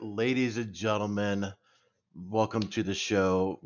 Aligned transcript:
ladies 0.00 0.56
and 0.56 0.72
gentlemen. 0.72 1.52
Welcome 2.14 2.62
to 2.68 2.82
the 2.82 2.94
show. 2.94 3.60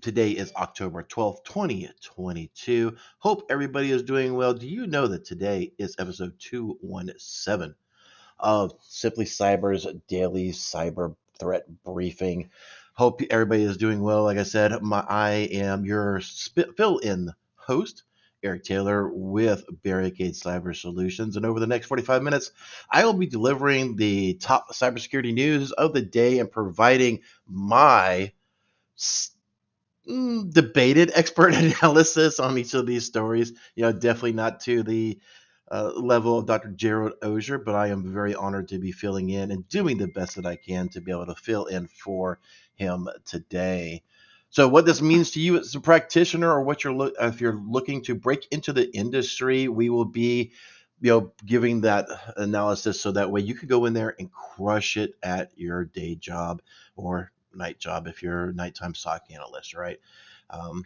Today 0.00 0.30
is 0.30 0.52
October 0.56 1.02
12th, 1.02 1.44
2022. 1.44 2.96
Hope 3.18 3.46
everybody 3.50 3.90
is 3.90 4.02
doing 4.02 4.34
well. 4.34 4.54
Do 4.54 4.66
you 4.66 4.86
know 4.86 5.06
that 5.06 5.24
today 5.24 5.72
is 5.78 5.96
episode 5.98 6.34
217 6.38 7.74
of 8.38 8.74
Simply 8.80 9.24
Cyber's 9.24 9.86
daily 10.08 10.50
cyber 10.50 11.14
threat 11.38 11.64
briefing? 11.84 12.50
Hope 12.94 13.22
everybody 13.30 13.62
is 13.62 13.76
doing 13.76 14.00
well. 14.02 14.24
Like 14.24 14.38
I 14.38 14.44
said, 14.44 14.82
my, 14.82 15.04
I 15.08 15.30
am 15.52 15.84
your 15.84 16.20
fill 16.76 16.98
in 16.98 17.30
host, 17.56 18.02
Eric 18.44 18.64
Taylor 18.64 19.08
with 19.08 19.64
Barricade 19.82 20.34
Cyber 20.34 20.76
Solutions. 20.76 21.36
And 21.36 21.46
over 21.46 21.58
the 21.58 21.66
next 21.66 21.86
45 21.86 22.22
minutes, 22.22 22.52
I 22.90 23.04
will 23.04 23.14
be 23.14 23.26
delivering 23.26 23.96
the 23.96 24.34
top 24.34 24.72
cybersecurity 24.72 25.32
news 25.32 25.72
of 25.72 25.92
the 25.94 26.02
day 26.02 26.38
and 26.38 26.50
providing 26.50 27.20
my 27.48 28.32
mm, 30.08 30.52
debated 30.52 31.12
expert 31.14 31.54
analysis 31.82 32.38
on 32.40 32.58
each 32.58 32.74
of 32.74 32.86
these 32.86 33.06
stories. 33.06 33.52
You 33.74 33.82
know, 33.82 33.92
definitely 33.92 34.32
not 34.32 34.60
to 34.60 34.82
the 34.82 35.18
uh, 35.70 35.92
level 35.96 36.38
of 36.38 36.46
Dr. 36.46 36.70
Gerald 36.70 37.14
Auger, 37.22 37.58
but 37.58 37.74
I 37.74 37.88
am 37.88 38.12
very 38.12 38.34
honored 38.34 38.68
to 38.68 38.78
be 38.78 38.92
filling 38.92 39.30
in 39.30 39.50
and 39.50 39.68
doing 39.68 39.98
the 39.98 40.08
best 40.08 40.36
that 40.36 40.46
I 40.46 40.56
can 40.56 40.88
to 40.90 41.00
be 41.00 41.10
able 41.10 41.26
to 41.26 41.34
fill 41.34 41.66
in 41.66 41.86
for 41.88 42.38
him 42.74 43.08
today. 43.24 44.02
So, 44.54 44.68
what 44.68 44.86
this 44.86 45.02
means 45.02 45.32
to 45.32 45.40
you 45.40 45.58
as 45.58 45.74
a 45.74 45.80
practitioner, 45.80 46.48
or 46.48 46.62
what 46.62 46.84
you're 46.84 46.92
lo- 46.92 47.10
if 47.20 47.40
you're 47.40 47.60
looking 47.66 48.02
to 48.02 48.14
break 48.14 48.46
into 48.52 48.72
the 48.72 48.88
industry, 48.94 49.66
we 49.66 49.90
will 49.90 50.04
be, 50.04 50.52
you 51.00 51.10
know, 51.10 51.32
giving 51.44 51.80
that 51.80 52.06
analysis 52.36 53.00
so 53.00 53.10
that 53.10 53.32
way 53.32 53.40
you 53.40 53.56
can 53.56 53.66
go 53.66 53.86
in 53.86 53.94
there 53.94 54.14
and 54.16 54.30
crush 54.30 54.96
it 54.96 55.14
at 55.24 55.50
your 55.56 55.86
day 55.86 56.14
job 56.14 56.62
or 56.94 57.32
night 57.52 57.80
job 57.80 58.06
if 58.06 58.22
you're 58.22 58.50
a 58.50 58.54
nighttime 58.54 58.94
SOC 58.94 59.22
analyst, 59.32 59.74
right? 59.74 59.98
Um, 60.50 60.84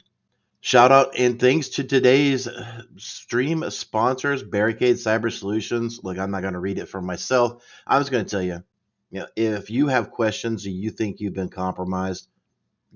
shout 0.63 0.91
out 0.91 1.19
and 1.19 1.39
thanks 1.39 1.69
to 1.69 1.85
today's 1.85 2.49
stream 2.97 3.69
sponsors, 3.69 4.43
Barricade 4.43 4.97
Cyber 4.97 5.31
Solutions. 5.31 6.01
Look, 6.03 6.17
I'm 6.17 6.31
not 6.31 6.41
going 6.41 6.55
to 6.55 6.59
read 6.59 6.79
it 6.79 6.89
for 6.89 7.03
myself. 7.03 7.63
I'm 7.87 8.01
just 8.01 8.11
going 8.11 8.25
to 8.25 8.31
tell 8.31 8.43
you, 8.43 8.65
you 9.11 9.21
know, 9.21 9.27
if 9.37 9.69
you 9.69 9.89
have 9.89 10.11
questions 10.11 10.67
you 10.67 10.89
think 10.89 11.21
you've 11.21 11.35
been 11.35 11.51
compromised 11.51 12.29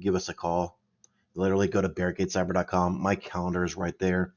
give 0.01 0.15
us 0.15 0.29
a 0.29 0.35
call. 0.35 0.79
Literally 1.35 1.69
go 1.69 1.81
to 1.81 1.89
barricadecyber.com. 1.89 3.01
My 3.01 3.15
calendar 3.15 3.65
is 3.65 3.77
right 3.77 3.99
there. 3.99 4.35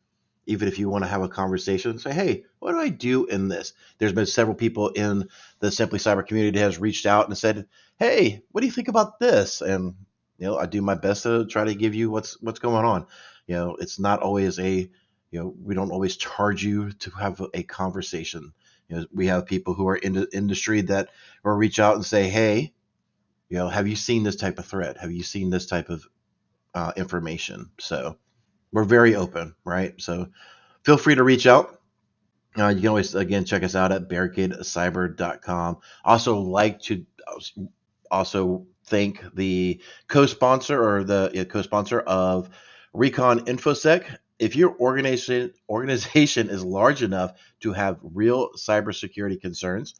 Even 0.47 0.67
if 0.67 0.77
you 0.77 0.89
want 0.89 1.03
to 1.03 1.09
have 1.09 1.23
a 1.23 1.29
conversation, 1.29 1.97
say, 1.97 2.13
hey, 2.13 2.43
what 2.59 2.71
do 2.71 2.77
I 2.77 2.89
do 2.89 3.25
in 3.25 3.47
this? 3.47 3.73
There's 3.97 4.13
been 4.13 4.27
several 4.27 4.55
people 4.55 4.89
in 4.89 5.27
the 5.59 5.71
Simply 5.71 5.97
Cyber 5.97 6.25
community 6.25 6.59
that 6.59 6.65
has 6.65 6.77
reached 6.77 7.07
out 7.07 7.27
and 7.27 7.37
said, 7.37 7.67
hey, 7.97 8.43
what 8.51 8.61
do 8.61 8.67
you 8.67 8.73
think 8.73 8.87
about 8.87 9.19
this? 9.19 9.61
And 9.61 9.95
you 10.37 10.45
know, 10.45 10.57
I 10.57 10.65
do 10.65 10.81
my 10.81 10.95
best 10.95 11.23
to 11.23 11.45
try 11.45 11.63
to 11.63 11.73
give 11.75 11.95
you 11.95 12.11
what's 12.11 12.39
what's 12.41 12.59
going 12.59 12.85
on. 12.85 13.07
You 13.47 13.55
know, 13.55 13.75
it's 13.79 13.99
not 13.99 14.21
always 14.21 14.59
a 14.59 14.89
you 15.31 15.39
know, 15.39 15.53
we 15.63 15.75
don't 15.75 15.91
always 15.91 16.15
charge 16.15 16.63
you 16.63 16.91
to 16.91 17.09
have 17.11 17.41
a 17.53 17.63
conversation. 17.63 18.53
You 18.87 18.97
know, 18.97 19.05
we 19.13 19.27
have 19.27 19.45
people 19.45 19.73
who 19.73 19.87
are 19.87 19.95
in 19.95 20.13
the 20.13 20.29
industry 20.31 20.81
that 20.83 21.09
will 21.43 21.53
reach 21.53 21.79
out 21.79 21.95
and 21.95 22.05
say, 22.05 22.29
hey, 22.29 22.73
you 23.49 23.57
know, 23.57 23.67
have 23.67 23.87
you 23.87 23.95
seen 23.95 24.23
this 24.23 24.35
type 24.35 24.59
of 24.59 24.65
threat? 24.65 24.97
Have 24.97 25.11
you 25.11 25.23
seen 25.23 25.49
this 25.49 25.65
type 25.65 25.89
of 25.89 26.05
uh, 26.73 26.91
information? 26.97 27.69
So 27.79 28.17
we're 28.71 28.83
very 28.83 29.15
open, 29.15 29.55
right? 29.63 29.99
So 30.01 30.27
feel 30.83 30.97
free 30.97 31.15
to 31.15 31.23
reach 31.23 31.47
out. 31.47 31.79
Uh, 32.57 32.69
you 32.69 32.79
can 32.81 32.89
always 32.89 33.15
again 33.15 33.45
check 33.45 33.63
us 33.63 33.75
out 33.75 33.91
at 33.91 34.09
barricadecyber.com. 34.09 35.77
Also, 36.03 36.39
like 36.39 36.79
to 36.83 37.05
also 38.11 38.65
thank 38.85 39.23
the 39.33 39.81
co-sponsor 40.07 40.81
or 40.81 41.03
the 41.03 41.45
co-sponsor 41.49 41.99
of 42.01 42.49
Recon 42.93 43.41
InfoSec. 43.41 44.05
If 44.39 44.55
your 44.55 44.75
organization 44.79 45.53
organization 45.69 46.49
is 46.49 46.63
large 46.63 47.03
enough 47.03 47.33
to 47.61 47.73
have 47.73 47.99
real 48.01 48.51
cybersecurity 48.53 49.39
concerns, 49.39 49.95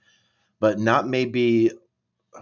but 0.59 0.79
not 0.79 1.07
maybe 1.07 1.71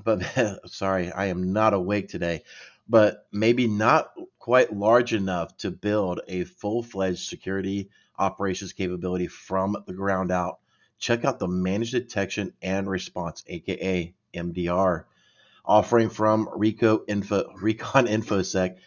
but 0.03 0.23
sorry, 0.67 1.11
I 1.11 1.25
am 1.25 1.53
not 1.53 1.73
awake 1.73 2.07
today. 2.09 2.43
But 2.87 3.27
maybe 3.31 3.67
not 3.67 4.11
quite 4.39 4.75
large 4.75 5.13
enough 5.13 5.55
to 5.57 5.71
build 5.71 6.19
a 6.27 6.43
full 6.43 6.83
fledged 6.83 7.27
security 7.27 7.89
operations 8.19 8.73
capability 8.73 9.27
from 9.27 9.77
the 9.87 9.93
ground 9.93 10.31
out. 10.31 10.59
Check 10.99 11.25
out 11.25 11.39
the 11.39 11.47
Managed 11.47 11.93
Detection 11.93 12.53
and 12.61 12.89
Response, 12.89 13.43
aka 13.47 14.13
MDR, 14.33 15.05
offering 15.65 16.09
from 16.09 16.49
Rico 16.55 17.03
Info, 17.07 17.53
Recon 17.55 18.07
InfoSec. 18.07 18.77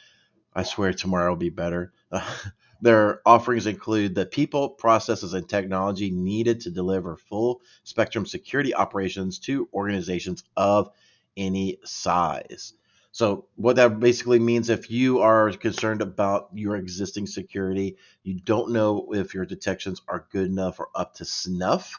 I 0.55 0.63
swear 0.63 0.93
tomorrow 0.93 1.31
will 1.31 1.37
be 1.37 1.51
better. 1.51 1.93
Their 2.81 3.21
offerings 3.27 3.67
include 3.67 4.15
the 4.15 4.27
people, 4.27 4.69
processes, 4.69 5.33
and 5.35 5.49
technology 5.49 6.11
needed 6.11 6.61
to 6.63 6.71
deliver 6.71 7.17
full 7.17 7.63
spectrum 7.85 8.27
security 8.27 8.75
operations 8.75 9.39
to 9.41 9.69
organizations 9.73 10.45
of 10.57 10.91
any 11.37 11.79
size. 11.85 12.75
So, 13.13 13.47
what 13.57 13.77
that 13.77 13.99
basically 13.99 14.39
means 14.39 14.69
if 14.69 14.91
you 14.91 15.21
are 15.21 15.51
concerned 15.53 16.03
about 16.03 16.51
your 16.53 16.77
existing 16.77 17.27
security, 17.27 17.97
you 18.25 18.35
don't 18.41 18.73
know 18.73 19.09
if 19.13 19.33
your 19.33 19.47
detections 19.47 20.03
are 20.07 20.27
good 20.31 20.51
enough 20.51 20.79
or 20.79 20.89
up 20.95 21.15
to 21.15 21.25
snuff, 21.25 21.99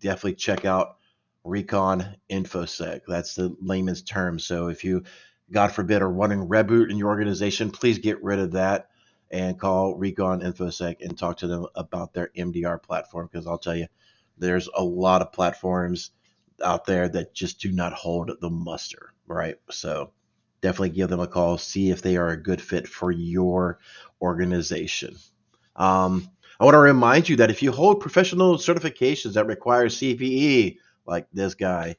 definitely 0.00 0.36
check 0.36 0.64
out 0.64 0.96
Recon 1.44 2.16
InfoSec. 2.30 3.02
That's 3.06 3.34
the 3.34 3.54
layman's 3.60 4.00
term. 4.00 4.38
So, 4.38 4.68
if 4.68 4.84
you, 4.84 5.04
God 5.52 5.70
forbid, 5.70 6.00
are 6.00 6.10
running 6.10 6.48
reboot 6.48 6.90
in 6.90 6.96
your 6.96 7.08
organization, 7.08 7.70
please 7.70 7.98
get 7.98 8.24
rid 8.24 8.38
of 8.38 8.52
that 8.52 8.88
and 9.30 9.58
call 9.58 9.96
Recon 9.96 10.40
InfoSec 10.40 10.96
and 11.00 11.16
talk 11.16 11.38
to 11.38 11.46
them 11.46 11.66
about 11.74 12.12
their 12.12 12.30
MDR 12.36 12.82
platform 12.82 13.28
because 13.30 13.46
I'll 13.46 13.58
tell 13.58 13.76
you, 13.76 13.86
there's 14.38 14.68
a 14.74 14.82
lot 14.82 15.22
of 15.22 15.32
platforms 15.32 16.10
out 16.62 16.84
there 16.84 17.08
that 17.08 17.34
just 17.34 17.60
do 17.60 17.72
not 17.72 17.92
hold 17.92 18.30
the 18.40 18.50
muster, 18.50 19.12
right? 19.26 19.56
So 19.70 20.12
definitely 20.60 20.90
give 20.90 21.10
them 21.10 21.20
a 21.20 21.26
call, 21.26 21.58
see 21.58 21.90
if 21.90 22.02
they 22.02 22.16
are 22.16 22.30
a 22.30 22.42
good 22.42 22.60
fit 22.60 22.88
for 22.88 23.10
your 23.10 23.78
organization. 24.20 25.16
Um, 25.76 26.30
I 26.58 26.64
want 26.64 26.74
to 26.74 26.78
remind 26.78 27.28
you 27.28 27.36
that 27.36 27.50
if 27.50 27.62
you 27.62 27.72
hold 27.72 28.00
professional 28.00 28.56
certifications 28.56 29.34
that 29.34 29.46
require 29.46 29.86
CPE, 29.86 30.78
like 31.06 31.26
this 31.32 31.54
guy, 31.54 31.96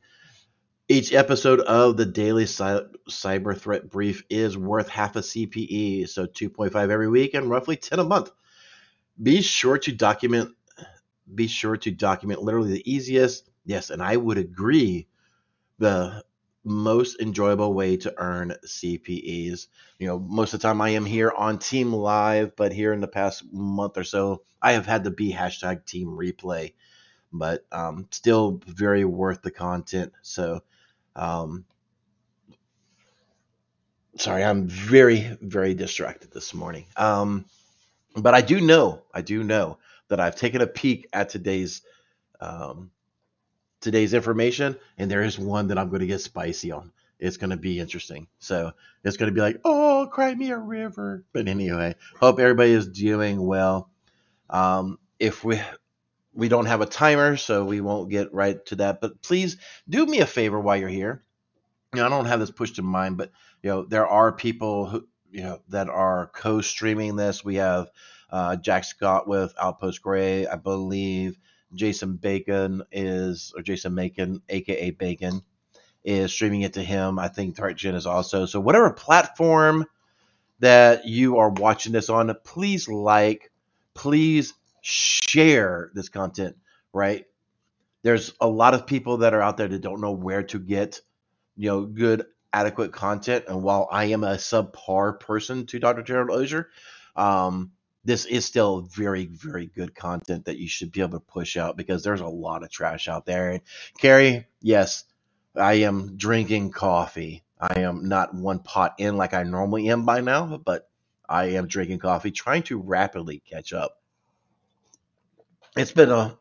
each 0.87 1.13
episode 1.13 1.61
of 1.61 1.97
the 1.97 2.05
daily 2.05 2.45
cyber 2.45 3.57
threat 3.57 3.89
brief 3.89 4.23
is 4.29 4.57
worth 4.57 4.87
half 4.87 5.15
a 5.15 5.19
CPE, 5.19 6.07
so 6.07 6.27
2.5 6.27 6.75
every 6.89 7.09
week 7.09 7.33
and 7.33 7.49
roughly 7.49 7.75
10 7.75 7.99
a 7.99 8.03
month. 8.03 8.31
Be 9.21 9.41
sure 9.41 9.77
to 9.79 9.91
document 9.91 10.55
be 11.33 11.47
sure 11.47 11.75
to 11.75 11.89
document 11.89 12.43
literally 12.43 12.71
the 12.73 12.91
easiest, 12.91 13.49
yes, 13.65 13.89
and 13.89 14.01
I 14.01 14.15
would 14.15 14.37
agree, 14.37 15.07
the 15.79 16.23
most 16.63 17.19
enjoyable 17.19 17.73
way 17.73 17.97
to 17.97 18.13
earn 18.17 18.53
CPEs. 18.63 19.67
You 19.97 20.07
know, 20.07 20.19
most 20.19 20.53
of 20.53 20.59
the 20.59 20.67
time 20.67 20.81
I 20.81 20.89
am 20.89 21.05
here 21.05 21.31
on 21.35 21.57
Team 21.57 21.91
Live, 21.91 22.55
but 22.55 22.71
here 22.71 22.93
in 22.93 23.01
the 23.01 23.07
past 23.07 23.43
month 23.51 23.97
or 23.97 24.03
so, 24.03 24.43
I 24.61 24.73
have 24.73 24.85
had 24.85 25.03
to 25.05 25.11
be 25.11 25.33
hashtag 25.33 25.85
Team 25.85 26.09
Replay, 26.09 26.73
but 27.33 27.65
um, 27.71 28.07
still 28.11 28.61
very 28.67 29.03
worth 29.03 29.41
the 29.41 29.51
content. 29.51 30.13
So 30.21 30.61
um, 31.15 31.65
sorry, 34.17 34.43
I'm 34.43 34.67
very, 34.67 35.37
very 35.41 35.73
distracted 35.73 36.31
this 36.31 36.53
morning. 36.53 36.85
Um, 36.97 37.45
but 38.15 38.33
I 38.33 38.41
do 38.41 38.61
know, 38.61 39.01
I 39.13 39.21
do 39.21 39.43
know 39.43 39.77
that 40.07 40.19
I've 40.19 40.35
taken 40.35 40.61
a 40.61 40.67
peek 40.67 41.07
at 41.13 41.29
today's 41.29 41.81
um, 42.39 42.91
today's 43.81 44.13
information, 44.13 44.77
and 44.97 45.09
there 45.09 45.23
is 45.23 45.37
one 45.37 45.67
that 45.67 45.77
I'm 45.77 45.89
going 45.89 46.01
to 46.01 46.07
get 46.07 46.21
spicy 46.21 46.71
on. 46.71 46.91
It's 47.19 47.37
going 47.37 47.51
to 47.51 47.57
be 47.57 47.79
interesting. 47.79 48.27
So 48.39 48.73
it's 49.03 49.17
going 49.17 49.31
to 49.31 49.35
be 49.35 49.41
like, 49.41 49.61
oh, 49.63 50.09
cry 50.11 50.33
me 50.33 50.51
a 50.51 50.57
river. 50.57 51.23
But 51.33 51.47
anyway, 51.47 51.95
hope 52.19 52.39
everybody 52.39 52.71
is 52.71 52.87
doing 52.87 53.41
well. 53.41 53.89
Um, 54.49 54.99
if 55.19 55.43
we 55.43 55.61
we 56.35 56.49
don't 56.49 56.65
have 56.65 56.81
a 56.81 56.85
timer, 56.85 57.37
so 57.37 57.63
we 57.63 57.81
won't 57.81 58.09
get 58.09 58.33
right 58.33 58.63
to 58.67 58.75
that. 58.75 59.01
But 59.01 59.21
please 59.21 59.57
do 59.89 60.05
me 60.05 60.19
a 60.19 60.27
favor 60.27 60.59
while 60.59 60.77
you're 60.77 60.89
here. 60.89 61.23
You 61.93 62.01
know, 62.01 62.07
I 62.07 62.09
don't 62.09 62.25
have 62.25 62.41
this 62.41 62.51
pushed 62.51 62.77
in 62.77 62.85
mind, 62.85 63.17
but 63.17 63.31
you 63.63 63.69
know, 63.69 63.83
there 63.83 64.05
are 64.05 64.31
people 64.31 64.87
who 64.87 65.07
you 65.31 65.43
know 65.43 65.61
that 65.69 65.89
are 65.89 66.29
co-streaming 66.33 67.15
this. 67.15 67.43
We 67.43 67.55
have 67.55 67.89
uh, 68.29 68.57
Jack 68.57 68.83
Scott 68.83 69.27
with 69.27 69.53
Outpost 69.59 70.01
Gray, 70.01 70.45
I 70.45 70.55
believe. 70.55 71.37
Jason 71.73 72.15
Bacon 72.15 72.83
is, 72.91 73.53
or 73.55 73.61
Jason 73.61 73.95
Macon, 73.95 74.41
aka 74.49 74.91
Bacon, 74.91 75.41
is 76.03 76.31
streaming 76.31 76.61
it 76.61 76.73
to 76.73 76.83
him. 76.83 77.17
I 77.17 77.27
think 77.27 77.55
ThreatGen 77.55 77.95
is 77.95 78.05
also. 78.05 78.45
So 78.45 78.59
whatever 78.59 78.91
platform 78.93 79.85
that 80.59 81.05
you 81.05 81.37
are 81.37 81.49
watching 81.49 81.91
this 81.91 82.09
on, 82.09 82.33
please 82.43 82.87
like, 82.87 83.51
please 83.93 84.53
share 84.85 85.91
this 85.95 86.09
content, 86.09 86.55
right? 86.93 87.25
There's 88.03 88.33
a 88.39 88.47
lot 88.47 88.75
of 88.75 88.85
people 88.85 89.17
that 89.17 89.33
are 89.33 89.41
out 89.41 89.57
there 89.57 89.67
that 89.67 89.81
don't 89.81 90.01
know 90.01 90.11
where 90.11 90.43
to 90.43 90.59
get 90.59 91.01
you 91.55 91.69
know, 91.69 91.85
good, 91.85 92.25
adequate 92.53 92.91
content. 92.91 93.45
And 93.47 93.63
while 93.63 93.87
I 93.91 94.05
am 94.05 94.23
a 94.23 94.35
subpar 94.35 95.19
person 95.19 95.65
to 95.67 95.79
Dr. 95.79 96.03
Gerald 96.03 96.29
Auger, 96.29 96.69
um, 97.15 97.71
this 98.03 98.25
is 98.25 98.45
still 98.45 98.81
very, 98.81 99.25
very 99.25 99.65
good 99.65 99.95
content 99.95 100.45
that 100.45 100.57
you 100.57 100.67
should 100.67 100.91
be 100.91 101.01
able 101.01 101.19
to 101.19 101.25
push 101.25 101.57
out 101.57 101.75
because 101.75 102.03
there's 102.03 102.21
a 102.21 102.27
lot 102.27 102.63
of 102.63 102.69
trash 102.69 103.07
out 103.07 103.25
there. 103.25 103.49
And 103.51 103.61
Carrie, 103.97 104.45
yes, 104.61 105.05
I 105.55 105.75
am 105.75 106.17
drinking 106.17 106.71
coffee. 106.71 107.43
I 107.59 107.79
am 107.79 108.07
not 108.07 108.33
one 108.35 108.59
pot 108.59 108.95
in 108.99 109.17
like 109.17 109.33
I 109.33 109.43
normally 109.43 109.89
am 109.89 110.05
by 110.05 110.21
now, 110.21 110.57
but 110.57 110.87
I 111.27 111.45
am 111.51 111.67
drinking 111.67 111.99
coffee, 111.99 112.31
trying 112.31 112.63
to 112.63 112.77
rapidly 112.77 113.41
catch 113.49 113.73
up. 113.73 113.97
It's 115.77 115.91
been 115.91 116.11
a, 116.11 116.37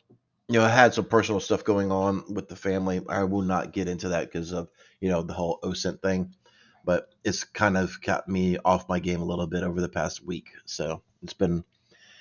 you 0.48 0.58
know, 0.58 0.64
I 0.64 0.68
had 0.68 0.94
some 0.94 1.06
personal 1.06 1.40
stuff 1.40 1.64
going 1.64 1.90
on 1.92 2.24
with 2.32 2.48
the 2.48 2.56
family. 2.56 3.00
I 3.08 3.24
will 3.24 3.42
not 3.42 3.72
get 3.72 3.88
into 3.88 4.10
that 4.10 4.26
because 4.32 4.52
of, 4.52 4.68
you 5.00 5.10
know, 5.10 5.22
the 5.22 5.34
whole 5.34 5.58
OSINT 5.62 6.02
thing, 6.02 6.34
but 6.84 7.14
it's 7.24 7.44
kind 7.44 7.76
of 7.76 8.00
got 8.02 8.28
me 8.28 8.58
off 8.64 8.88
my 8.88 8.98
game 9.00 9.22
a 9.22 9.26
little 9.26 9.46
bit 9.46 9.64
over 9.64 9.80
the 9.80 9.88
past 9.88 10.24
week. 10.24 10.50
So 10.66 11.02
it's 11.22 11.34
been, 11.34 11.64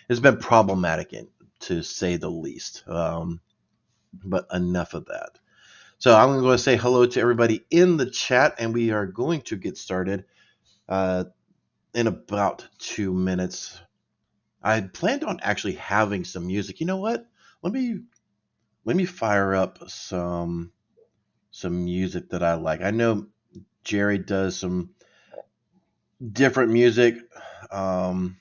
it's 0.10 0.20
been 0.20 0.38
problematic 0.38 1.14
to 1.62 1.84
say 1.84 2.18
the 2.18 2.30
least. 2.30 2.84
Um, 2.88 3.42
but 4.24 4.48
enough 4.54 4.94
of 4.94 5.06
that. 5.06 5.40
So 6.00 6.16
I'm 6.16 6.40
going 6.40 6.58
to 6.58 6.58
say 6.64 6.76
hello 6.76 7.06
to 7.06 7.20
everybody 7.22 7.66
in 7.72 7.98
the 7.98 8.10
chat, 8.10 8.56
and 8.60 8.74
we 8.74 8.92
are 8.92 9.06
going 9.06 9.42
to 9.44 9.56
get 9.56 9.78
started 9.78 10.26
uh, 10.90 11.26
in 11.94 12.08
about 12.08 12.68
two 12.80 13.14
minutes. 13.14 13.80
I 14.64 14.82
planned 14.82 15.24
on 15.24 15.40
actually 15.42 15.74
having 15.76 16.24
some 16.24 16.48
music. 16.48 16.80
You 16.80 16.86
know 16.88 16.98
what? 16.98 17.26
Let 17.62 17.74
me 17.74 18.00
let 18.86 18.96
me 18.96 19.06
fire 19.06 19.56
up 19.56 19.90
some 19.90 20.72
some 21.52 21.86
music 21.86 22.30
that 22.30 22.44
I 22.44 22.56
like. 22.56 22.82
I 22.82 22.92
know 22.92 23.28
Jerry 23.84 24.18
does 24.18 24.58
some 24.58 24.92
different 26.32 26.72
music. 26.72 27.16
Um, 27.72 28.38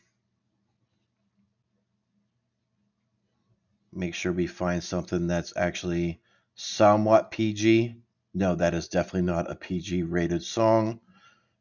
make 3.92 4.14
sure 4.14 4.32
we 4.32 4.46
find 4.46 4.82
something 4.82 5.26
that's 5.26 5.52
actually 5.56 6.20
somewhat 6.54 7.30
PG. 7.30 7.96
No, 8.34 8.54
that 8.54 8.74
is 8.74 8.88
definitely 8.88 9.22
not 9.22 9.50
a 9.50 9.54
PG 9.54 10.04
rated 10.04 10.42
song. 10.42 11.00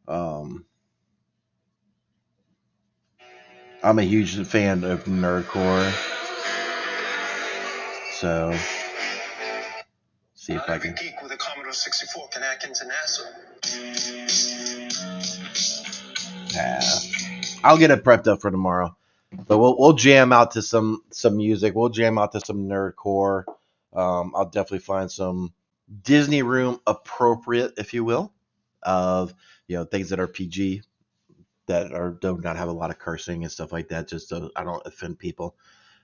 Um, 0.08 0.66
I'm 3.84 3.98
a 3.98 4.04
huge 4.04 4.46
fan 4.46 4.84
of 4.84 5.06
nerdcore. 5.06 5.92
So, 8.14 8.56
see 10.36 10.54
if 10.54 10.70
I 10.70 10.78
can. 10.78 10.94
Geek 10.94 11.20
with 11.24 11.32
a 11.32 11.38
Commodore 11.38 11.74
64 11.74 12.28
can 12.30 12.44
hack 12.44 12.64
into 12.64 12.86
NASA. 12.86 13.26
Yeah. 16.54 16.82
I'll 17.64 17.78
get 17.78 17.90
it 17.90 18.04
prepped 18.04 18.28
up 18.28 18.42
for 18.42 18.52
tomorrow. 18.52 18.96
But 19.48 19.58
we'll 19.58 19.78
we'll 19.80 19.94
jam 19.94 20.34
out 20.34 20.52
to 20.52 20.62
some 20.62 21.04
some 21.12 21.38
music. 21.38 21.74
We'll 21.74 21.90
jam 21.90 22.20
out 22.20 22.34
to 22.34 22.42
some 22.42 22.68
nerdcore. 22.68 23.46
Um, 23.94 24.34
I'll 24.36 24.50
definitely 24.50 24.80
find 24.80 25.10
some 25.12 25.54
Disney 26.04 26.44
room 26.44 26.80
appropriate, 26.86 27.74
if 27.78 27.94
you 27.94 28.04
will, 28.04 28.32
of 28.84 29.34
you 29.68 29.78
know 29.78 29.86
things 29.86 30.10
that 30.10 30.20
are 30.20 30.28
PG, 30.28 30.84
that 31.72 31.94
are 31.94 32.12
do 32.12 32.38
not 32.44 32.58
have 32.58 32.68
a 32.68 32.74
lot 32.74 32.90
of 32.90 33.00
cursing 33.00 33.44
and 33.44 33.52
stuff 33.52 33.72
like 33.72 33.88
that, 33.88 34.08
just 34.08 34.30
so 34.30 34.52
I 34.56 34.64
don't 34.64 34.86
offend 34.86 35.20
people. 35.20 35.56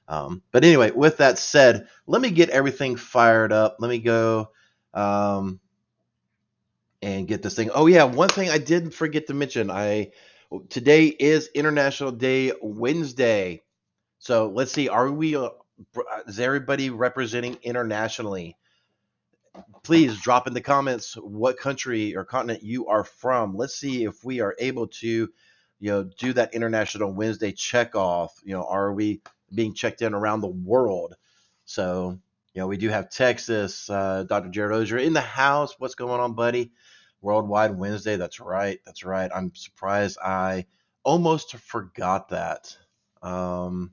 Um, 0.08 0.42
but 0.52 0.64
anyway, 0.64 0.92
with 0.92 1.18
that 1.18 1.38
said, 1.38 1.88
let 2.08 2.22
me 2.22 2.32
get 2.32 2.50
everything 2.50 2.96
fired 2.96 3.52
up. 3.52 3.76
Let 3.80 3.90
me 3.90 4.00
go 4.00 4.52
um, 4.94 5.60
and 7.02 7.28
get 7.28 7.44
this 7.44 7.56
thing. 7.56 7.70
Oh 7.74 7.88
yeah, 7.88 8.06
one 8.06 8.30
thing 8.30 8.50
I 8.50 8.58
didn't 8.58 8.92
forget 8.92 9.28
to 9.28 9.34
mention. 9.34 9.70
I 9.70 10.12
today 10.70 11.08
is 11.08 11.50
International 11.54 12.12
Day 12.12 12.54
Wednesday. 12.62 13.62
So 14.20 14.48
let's 14.48 14.72
see. 14.72 14.88
Are 14.88 15.12
we 15.12 15.36
uh, 15.36 15.50
is 16.26 16.40
everybody 16.40 16.90
representing 16.90 17.58
internationally? 17.62 18.56
Please 19.84 20.20
drop 20.22 20.48
in 20.48 20.54
the 20.54 20.62
comments 20.62 21.16
what 21.16 21.58
country 21.58 22.16
or 22.16 22.24
continent 22.24 22.64
you 22.64 22.88
are 22.88 23.04
from. 23.04 23.56
Let's 23.56 23.76
see 23.76 24.06
if 24.06 24.24
we 24.24 24.40
are 24.40 24.56
able 24.60 24.88
to, 24.88 25.30
you 25.80 25.92
know, 25.92 26.04
do 26.04 26.34
that 26.34 26.54
International 26.54 27.12
Wednesday 27.12 27.52
check 27.52 27.96
off. 27.96 28.40
You 28.44 28.54
know, 28.54 28.66
are 28.66 28.94
we 28.94 29.22
being 29.54 29.74
checked 29.74 30.02
in 30.02 30.14
around 30.14 30.42
the 30.42 30.48
world? 30.48 31.16
So, 31.66 32.20
you 32.54 32.62
know, 32.62 32.68
we 32.68 32.78
do 32.78 32.90
have 32.90 33.10
Texas, 33.10 33.90
uh, 33.90 34.24
Dr. 34.24 34.50
Gerald 34.50 34.84
Auger 34.84 34.98
in 34.98 35.14
the 35.14 35.22
house. 35.22 35.76
What's 35.78 35.96
going 35.96 36.20
on, 36.20 36.34
buddy? 36.34 36.72
Worldwide 37.22 37.78
Wednesday. 37.78 38.16
That's 38.16 38.40
right. 38.40 38.80
That's 38.86 39.04
right. 39.04 39.30
I'm 39.34 39.54
surprised 39.56 40.18
I 40.24 40.66
almost 41.04 41.56
forgot 41.58 42.30
that. 42.30 42.76
Um, 43.22 43.92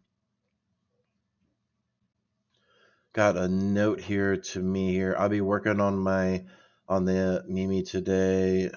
got 3.12 3.36
a 3.36 3.48
note 3.48 4.00
here 4.00 4.36
to 4.36 4.60
me 4.60 4.92
here. 4.92 5.14
I'll 5.18 5.28
be 5.28 5.40
working 5.40 5.80
on 5.80 5.98
my 5.98 6.44
on 6.88 7.04
the 7.04 7.44
Mimi 7.48 7.82
today. 7.82 8.70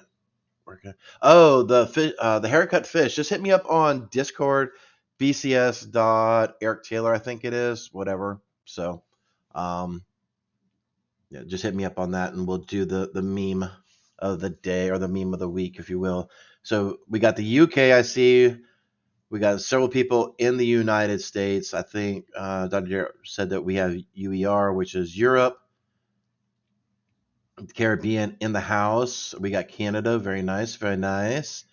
Working. 0.68 0.92
Oh, 1.22 1.62
the 1.62 1.86
fish, 1.86 2.12
uh, 2.18 2.40
the 2.40 2.48
haircut 2.48 2.86
fish. 2.86 3.16
Just 3.16 3.30
hit 3.30 3.40
me 3.40 3.50
up 3.50 3.64
on 3.70 4.08
Discord, 4.10 4.72
BCS 5.18 5.90
dot 5.90 6.56
Eric 6.60 6.84
Taylor, 6.84 7.14
I 7.14 7.18
think 7.18 7.46
it 7.46 7.54
is. 7.54 7.88
Whatever. 7.90 8.42
So, 8.66 9.02
um, 9.54 10.04
yeah, 11.30 11.40
just 11.46 11.62
hit 11.62 11.74
me 11.74 11.86
up 11.86 11.98
on 11.98 12.10
that, 12.10 12.34
and 12.34 12.46
we'll 12.46 12.58
do 12.58 12.84
the 12.84 13.10
the 13.14 13.22
meme 13.22 13.70
of 14.18 14.40
the 14.40 14.50
day 14.50 14.90
or 14.90 14.98
the 14.98 15.08
meme 15.08 15.32
of 15.32 15.40
the 15.40 15.48
week, 15.48 15.78
if 15.78 15.88
you 15.88 15.98
will. 15.98 16.30
So 16.62 16.98
we 17.08 17.18
got 17.18 17.36
the 17.36 17.60
UK. 17.60 17.78
I 17.78 18.02
see 18.02 18.54
we 19.30 19.38
got 19.38 19.62
several 19.62 19.88
people 19.88 20.34
in 20.36 20.58
the 20.58 20.66
United 20.66 21.22
States. 21.22 21.72
I 21.72 21.80
think 21.80 22.26
uh, 22.36 22.68
Dr. 22.68 23.14
said 23.24 23.50
that 23.50 23.62
we 23.64 23.76
have 23.76 23.96
UER, 24.14 24.74
which 24.74 24.94
is 24.94 25.16
Europe, 25.16 25.58
Caribbean 27.74 28.36
in 28.40 28.52
the 28.52 28.60
house. 28.60 29.34
We 29.38 29.50
got 29.50 29.68
Canada. 29.68 30.18
Very 30.18 30.42
nice. 30.42 30.76
Very 30.76 30.96
nice. 30.96 31.64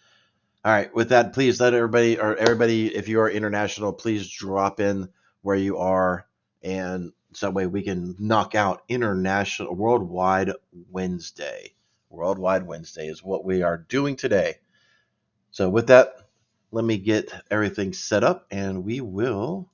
All 0.63 0.71
right. 0.71 0.93
With 0.95 1.09
that, 1.09 1.33
please 1.33 1.59
let 1.59 1.73
everybody 1.73 2.19
or 2.19 2.35
everybody, 2.35 2.95
if 2.95 3.07
you 3.07 3.19
are 3.21 3.29
international, 3.29 3.93
please 3.93 4.29
drop 4.29 4.79
in 4.79 5.09
where 5.41 5.55
you 5.55 5.77
are, 5.77 6.25
and 6.63 7.11
so 7.33 7.47
that 7.47 7.53
way 7.53 7.67
we 7.67 7.83
can 7.83 8.15
knock 8.17 8.55
out 8.55 8.83
international, 8.89 9.75
worldwide 9.75 10.51
Wednesday. 10.89 11.73
Worldwide 12.09 12.65
Wednesday 12.65 13.07
is 13.07 13.23
what 13.23 13.45
we 13.45 13.61
are 13.61 13.77
doing 13.77 14.15
today. 14.15 14.55
So 15.51 15.69
with 15.69 15.87
that, 15.87 16.15
let 16.71 16.83
me 16.83 16.97
get 16.97 17.31
everything 17.51 17.93
set 17.93 18.23
up 18.23 18.47
and 18.51 18.83
we 18.83 19.01
will 19.01 19.69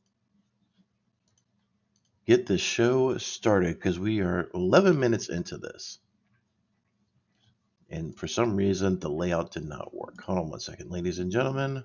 get 2.27 2.45
the 2.45 2.57
show 2.57 3.17
started 3.17 3.75
because 3.75 3.97
we 3.97 4.21
are 4.21 4.49
11 4.53 4.99
minutes 4.99 5.29
into 5.29 5.57
this. 5.57 5.99
And 7.91 8.17
for 8.17 8.27
some 8.27 8.55
reason, 8.55 8.99
the 8.99 9.09
layout 9.09 9.51
did 9.51 9.65
not 9.65 9.93
work. 9.93 10.21
Hold 10.21 10.39
on 10.39 10.49
one 10.49 10.61
second, 10.61 10.89
ladies 10.91 11.19
and 11.19 11.29
gentlemen. 11.29 11.83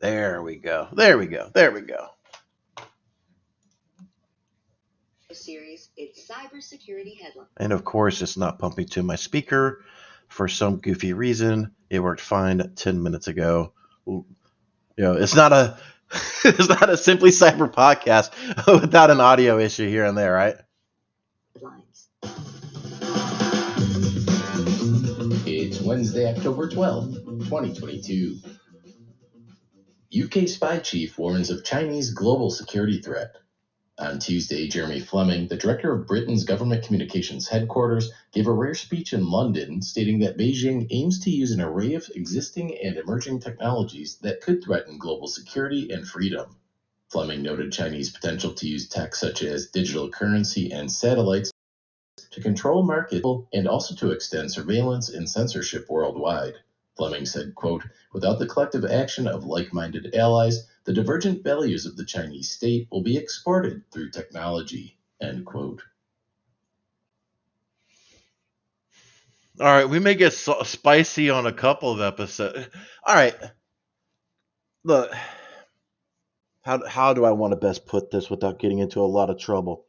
There 0.00 0.42
we 0.42 0.56
go. 0.56 0.88
There 0.92 1.16
we 1.16 1.26
go. 1.26 1.50
There 1.54 1.72
we 1.72 1.80
go. 1.80 2.08
Series, 5.32 5.88
it's 5.96 6.28
cybersecurity 6.28 7.18
headline. 7.18 7.46
And 7.56 7.72
of 7.72 7.84
course, 7.84 8.20
it's 8.20 8.36
not 8.36 8.58
pumping 8.58 8.86
to 8.88 9.02
my 9.02 9.16
speaker 9.16 9.82
for 10.28 10.46
some 10.46 10.76
goofy 10.76 11.14
reason. 11.14 11.72
It 11.88 12.00
worked 12.00 12.20
fine 12.20 12.74
10 12.76 13.02
minutes 13.02 13.28
ago. 13.28 13.72
You 14.06 14.26
know, 14.98 15.14
it's 15.14 15.34
not 15.34 15.54
a 15.54 15.78
it's 16.44 16.68
not 16.68 16.90
a 16.90 16.98
simply 16.98 17.30
cyber 17.30 17.72
podcast 17.72 18.30
without 18.80 19.10
an 19.10 19.20
audio 19.20 19.58
issue 19.58 19.88
here 19.88 20.04
and 20.04 20.18
there, 20.18 20.34
right? 20.34 20.56
Wednesday, 25.92 26.34
October 26.34 26.70
12th, 26.70 27.22
2022. 27.50 28.38
UK 30.24 30.48
spy 30.48 30.78
chief 30.78 31.18
warns 31.18 31.50
of 31.50 31.66
Chinese 31.66 32.14
global 32.14 32.48
security 32.48 33.02
threat. 33.02 33.36
On 33.98 34.18
Tuesday, 34.18 34.68
Jeremy 34.68 35.00
Fleming, 35.00 35.48
the 35.48 35.56
director 35.58 35.92
of 35.92 36.06
Britain's 36.06 36.44
government 36.44 36.82
communications 36.82 37.46
headquarters, 37.46 38.10
gave 38.32 38.46
a 38.46 38.52
rare 38.52 38.74
speech 38.74 39.12
in 39.12 39.28
London 39.28 39.82
stating 39.82 40.20
that 40.20 40.38
Beijing 40.38 40.86
aims 40.88 41.20
to 41.20 41.30
use 41.30 41.52
an 41.52 41.60
array 41.60 41.92
of 41.92 42.10
existing 42.14 42.74
and 42.82 42.96
emerging 42.96 43.40
technologies 43.40 44.16
that 44.22 44.40
could 44.40 44.64
threaten 44.64 44.96
global 44.96 45.26
security 45.28 45.90
and 45.90 46.08
freedom. 46.08 46.56
Fleming 47.10 47.42
noted 47.42 47.70
Chinese 47.70 48.08
potential 48.08 48.54
to 48.54 48.66
use 48.66 48.88
tech 48.88 49.14
such 49.14 49.42
as 49.42 49.66
digital 49.66 50.08
currency 50.08 50.72
and 50.72 50.90
satellites 50.90 51.51
to 52.32 52.40
control 52.40 52.82
markets 52.82 53.26
and 53.52 53.68
also 53.68 53.94
to 53.94 54.10
extend 54.10 54.50
surveillance 54.50 55.08
and 55.08 55.28
censorship 55.28 55.86
worldwide. 55.88 56.54
Fleming 56.96 57.24
said, 57.24 57.54
quote, 57.54 57.84
Without 58.12 58.38
the 58.38 58.46
collective 58.46 58.84
action 58.84 59.26
of 59.26 59.44
like 59.44 59.72
minded 59.72 60.14
allies, 60.14 60.66
the 60.84 60.92
divergent 60.92 61.44
values 61.44 61.86
of 61.86 61.96
the 61.96 62.04
Chinese 62.04 62.50
state 62.50 62.88
will 62.90 63.02
be 63.02 63.16
exported 63.16 63.82
through 63.90 64.10
technology. 64.10 64.98
End 65.20 65.46
quote. 65.46 65.82
All 69.60 69.66
right, 69.66 69.88
we 69.88 69.98
may 69.98 70.14
get 70.14 70.32
so- 70.32 70.62
spicy 70.64 71.30
on 71.30 71.46
a 71.46 71.52
couple 71.52 71.92
of 71.92 72.00
episodes. 72.00 72.66
All 73.06 73.14
right, 73.14 73.36
look, 74.84 75.12
how 76.62 76.86
how 76.86 77.14
do 77.14 77.24
I 77.24 77.32
want 77.32 77.52
to 77.52 77.56
best 77.56 77.86
put 77.86 78.10
this 78.10 78.30
without 78.30 78.58
getting 78.58 78.78
into 78.78 79.00
a 79.00 79.04
lot 79.06 79.30
of 79.30 79.38
trouble? 79.38 79.86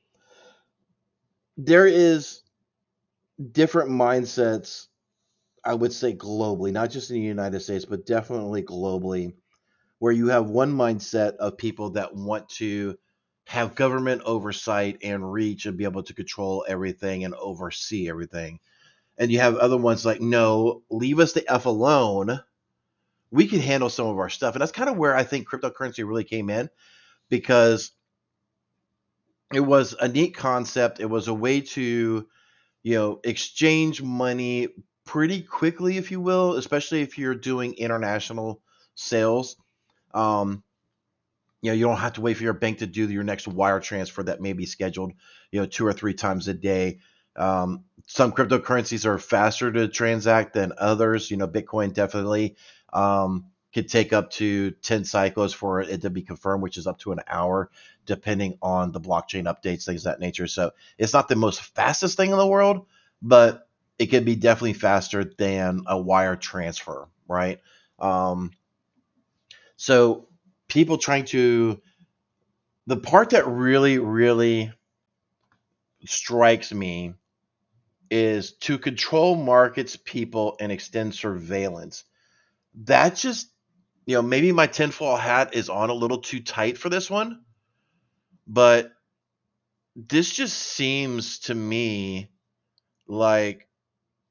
There 1.58 1.88
is 1.88 2.42
different 3.52 3.90
mindsets, 3.90 4.88
I 5.64 5.74
would 5.74 5.94
say 5.94 6.14
globally, 6.14 6.72
not 6.72 6.90
just 6.90 7.10
in 7.10 7.16
the 7.18 7.22
United 7.22 7.60
States, 7.62 7.86
but 7.86 8.06
definitely 8.06 8.64
globally, 8.64 9.34
where 10.00 10.12
you 10.12 10.28
have 10.28 10.50
one 10.50 10.74
mindset 10.74 11.36
of 11.38 11.58
people 11.58 11.92
that 11.92 12.16
want 12.16 12.50
to 12.50 12.98
have 13.46 13.76
government 13.76 14.22
oversight 14.26 14.98
and 15.04 15.32
reach 15.32 15.66
and 15.66 15.78
be 15.78 15.84
able 15.84 16.04
to 16.04 16.14
control 16.14 16.66
everything 16.68 17.24
and 17.24 17.34
oversee 17.36 18.10
everything. 18.10 18.60
And 19.18 19.32
you 19.32 19.40
have 19.40 19.58
other 19.58 19.78
ones 19.78 20.06
like, 20.06 20.22
no, 20.22 20.84
leave 20.90 21.20
us 21.20 21.34
the 21.34 21.50
F 21.52 21.66
alone. 21.66 22.40
We 23.32 23.48
can 23.48 23.60
handle 23.60 23.90
some 23.90 24.08
of 24.08 24.18
our 24.18 24.30
stuff. 24.30 24.56
And 24.56 24.62
that's 24.62 24.72
kind 24.72 24.90
of 24.90 24.98
where 24.98 25.16
I 25.16 25.24
think 25.24 25.48
cryptocurrency 25.48 26.08
really 26.08 26.24
came 26.24 26.50
in 26.50 26.70
because 27.30 27.92
it 29.54 29.62
was 29.62 29.96
a 30.00 30.08
neat 30.08 30.36
concept. 30.36 31.00
It 31.00 31.10
was 31.10 31.28
a 31.28 31.34
way 31.34 31.62
to, 31.62 32.28
you 32.84 32.96
know, 32.96 33.20
exchange 33.24 34.02
money 34.02 34.70
pretty 35.06 35.42
quickly, 35.42 35.98
if 35.98 36.12
you 36.12 36.22
will, 36.22 36.56
especially 36.56 37.02
if 37.02 37.18
you're 37.18 37.36
doing 37.36 37.74
international 37.74 38.62
sales. 38.96 39.56
Um, 40.14 40.64
you 41.62 41.72
know, 41.72 41.76
you 41.76 41.86
don't 41.86 41.98
have 41.98 42.14
to 42.14 42.22
wait 42.22 42.36
for 42.36 42.44
your 42.44 42.54
bank 42.54 42.80
to 42.80 42.88
do 42.88 43.10
your 43.10 43.24
next 43.24 43.48
wire 43.48 43.80
transfer 43.80 44.24
that 44.24 44.42
may 44.42 44.54
be 44.54 44.66
scheduled, 44.66 45.14
you 45.52 45.60
know, 45.60 45.66
two 45.66 45.86
or 45.86 45.94
three 45.94 46.14
times 46.14 46.48
a 46.48 46.54
day. 46.54 47.00
Um, 47.36 47.86
some 48.06 48.32
cryptocurrencies 48.32 49.06
are 49.06 49.18
faster 49.18 49.72
to 49.72 49.88
transact 49.88 50.54
than 50.54 50.74
others. 50.78 51.32
You 51.32 51.38
know, 51.38 51.48
Bitcoin 51.48 51.94
definitely 51.94 52.58
um, 52.92 53.46
could 53.74 53.90
take 53.90 54.14
up 54.14 54.30
to 54.32 54.72
10 54.72 55.04
cycles 55.06 55.54
for 55.54 55.82
it 55.82 56.02
to 56.02 56.10
be 56.10 56.22
confirmed, 56.22 56.62
which 56.62 56.78
is 56.78 56.88
up 56.88 57.00
to 57.00 57.12
an 57.12 57.22
hour, 57.28 57.70
depending 58.06 58.58
on 58.62 58.92
the 58.92 59.02
blockchain 59.02 59.46
updates, 59.46 59.86
things 59.86 60.06
of 60.06 60.12
that 60.12 60.20
nature. 60.20 60.48
So 60.48 60.72
it's 60.98 61.14
not 61.14 61.28
the 61.28 61.36
most 61.36 61.62
fastest 61.62 62.18
thing 62.18 62.32
in 62.32 62.38
the 62.38 62.48
world, 62.48 62.86
but 63.22 63.68
it 63.98 64.08
could 64.08 64.26
be 64.26 64.36
definitely 64.36 64.74
faster 64.74 65.24
than 65.24 65.84
a 65.88 65.98
wire 65.98 66.36
transfer, 66.36 67.08
right? 67.28 67.60
Um, 68.00 68.52
so 69.76 70.28
people 70.68 70.98
trying 70.98 71.26
to, 71.26 71.82
the 72.88 72.98
part 72.98 73.32
that 73.32 73.48
really, 73.48 73.98
really 73.98 74.72
strikes 76.06 76.74
me 76.74 77.14
is 78.12 78.54
to 78.54 78.78
control 78.78 79.36
markets, 79.36 79.96
people, 79.96 80.58
and 80.60 80.72
extend 80.72 81.16
surveillance. 81.16 82.04
That 82.84 83.16
just, 83.16 83.50
you 84.06 84.16
know, 84.16 84.22
maybe 84.22 84.52
my 84.52 84.68
tinfoil 84.68 85.16
hat 85.18 85.56
is 85.56 85.70
on 85.70 85.90
a 85.90 85.94
little 85.94 86.20
too 86.20 86.42
tight 86.42 86.78
for 86.78 86.90
this 86.90 87.10
one, 87.10 87.44
but 88.48 88.92
this 89.96 90.32
just 90.32 90.58
seems 90.58 91.40
to 91.40 91.56
me 91.56 92.30
like 93.08 93.68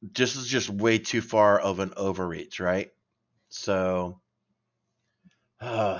this 0.02 0.36
is 0.36 0.46
just 0.48 0.70
way 0.70 0.98
too 0.98 1.22
far 1.22 1.60
of 1.60 1.80
an 1.80 1.92
overreach, 1.96 2.60
right? 2.60 2.92
So, 3.50 4.20
uh, 5.60 5.98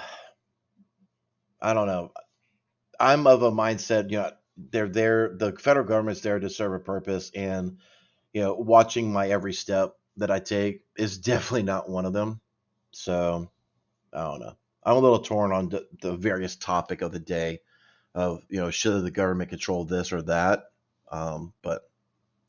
I 1.60 1.72
don't 1.74 1.86
know. 1.86 2.12
I'm 3.00 3.26
of 3.26 3.42
a 3.42 3.52
mindset, 3.52 4.10
you 4.10 4.18
know, 4.18 4.32
they're 4.56 4.88
there, 4.88 5.36
the 5.36 5.52
federal 5.52 5.86
government's 5.86 6.20
there 6.22 6.40
to 6.40 6.50
serve 6.50 6.74
a 6.74 6.80
purpose, 6.80 7.30
and 7.34 7.78
you 8.34 8.42
know, 8.42 8.54
watching 8.54 9.12
my 9.12 9.28
every 9.30 9.54
step 9.54 9.96
that 10.18 10.30
I 10.30 10.40
take 10.40 10.84
is 10.96 11.18
definitely 11.30 11.64
not 11.64 11.90
one 11.90 12.06
of 12.06 12.12
them. 12.14 12.40
So 12.92 13.50
I 14.12 14.22
don't 14.22 14.40
know. 14.40 14.56
I'm 14.84 14.96
a 14.96 15.00
little 15.00 15.20
torn 15.20 15.52
on 15.52 15.68
the, 15.68 15.86
the 16.00 16.16
various 16.16 16.56
topic 16.56 17.02
of 17.02 17.12
the 17.12 17.20
day 17.20 17.60
of 18.14 18.44
you 18.48 18.60
know 18.60 18.70
should 18.70 19.04
the 19.04 19.10
government 19.10 19.50
control 19.50 19.84
this 19.84 20.12
or 20.12 20.22
that. 20.22 20.64
Um, 21.10 21.52
but 21.62 21.82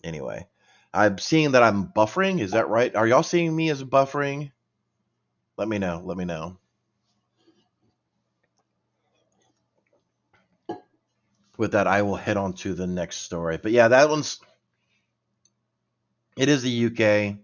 anyway, 0.04 0.48
I'm 0.94 1.18
seeing 1.18 1.52
that 1.52 1.64
I'm 1.64 1.88
buffering. 1.88 2.40
Is 2.40 2.52
that 2.52 2.70
right? 2.70 2.96
Are 2.96 3.08
y'all 3.08 3.24
seeing 3.24 3.56
me 3.56 3.70
as 3.70 3.84
buffering? 3.84 4.52
Let 5.58 5.68
me 5.68 5.78
know. 5.78 6.02
Let 6.04 6.18
me 6.18 6.26
know. 6.26 6.58
With 11.58 11.74
that, 11.74 11.88
I 11.88 12.02
will 12.02 12.16
head 12.16 12.36
on 12.36 12.54
to 12.54 12.74
the 12.74 12.88
next 12.88 13.18
story. 13.18 13.60
But 13.62 13.72
yeah, 13.72 13.90
that 13.90 14.10
one's 14.10 14.40
it 16.36 16.50
is 16.50 16.64
the 16.64 16.86
UK. 16.88 17.38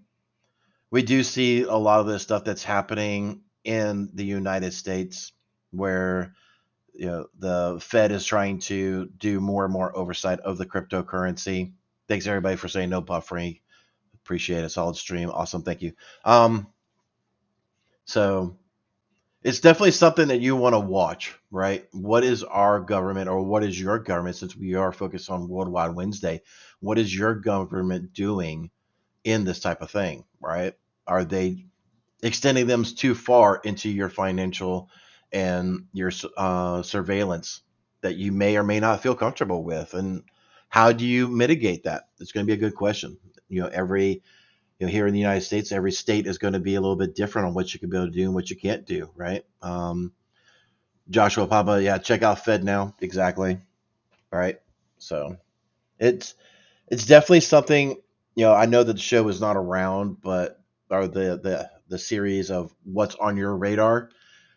We 0.90 1.04
do 1.04 1.22
see 1.22 1.62
a 1.62 1.76
lot 1.76 2.00
of 2.00 2.08
this 2.08 2.24
stuff 2.24 2.44
that's 2.44 2.64
happening 2.64 3.42
in 3.64 4.10
the 4.14 4.26
United 4.26 4.74
States 4.74 5.32
where 5.72 6.34
you 6.94 7.06
know 7.06 7.28
the 7.38 7.80
Fed 7.82 8.12
is 8.12 8.26
trying 8.26 8.60
to 8.60 9.08
do 9.18 9.40
more 9.40 9.64
and 9.64 9.74
more 9.74 9.96
oversight 9.96 10.40
of 10.40 10.58
the 10.58 10.66
cryptocurrency. 10.66 11.74
Thanks 12.08 12.28
everybody 12.28 12.56
for 12.56 12.68
saying 12.68 12.90
no 12.90 13.02
buffering. 13.02 13.62
Appreciate 14.16 14.64
it. 14.64 14.70
Solid 14.70 14.96
stream. 14.96 15.30
Awesome. 15.30 15.64
Thank 15.64 15.82
you. 15.82 15.94
Um, 16.26 16.68
so 18.06 18.58
it's 19.44 19.62
definitely 19.62 19.92
something 19.92 20.28
that 20.28 20.42
you 20.42 20.56
want 20.56 20.74
to 20.74 20.80
watch, 20.80 21.34
right? 21.50 21.88
What 21.94 22.24
is 22.24 22.44
our 22.44 22.80
government 22.80 23.30
or 23.30 23.42
what 23.42 23.64
is 23.64 23.80
your 23.80 24.00
government, 24.00 24.36
since 24.36 24.56
we 24.56 24.76
are 24.76 24.92
focused 24.92 25.30
on 25.30 25.48
Worldwide 25.48 25.96
Wednesday, 25.96 26.42
what 26.82 26.98
is 26.98 27.16
your 27.16 27.36
government 27.36 28.14
doing 28.14 28.70
in 29.24 29.46
this 29.46 29.60
type 29.60 29.82
of 29.82 29.92
thing, 29.92 30.26
right? 30.42 30.74
Are 31.08 31.24
they 31.24 31.66
extending 32.22 32.68
them 32.68 32.84
too 32.84 33.16
far 33.16 33.62
into 33.64 33.90
your 33.90 34.10
financial 34.10 34.90
and 35.32 35.86
your 35.94 36.12
uh, 36.38 36.82
surveillance 36.82 37.62
that 38.02 38.16
you 38.16 38.32
may 38.32 38.58
or 38.58 38.64
may 38.64 38.80
not 38.80 39.02
feel 39.02 39.16
comfortable 39.16 39.64
with? 39.64 39.94
And 39.94 40.24
how 40.70 40.92
do 40.92 41.06
you 41.06 41.28
mitigate 41.28 41.84
that? 41.84 42.04
It's 42.20 42.32
going 42.32 42.46
to 42.46 42.50
be 42.50 42.54
a 42.58 42.70
good 42.70 42.76
question. 42.76 43.18
You 43.48 43.64
know, 43.64 43.68
every 43.68 44.22
you 44.80 44.88
know, 44.88 44.92
here 44.92 45.08
in 45.08 45.14
the 45.14 45.20
United 45.20 45.42
States, 45.42 45.72
every 45.72 45.92
state 45.92 46.26
is 46.26 46.38
going 46.38 46.54
to 46.54 46.60
be 46.60 46.76
a 46.76 46.82
little 46.82 46.96
bit 46.96 47.14
different 47.16 47.48
on 47.48 47.54
what 47.54 47.74
you 47.74 47.80
can 47.80 47.90
be 47.90 47.98
able 47.98 48.08
to 48.08 48.14
do 48.14 48.24
and 48.24 48.34
what 48.34 48.50
you 48.50 48.56
can't 48.56 48.86
do, 48.86 49.10
right? 49.16 49.44
Um, 49.62 50.14
Joshua 51.10 51.48
Papa, 51.48 51.82
yeah, 51.84 51.98
check 51.98 52.24
out 52.24 52.46
fed 52.46 52.64
now 52.64 52.96
exactly, 53.02 53.60
right? 54.32 54.60
So 55.00 55.36
it's 56.00 56.36
it's 56.88 57.06
definitely 57.06 57.42
something. 57.42 58.02
You 58.36 58.46
know, 58.46 58.54
I 58.54 58.68
know 58.68 58.84
that 58.84 58.94
the 58.94 59.00
show 59.00 59.28
is 59.28 59.42
not 59.42 59.58
around, 59.58 60.22
but 60.22 60.62
or 60.90 61.08
the 61.08 61.40
the 61.42 61.70
the 61.90 62.00
series 62.00 62.52
of 62.52 62.74
what's 62.84 63.16
on 63.16 63.38
your 63.38 63.56
radar, 63.56 64.10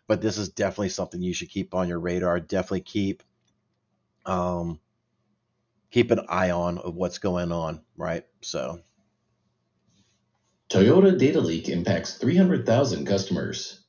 but 0.07 0.21
this 0.21 0.37
is 0.37 0.49
definitely 0.49 0.89
something 0.89 1.21
you 1.21 1.33
should 1.33 1.49
keep 1.49 1.73
on 1.73 1.87
your 1.87 1.99
radar. 1.99 2.39
Definitely 2.39 2.81
keep 2.81 3.23
um 4.25 4.79
keep 5.91 6.11
an 6.11 6.21
eye 6.29 6.51
on 6.51 6.77
of 6.77 6.95
what's 6.95 7.17
going 7.17 7.51
on, 7.51 7.81
right? 7.97 8.25
So 8.41 8.81
Toyota 10.69 11.17
data 11.17 11.39
leak 11.39 11.69
impacts 11.69 12.15
300,000 12.17 13.05
customers. 13.05 13.83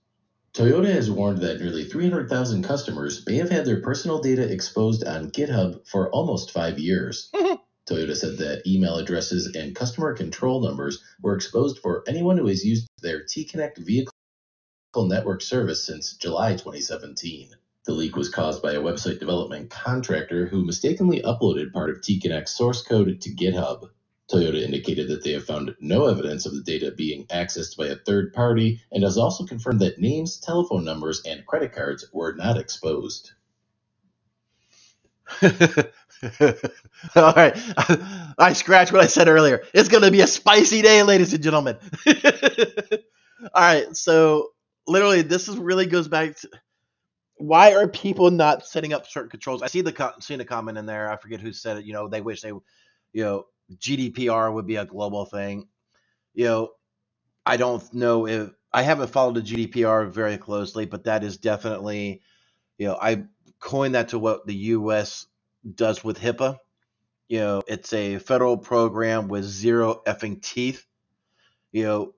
Toyota 0.53 0.93
has 0.93 1.11
warned 1.11 1.39
that 1.39 1.59
nearly 1.61 1.85
300,000 1.85 2.63
customers 2.63 3.25
may 3.27 3.37
have 3.37 3.51
had 3.51 3.65
their 3.65 3.81
personal 3.81 4.21
data 4.21 4.43
exposed 4.53 5.03
on 5.03 5.31
GitHub 5.31 5.87
for 5.89 6.11
almost 6.11 6.51
five 6.53 6.79
years. 6.79 7.33
Toyota 7.87 8.17
said 8.17 8.39
that 8.39 8.67
email 8.67 8.97
addresses 8.97 9.55
and 9.55 9.75
customer 9.75 10.15
control 10.15 10.63
numbers 10.63 11.03
were 11.21 11.35
exposed 11.35 11.79
for 11.79 12.03
anyone 12.09 12.39
who 12.39 12.47
has 12.47 12.65
used 12.65 12.89
their 13.03 13.23
T 13.25 13.45
Connect 13.45 13.77
vehicle 13.77 14.13
network 14.97 15.43
service 15.43 15.85
since 15.85 16.15
July 16.15 16.53
2017. 16.53 17.51
The 17.85 17.93
leak 17.93 18.17
was 18.17 18.31
caused 18.31 18.63
by 18.63 18.73
a 18.73 18.81
website 18.81 19.21
development 19.21 19.69
contractor 19.69 20.47
who 20.47 20.65
mistakenly 20.65 21.21
uploaded 21.21 21.75
part 21.75 21.91
of 21.91 22.01
T 22.01 22.19
Connect's 22.19 22.57
source 22.57 22.81
code 22.81 23.21
to 23.21 23.35
GitHub. 23.35 23.91
Toyota 24.33 24.63
indicated 24.63 25.09
that 25.09 25.23
they 25.23 25.33
have 25.33 25.45
found 25.45 25.77
no 25.79 26.07
evidence 26.07 26.47
of 26.47 26.55
the 26.55 26.63
data 26.63 26.91
being 26.91 27.27
accessed 27.27 27.77
by 27.77 27.89
a 27.89 27.97
third 27.97 28.33
party 28.33 28.81
and 28.91 29.03
has 29.03 29.19
also 29.19 29.45
confirmed 29.45 29.81
that 29.81 30.01
names, 30.01 30.39
telephone 30.39 30.87
numbers, 30.87 31.21
and 31.27 31.45
credit 31.45 31.75
cards 31.75 32.07
were 32.15 32.33
not 32.33 32.57
exposed. 32.57 33.33
All 37.17 37.33
right. 37.35 37.57
I 38.39 38.53
scratched 38.55 38.93
what 38.93 39.03
I 39.03 39.07
said 39.09 39.29
earlier. 39.29 39.65
It's 39.75 39.89
going 39.89 40.05
to 40.05 40.11
be 40.13 40.21
a 40.23 40.27
spicy 40.27 40.83
day, 40.83 41.03
ladies 41.03 41.35
and 41.35 41.43
gentlemen. 41.43 41.79
All 42.07 42.19
right. 43.57 43.97
So, 43.97 44.51
literally, 44.87 45.23
this 45.23 45.49
is 45.49 45.57
really 45.57 45.87
goes 45.87 46.09
back 46.09 46.37
to 46.39 46.51
why 47.39 47.75
are 47.75 47.89
people 47.89 48.31
not 48.31 48.67
setting 48.67 48.93
up 48.95 49.07
certain 49.09 49.31
controls? 49.31 49.63
I 49.63 49.69
see 49.69 49.83
the 49.83 49.93
seen 50.21 50.41
a 50.41 50.47
comment 50.47 50.79
in 50.79 50.87
there. 50.87 51.11
I 51.11 51.17
forget 51.17 51.41
who 51.41 51.53
said 51.53 51.79
it. 51.79 51.87
You 51.87 51.95
know, 51.95 52.09
they 52.09 52.21
wish 52.23 52.43
they, 52.43 52.51
you 52.51 52.63
know, 53.15 53.47
GDPR 53.77 54.53
would 54.55 54.67
be 54.67 54.77
a 54.77 54.87
global 54.87 55.27
thing. 55.27 55.69
You 56.35 56.45
know, 56.47 56.71
I 57.47 57.57
don't 57.59 57.93
know 57.95 58.27
if 58.29 58.51
I 58.73 58.83
haven't 58.83 59.09
followed 59.11 59.37
the 59.37 59.43
GDPR 59.43 60.11
very 60.11 60.39
closely, 60.39 60.87
but 60.87 61.05
that 61.05 61.25
is 61.25 61.39
definitely, 61.39 62.23
you 62.79 62.89
know, 62.89 62.99
I 63.01 63.25
coined 63.61 63.95
that 63.97 64.11
to 64.11 64.19
what 64.21 64.47
the 64.47 64.55
U.S. 64.57 65.27
does 65.75 66.05
with 66.05 66.19
HIPAA, 66.21 66.57
You 67.29 67.41
know, 67.41 67.63
it's 67.69 67.93
a 67.95 68.21
federal 68.21 68.59
program 68.59 69.29
with 69.29 69.45
zero 69.47 70.03
effing 70.07 70.43
teeth. 70.43 70.87
You 71.73 71.85
know, 71.85 72.15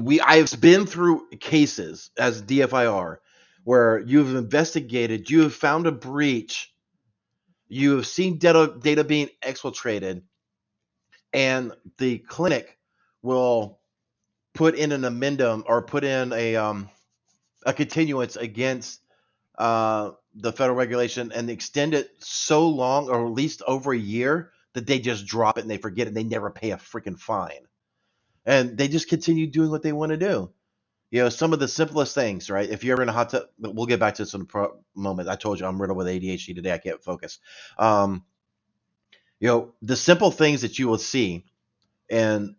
we 0.00 0.20
I've 0.20 0.60
been 0.60 0.86
through 0.86 1.28
cases 1.40 2.10
as 2.18 2.42
DFIR 2.42 3.18
where 3.64 3.98
you've 4.00 4.36
investigated, 4.36 5.30
you 5.30 5.42
have 5.42 5.54
found 5.54 5.86
a 5.86 5.92
breach, 5.92 6.72
you 7.68 7.96
have 7.96 8.06
seen 8.06 8.38
data 8.38 8.74
data 8.80 9.04
being 9.04 9.30
exfiltrated, 9.42 10.22
and 11.32 11.72
the 11.98 12.18
clinic 12.18 12.78
will 13.22 13.80
put 14.54 14.74
in 14.76 14.92
an 14.92 15.04
amendum 15.04 15.64
or 15.66 15.82
put 15.82 16.04
in 16.04 16.32
a 16.32 16.56
um, 16.56 16.90
a 17.66 17.72
continuance 17.74 18.36
against 18.36 19.00
uh, 19.58 20.12
the 20.34 20.52
federal 20.52 20.76
regulation 20.76 21.32
and 21.32 21.50
extend 21.50 21.94
it 21.94 22.10
so 22.18 22.68
long 22.68 23.08
or 23.08 23.26
at 23.26 23.32
least 23.32 23.62
over 23.66 23.92
a 23.92 23.98
year 23.98 24.52
that 24.74 24.86
they 24.86 24.98
just 25.00 25.26
drop 25.26 25.58
it 25.58 25.62
and 25.62 25.70
they 25.70 25.76
forget 25.78 26.06
it. 26.06 26.08
And 26.08 26.16
they 26.16 26.24
never 26.24 26.50
pay 26.50 26.70
a 26.72 26.76
freaking 26.76 27.18
fine. 27.18 27.66
And 28.46 28.78
they 28.78 28.88
just 28.88 29.08
continue 29.08 29.46
doing 29.46 29.70
what 29.70 29.82
they 29.82 29.92
want 29.92 30.10
to 30.10 30.16
do. 30.16 30.52
You 31.10 31.22
know 31.22 31.28
some 31.28 31.52
of 31.52 31.58
the 31.60 31.68
simplest 31.68 32.14
things 32.14 32.50
right? 32.50 32.68
If 32.68 32.84
you're 32.84 33.02
in 33.02 33.08
a 33.08 33.12
hot 33.12 33.30
tub 33.30 33.44
we'll 33.58 33.86
get 33.86 34.00
back 34.00 34.14
to 34.14 34.22
this 34.22 34.34
in 34.34 34.42
a 34.42 34.46
pro- 34.46 34.78
moment. 34.94 35.28
I 35.28 35.36
told 35.36 35.60
you 35.60 35.66
i'm 35.66 35.80
riddled 35.80 35.98
with 35.98 36.06
adhd 36.06 36.54
today. 36.54 36.72
I 36.72 36.78
can't 36.78 37.02
focus. 37.02 37.38
Um, 37.78 38.24
you 39.40 39.48
know 39.48 39.74
the 39.82 39.96
simple 39.96 40.30
things 40.30 40.62
that 40.62 40.78
you 40.78 40.88
will 40.88 40.98
see 40.98 41.44
and 42.10 42.56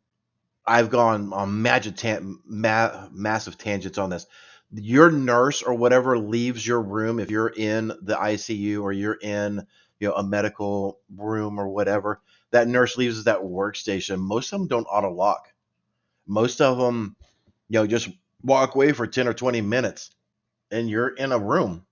I've 0.65 0.89
gone 0.89 1.33
on 1.33 1.61
magic 1.61 1.97
tan- 1.97 2.39
ma- 2.45 3.07
massive 3.11 3.57
tangents 3.57 3.97
on 3.97 4.09
this. 4.11 4.27
Your 4.73 5.11
nurse 5.11 5.63
or 5.63 5.73
whatever 5.73 6.17
leaves 6.17 6.65
your 6.65 6.81
room 6.81 7.19
if 7.19 7.29
you're 7.29 7.53
in 7.55 7.87
the 7.87 8.15
ICU 8.15 8.81
or 8.81 8.93
you're 8.93 9.17
in 9.21 9.65
you 9.99 10.07
know 10.07 10.15
a 10.15 10.23
medical 10.23 10.99
room 11.15 11.59
or 11.59 11.67
whatever. 11.67 12.21
That 12.51 12.67
nurse 12.67 12.97
leaves 12.97 13.25
that 13.25 13.41
workstation. 13.41 14.19
Most 14.19 14.51
of 14.51 14.59
them 14.59 14.67
don't 14.67 14.85
auto 14.85 15.11
lock. 15.11 15.47
Most 16.25 16.61
of 16.61 16.77
them, 16.77 17.15
you 17.69 17.79
know, 17.79 17.87
just 17.87 18.09
walk 18.43 18.75
away 18.75 18.93
for 18.93 19.07
ten 19.07 19.27
or 19.27 19.33
twenty 19.33 19.61
minutes, 19.61 20.11
and 20.71 20.89
you're 20.89 21.09
in 21.09 21.31
a 21.31 21.39
room. 21.39 21.85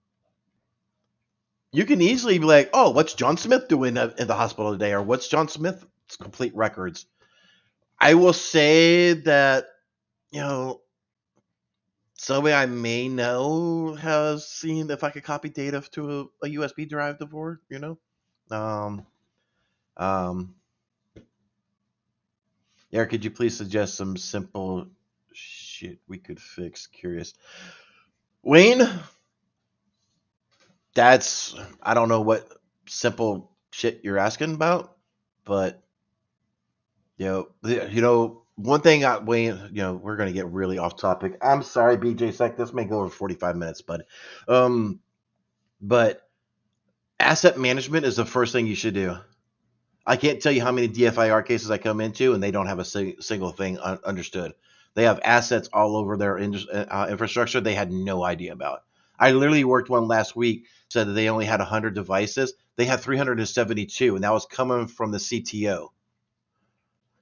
You 1.72 1.86
can 1.86 2.02
easily 2.02 2.40
be 2.40 2.46
like, 2.46 2.70
"Oh, 2.74 2.92
what's 2.92 3.14
John 3.14 3.38
Smith 3.38 3.68
doing 3.68 3.98
in 3.98 4.28
the 4.28 4.36
hospital 4.36 4.72
today?" 4.72 4.94
or 4.94 5.02
"What's 5.02 5.28
John 5.28 5.50
Smith's 5.50 6.16
complete 6.20 6.56
records?" 6.56 7.06
I 8.00 8.14
will 8.14 8.34
say 8.34 9.14
that 9.14 9.68
you 10.32 10.42
know 10.42 10.82
somebody 12.20 12.54
I 12.54 12.66
may 12.66 13.08
know 13.08 13.96
has 13.96 14.46
seen 14.46 14.92
if 14.92 15.04
I 15.06 15.10
could 15.10 15.24
copy 15.24 15.48
data 15.50 15.82
to 15.92 16.30
a, 16.44 16.48
a 16.48 16.50
USB 16.50 16.88
drive 16.88 17.18
before, 17.18 17.62
you 17.70 17.80
know. 17.80 17.98
Um, 18.52 19.06
um, 19.96 20.56
Eric, 22.92 23.12
could 23.12 23.24
you 23.24 23.32
please 23.32 23.56
suggest 23.56 23.96
some 23.96 24.18
simple 24.18 24.88
shit 25.32 26.00
we 26.10 26.18
could 26.18 26.42
fix? 26.42 26.88
Curious, 26.88 27.34
Wayne. 28.44 28.82
That's 30.96 31.56
I 31.82 31.94
don't 31.94 32.10
know 32.10 32.22
what 32.22 32.46
simple 32.88 33.52
shit 33.72 34.02
you're 34.04 34.18
asking 34.18 34.56
about, 34.56 34.98
but 35.46 35.82
you 37.18 37.26
know, 37.28 37.48
you 37.64 38.02
know, 38.02 38.44
one 38.60 38.82
thing 38.82 39.06
I 39.06 39.20
Wayne, 39.20 39.70
you 39.74 39.84
know, 39.84 39.94
we're 39.96 40.18
gonna 40.18 40.34
get 40.34 40.48
really 40.48 40.78
off 40.80 40.98
topic. 40.98 41.38
I'm 41.42 41.64
sorry, 41.64 41.98
BJ 41.98 42.34
Sec. 42.34 42.58
This 42.58 42.74
may 42.74 42.86
go 42.86 43.00
over 43.02 43.10
45 43.10 43.56
minutes, 43.58 43.82
but 43.82 44.06
um, 44.48 45.00
but 45.82 46.22
asset 47.20 47.60
management 47.60 48.06
is 48.06 48.18
the 48.18 48.26
first 48.26 48.54
thing 48.54 48.68
you 48.68 48.76
should 48.76 48.96
do. 48.96 49.18
I 50.06 50.18
can't 50.18 50.42
tell 50.42 50.52
you 50.52 50.62
how 50.62 50.72
many 50.72 50.90
DFIR 50.90 51.46
cases 51.46 51.72
I 51.72 51.78
come 51.78 52.02
into 52.02 52.34
and 52.34 52.44
they 52.44 52.52
don't 52.52 52.68
have 52.68 52.80
a 52.80 52.86
single 53.22 53.52
thing 53.52 53.80
un- 53.80 54.00
understood. 54.06 54.54
They 54.96 55.04
have 55.06 55.20
assets 55.24 55.70
all 55.74 55.96
over 55.96 56.18
their 56.18 56.38
in- 56.38 56.56
uh, 56.74 57.08
infrastructure 57.10 57.62
they 57.62 57.76
had 57.76 57.92
no 57.92 58.24
idea 58.24 58.54
about. 58.54 58.84
I 59.20 59.32
literally 59.32 59.64
worked 59.64 59.90
one 59.90 60.08
last 60.08 60.36
week, 60.36 60.66
said 60.90 61.08
that 61.08 61.14
they 61.14 61.30
only 61.30 61.46
had 61.46 61.62
100 61.62 61.96
devices. 61.96 62.54
They 62.76 62.86
had 62.86 63.00
372, 63.00 64.16
and 64.16 64.24
that 64.24 64.34
was 64.34 64.46
coming 64.46 64.88
from 64.88 65.12
the 65.12 65.20
CTO. 65.20 65.90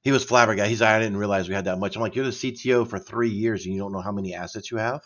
He 0.07 0.13
was 0.13 0.23
flabbergasted. 0.23 0.69
He's 0.69 0.79
like, 0.79 0.91
I 0.91 0.99
didn't 0.99 1.17
realize 1.17 1.49
we 1.49 1.53
had 1.53 1.65
that 1.65 1.79
much. 1.79 1.97
I'm 1.97 2.01
like, 2.01 2.15
you're 2.15 2.23
the 2.23 2.31
CTO 2.31 2.87
for 2.87 2.97
three 2.97 3.27
years 3.27 3.65
and 3.65 3.75
you 3.75 3.81
don't 3.81 3.91
know 3.91 3.99
how 3.99 4.13
many 4.13 4.33
assets 4.33 4.71
you 4.71 4.77
have? 4.77 5.05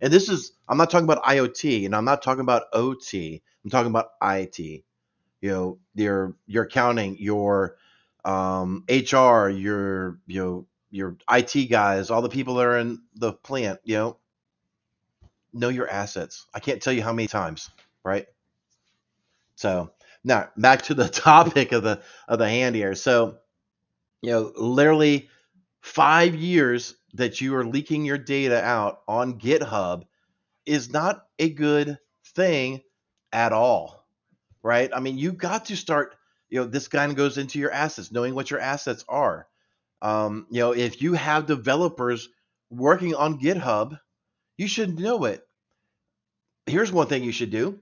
And 0.00 0.12
this 0.12 0.28
is, 0.28 0.50
I'm 0.68 0.76
not 0.76 0.90
talking 0.90 1.04
about 1.04 1.22
IoT 1.22 1.84
and 1.86 1.94
I'm 1.94 2.04
not 2.04 2.20
talking 2.20 2.40
about 2.40 2.64
OT. 2.72 3.44
I'm 3.62 3.70
talking 3.70 3.92
about 3.92 4.08
IT. 4.20 4.58
You 4.58 4.82
know, 5.50 5.78
your 5.94 6.34
your 6.48 6.64
accounting, 6.64 7.16
your 7.20 7.76
um, 8.24 8.82
HR, 8.88 9.50
your 9.50 10.18
you 10.26 10.42
know 10.42 10.66
your 10.90 11.16
IT 11.30 11.70
guys, 11.70 12.10
all 12.10 12.20
the 12.20 12.28
people 12.28 12.56
that 12.56 12.66
are 12.66 12.78
in 12.78 13.02
the 13.14 13.34
plant. 13.34 13.78
You 13.84 13.94
know, 13.94 14.18
know 15.52 15.68
your 15.68 15.88
assets. 15.88 16.46
I 16.52 16.58
can't 16.58 16.82
tell 16.82 16.92
you 16.92 17.04
how 17.04 17.12
many 17.12 17.28
times, 17.28 17.70
right? 18.02 18.26
So 19.54 19.92
now 20.24 20.48
back 20.56 20.82
to 20.86 20.94
the 20.94 21.08
topic 21.08 21.70
of 21.70 21.84
the 21.84 22.02
of 22.26 22.40
the 22.40 22.48
hand 22.48 22.74
here. 22.74 22.96
So 22.96 23.38
you 24.24 24.30
know, 24.30 24.52
literally 24.56 25.28
five 25.82 26.34
years 26.34 26.94
that 27.12 27.42
you 27.42 27.54
are 27.54 27.64
leaking 27.64 28.06
your 28.06 28.16
data 28.16 28.58
out 28.62 29.02
on 29.06 29.38
GitHub 29.38 30.04
is 30.64 30.90
not 30.90 31.26
a 31.38 31.50
good 31.50 31.98
thing 32.34 32.80
at 33.34 33.52
all, 33.52 34.06
right? 34.62 34.90
I 34.94 35.00
mean, 35.00 35.18
you 35.18 35.32
got 35.32 35.66
to 35.66 35.76
start, 35.76 36.16
you 36.48 36.60
know, 36.60 36.66
this 36.66 36.88
kind 36.88 37.12
of 37.12 37.18
goes 37.18 37.36
into 37.36 37.58
your 37.58 37.70
assets, 37.70 38.10
knowing 38.10 38.34
what 38.34 38.50
your 38.50 38.60
assets 38.60 39.04
are. 39.10 39.46
Um, 40.00 40.46
you 40.50 40.60
know, 40.60 40.72
if 40.72 41.02
you 41.02 41.12
have 41.12 41.44
developers 41.44 42.30
working 42.70 43.14
on 43.14 43.38
GitHub, 43.38 44.00
you 44.56 44.68
should 44.68 44.98
know 44.98 45.26
it. 45.26 45.46
Here's 46.64 46.90
one 46.90 47.08
thing 47.08 47.24
you 47.24 47.32
should 47.32 47.50
do 47.50 47.78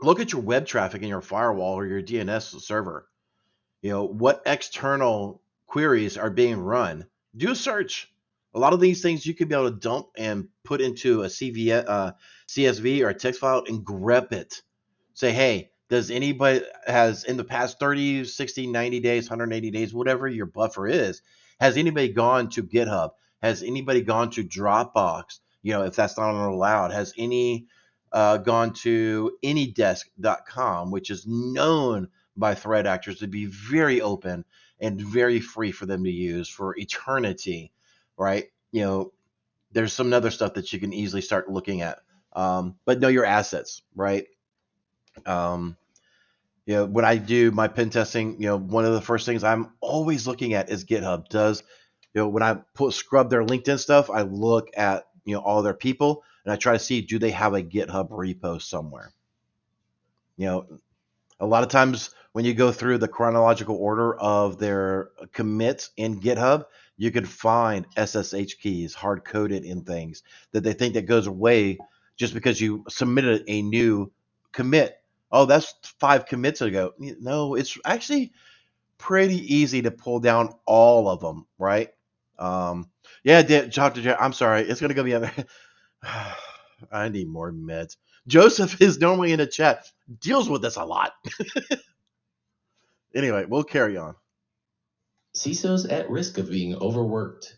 look 0.00 0.20
at 0.20 0.32
your 0.32 0.40
web 0.40 0.64
traffic 0.64 1.02
in 1.02 1.08
your 1.08 1.20
firewall 1.20 1.74
or 1.74 1.84
your 1.84 2.00
DNS 2.00 2.62
server. 2.62 3.06
You 3.82 3.90
know, 3.90 4.04
what 4.04 4.42
external 4.46 5.42
queries 5.68 6.16
are 6.16 6.30
being 6.30 6.58
run? 6.58 7.06
Do 7.36 7.52
a 7.52 7.54
search. 7.54 8.12
A 8.54 8.58
lot 8.58 8.72
of 8.72 8.80
these 8.80 9.02
things 9.02 9.24
you 9.24 9.34
could 9.34 9.48
be 9.48 9.54
able 9.54 9.70
to 9.70 9.76
dump 9.76 10.08
and 10.16 10.48
put 10.64 10.80
into 10.80 11.22
a 11.22 11.26
CV, 11.26 11.70
uh, 11.70 12.12
CSV 12.48 13.04
or 13.04 13.10
a 13.10 13.14
text 13.14 13.40
file 13.40 13.62
and 13.68 13.84
grep 13.84 14.32
it. 14.32 14.62
Say, 15.14 15.32
hey, 15.32 15.70
does 15.88 16.10
anybody 16.10 16.62
has 16.86 17.24
in 17.24 17.36
the 17.36 17.44
past 17.44 17.78
30, 17.78 18.24
60, 18.24 18.66
90 18.66 19.00
days, 19.00 19.30
180 19.30 19.70
days, 19.70 19.94
whatever 19.94 20.26
your 20.26 20.46
buffer 20.46 20.86
is, 20.86 21.22
has 21.60 21.76
anybody 21.76 22.08
gone 22.08 22.48
to 22.50 22.62
GitHub? 22.62 23.10
Has 23.42 23.62
anybody 23.62 24.00
gone 24.00 24.30
to 24.30 24.44
Dropbox? 24.44 25.40
You 25.62 25.72
know, 25.72 25.84
if 25.84 25.94
that's 25.96 26.18
not 26.18 26.34
allowed, 26.34 26.92
has 26.92 27.12
any 27.18 27.66
uh, 28.12 28.38
gone 28.38 28.72
to 28.72 29.36
anydesk.com, 29.44 30.90
which 30.90 31.10
is 31.10 31.26
known 31.26 32.08
by 32.36 32.54
threat 32.54 32.86
actors 32.86 33.18
to 33.18 33.26
be 33.26 33.46
very 33.46 34.00
open 34.00 34.44
and 34.80 35.00
very 35.00 35.40
free 35.40 35.72
for 35.72 35.86
them 35.86 36.04
to 36.04 36.10
use 36.10 36.48
for 36.48 36.76
eternity, 36.78 37.72
right? 38.16 38.46
You 38.72 38.82
know, 38.82 39.12
there's 39.72 39.92
some 39.92 40.12
other 40.12 40.30
stuff 40.30 40.54
that 40.54 40.72
you 40.72 40.80
can 40.80 40.92
easily 40.92 41.22
start 41.22 41.50
looking 41.50 41.82
at. 41.82 42.00
Um, 42.32 42.76
but 42.84 43.00
know 43.00 43.08
your 43.08 43.24
assets, 43.24 43.82
right? 43.94 44.26
Um, 45.26 45.76
you 46.66 46.74
know, 46.74 46.84
when 46.84 47.04
I 47.04 47.16
do 47.16 47.50
my 47.50 47.68
pen 47.68 47.90
testing, 47.90 48.40
you 48.40 48.48
know, 48.48 48.58
one 48.58 48.84
of 48.84 48.92
the 48.92 49.00
first 49.00 49.24
things 49.26 49.42
I'm 49.42 49.72
always 49.80 50.26
looking 50.26 50.54
at 50.54 50.70
is 50.70 50.84
GitHub. 50.84 51.28
Does 51.28 51.62
you 52.14 52.20
know 52.20 52.28
when 52.28 52.42
I 52.42 52.58
put 52.74 52.92
scrub 52.92 53.30
their 53.30 53.44
LinkedIn 53.44 53.78
stuff, 53.78 54.10
I 54.10 54.22
look 54.22 54.68
at 54.76 55.08
you 55.24 55.34
know 55.34 55.40
all 55.40 55.62
their 55.62 55.74
people 55.74 56.22
and 56.44 56.52
I 56.52 56.56
try 56.56 56.74
to 56.74 56.78
see 56.78 57.00
do 57.00 57.18
they 57.18 57.30
have 57.30 57.54
a 57.54 57.62
GitHub 57.62 58.10
repo 58.10 58.60
somewhere. 58.60 59.12
You 60.36 60.46
know, 60.46 60.66
a 61.40 61.46
lot 61.46 61.62
of 61.62 61.68
times 61.68 62.10
when 62.32 62.44
you 62.44 62.54
go 62.54 62.72
through 62.72 62.98
the 62.98 63.08
chronological 63.08 63.76
order 63.76 64.16
of 64.16 64.58
their 64.58 65.10
commits 65.32 65.90
in 65.96 66.20
GitHub, 66.20 66.64
you 66.96 67.10
could 67.10 67.28
find 67.28 67.86
SSH 67.96 68.54
keys 68.60 68.94
hard 68.94 69.24
coded 69.24 69.64
in 69.64 69.82
things 69.82 70.22
that 70.52 70.62
they 70.62 70.72
think 70.72 70.94
that 70.94 71.06
goes 71.06 71.26
away 71.26 71.78
just 72.16 72.34
because 72.34 72.60
you 72.60 72.84
submitted 72.88 73.44
a 73.46 73.62
new 73.62 74.12
commit. 74.52 74.96
Oh, 75.30 75.44
that's 75.44 75.74
five 76.00 76.26
commits 76.26 76.60
ago. 76.60 76.92
No, 76.98 77.54
it's 77.54 77.78
actually 77.84 78.32
pretty 78.98 79.54
easy 79.54 79.82
to 79.82 79.90
pull 79.90 80.20
down 80.20 80.54
all 80.66 81.08
of 81.08 81.20
them, 81.20 81.46
right? 81.58 81.90
Um, 82.38 82.90
yeah, 83.22 83.42
Dr. 83.42 84.02
J, 84.02 84.14
I'm 84.18 84.32
sorry. 84.32 84.62
It's 84.62 84.80
going 84.80 84.94
to 84.94 84.94
go 84.94 85.04
be. 85.04 85.14
I 86.92 87.08
need 87.08 87.28
more 87.28 87.52
meds. 87.52 87.96
Joseph 88.28 88.80
is 88.82 89.00
normally 89.00 89.32
in 89.32 89.38
the 89.38 89.46
chat, 89.46 89.90
deals 90.20 90.48
with 90.48 90.60
this 90.60 90.76
a 90.76 90.84
lot. 90.84 91.14
anyway, 93.14 93.46
we'll 93.48 93.64
carry 93.64 93.96
on. 93.96 94.14
CISOs 95.34 95.90
at 95.90 96.10
risk 96.10 96.36
of 96.36 96.50
being 96.50 96.74
overworked. 96.74 97.56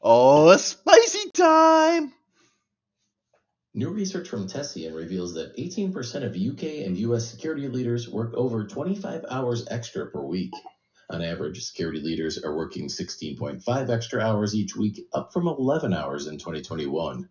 Oh, 0.00 0.48
a 0.50 0.58
spicy 0.58 1.30
time! 1.32 2.12
New 3.74 3.90
research 3.90 4.28
from 4.28 4.46
Tessian 4.46 4.94
reveals 4.94 5.34
that 5.34 5.56
18% 5.56 5.92
of 6.24 6.36
UK 6.36 6.86
and 6.86 6.96
US 6.96 7.28
security 7.28 7.68
leaders 7.68 8.08
work 8.08 8.34
over 8.34 8.64
25 8.64 9.24
hours 9.28 9.66
extra 9.70 10.08
per 10.10 10.22
week. 10.22 10.52
On 11.10 11.22
average, 11.22 11.64
security 11.64 12.00
leaders 12.00 12.42
are 12.42 12.56
working 12.56 12.88
16.5 12.88 13.90
extra 13.90 14.20
hours 14.20 14.54
each 14.54 14.76
week, 14.76 15.06
up 15.12 15.32
from 15.32 15.48
11 15.48 15.92
hours 15.94 16.28
in 16.28 16.38
2021. 16.38 17.28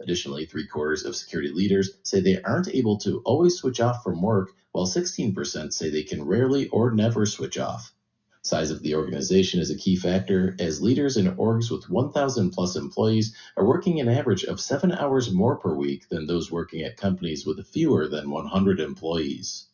Additionally, 0.00 0.46
three 0.46 0.66
quarters 0.66 1.04
of 1.04 1.14
security 1.14 1.50
leaders 1.50 1.90
say 2.02 2.20
they 2.20 2.40
aren't 2.42 2.74
able 2.74 2.96
to 2.98 3.20
always 3.24 3.56
switch 3.56 3.80
off 3.80 4.02
from 4.02 4.22
work, 4.22 4.52
while 4.72 4.86
16% 4.86 5.72
say 5.72 5.90
they 5.90 6.02
can 6.02 6.24
rarely 6.24 6.68
or 6.68 6.90
never 6.90 7.26
switch 7.26 7.58
off. 7.58 7.92
Size 8.42 8.70
of 8.70 8.82
the 8.82 8.94
organization 8.94 9.60
is 9.60 9.70
a 9.70 9.76
key 9.76 9.96
factor, 9.96 10.56
as 10.58 10.80
leaders 10.80 11.18
in 11.18 11.36
orgs 11.36 11.70
with 11.70 11.90
1,000 11.90 12.50
plus 12.50 12.74
employees 12.74 13.36
are 13.58 13.66
working 13.66 14.00
an 14.00 14.08
average 14.08 14.44
of 14.44 14.58
seven 14.58 14.92
hours 14.92 15.30
more 15.30 15.56
per 15.56 15.74
week 15.74 16.08
than 16.08 16.26
those 16.26 16.50
working 16.50 16.82
at 16.82 16.96
companies 16.96 17.44
with 17.44 17.66
fewer 17.66 18.08
than 18.08 18.30
100 18.30 18.80
employees. 18.80 19.66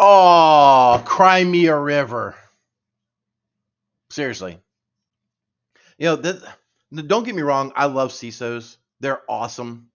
Oh, 0.00 1.00
cry 1.06 1.44
me 1.44 1.66
a 1.66 1.78
river. 1.78 2.34
Seriously. 4.10 4.58
You 5.96 6.06
know, 6.06 6.16
that, 6.16 6.56
don't 6.92 7.24
get 7.24 7.34
me 7.34 7.42
wrong, 7.42 7.72
I 7.76 7.86
love 7.86 8.10
CISOs. 8.12 8.76
They're 9.00 9.22
awesome. 9.28 9.88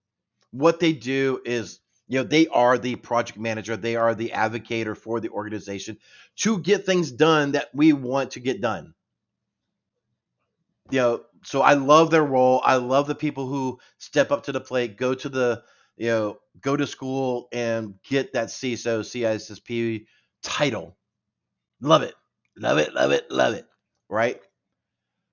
What 0.52 0.80
they 0.80 0.94
do 0.94 1.42
is 1.46 1.80
you 2.08 2.20
know, 2.20 2.24
they 2.24 2.48
are 2.48 2.78
the 2.78 2.96
project 2.96 3.40
manager, 3.40 3.76
they 3.76 3.96
are 3.96 4.14
the 4.14 4.30
advocator 4.30 4.96
for 4.96 5.20
the 5.20 5.30
organization 5.30 5.98
to 6.38 6.60
get 6.60 6.86
things 6.86 7.12
done 7.12 7.54
that 7.54 7.70
we 7.74 7.94
want 7.94 8.32
to 8.32 8.40
get 8.40 8.62
done. 8.62 8.94
You 10.92 11.00
know, 11.00 11.22
so 11.44 11.62
I 11.62 11.74
love 11.74 12.12
their 12.12 12.24
role. 12.24 12.62
I 12.64 12.76
love 12.76 13.08
the 13.08 13.16
people 13.16 13.48
who 13.48 13.80
step 13.98 14.32
up 14.32 14.44
to 14.44 14.52
the 14.52 14.62
plate, 14.62 14.98
go 14.98 15.16
to 15.16 15.30
the, 15.30 15.64
you 15.98 16.08
know, 16.08 16.38
go 16.62 16.78
to 16.78 16.86
school 16.86 17.48
and 17.52 17.96
get 18.04 18.34
that 18.34 18.48
CISO, 18.48 19.00
CISSP 19.00 20.06
title. 20.44 20.96
Love 21.82 22.04
it. 22.04 22.14
Love 22.58 22.78
it, 22.78 22.94
love 22.94 23.12
it, 23.12 23.30
love 23.32 23.54
it. 23.56 23.66
Right? 24.10 24.40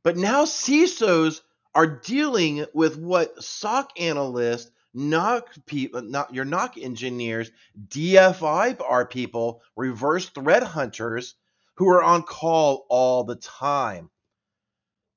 But 0.03 0.16
now 0.16 0.44
CISOs 0.44 1.42
are 1.75 1.87
dealing 1.87 2.67
with 2.75 2.99
what 2.99 3.43
SOC 3.43 3.91
analysts 4.01 4.71
NOC 4.97 5.65
people, 5.67 6.03
not 6.03 6.35
your 6.35 6.45
NOC 6.45 6.83
engineers, 6.83 7.51
DFIR 7.89 9.09
people, 9.11 9.63
reverse 9.77 10.29
threat 10.29 10.63
hunters 10.63 11.35
who 11.77 11.89
are 11.89 12.03
on 12.03 12.23
call 12.23 12.87
all 12.89 13.25
the 13.25 13.37
time. 13.37 14.11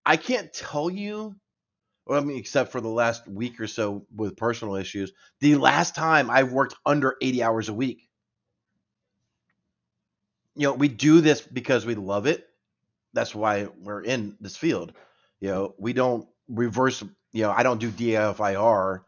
I 0.06 0.18
can't 0.18 0.54
tell 0.54 0.90
you, 0.90 1.36
well, 2.06 2.22
I 2.22 2.24
mean, 2.24 2.38
except 2.38 2.72
for 2.72 2.80
the 2.80 2.88
last 2.88 3.28
week 3.28 3.60
or 3.60 3.68
so 3.68 4.06
with 4.16 4.38
personal 4.38 4.76
issues, 4.76 5.12
the 5.42 5.56
last 5.56 5.96
time 5.96 6.30
I've 6.30 6.54
worked 6.54 6.76
under 6.86 7.16
80 7.22 7.44
hours 7.44 7.70
a 7.70 7.74
week. 7.74 8.08
You 10.56 10.68
know, 10.68 10.74
we 10.74 10.88
do 10.88 11.20
this 11.20 11.42
because 11.42 11.86
we 11.86 11.96
love 11.96 12.28
it. 12.28 12.48
That's 13.14 13.36
why 13.36 13.68
we're 13.82 14.02
in 14.02 14.38
this 14.40 14.56
field. 14.56 14.94
You 15.42 15.50
know, 15.50 15.76
we 15.78 15.92
don't 15.92 16.28
reverse, 16.48 17.04
you 17.32 17.44
know, 17.44 17.52
I 17.52 17.64
don't 17.64 17.80
do 17.80 17.90
DFIR 17.90 19.02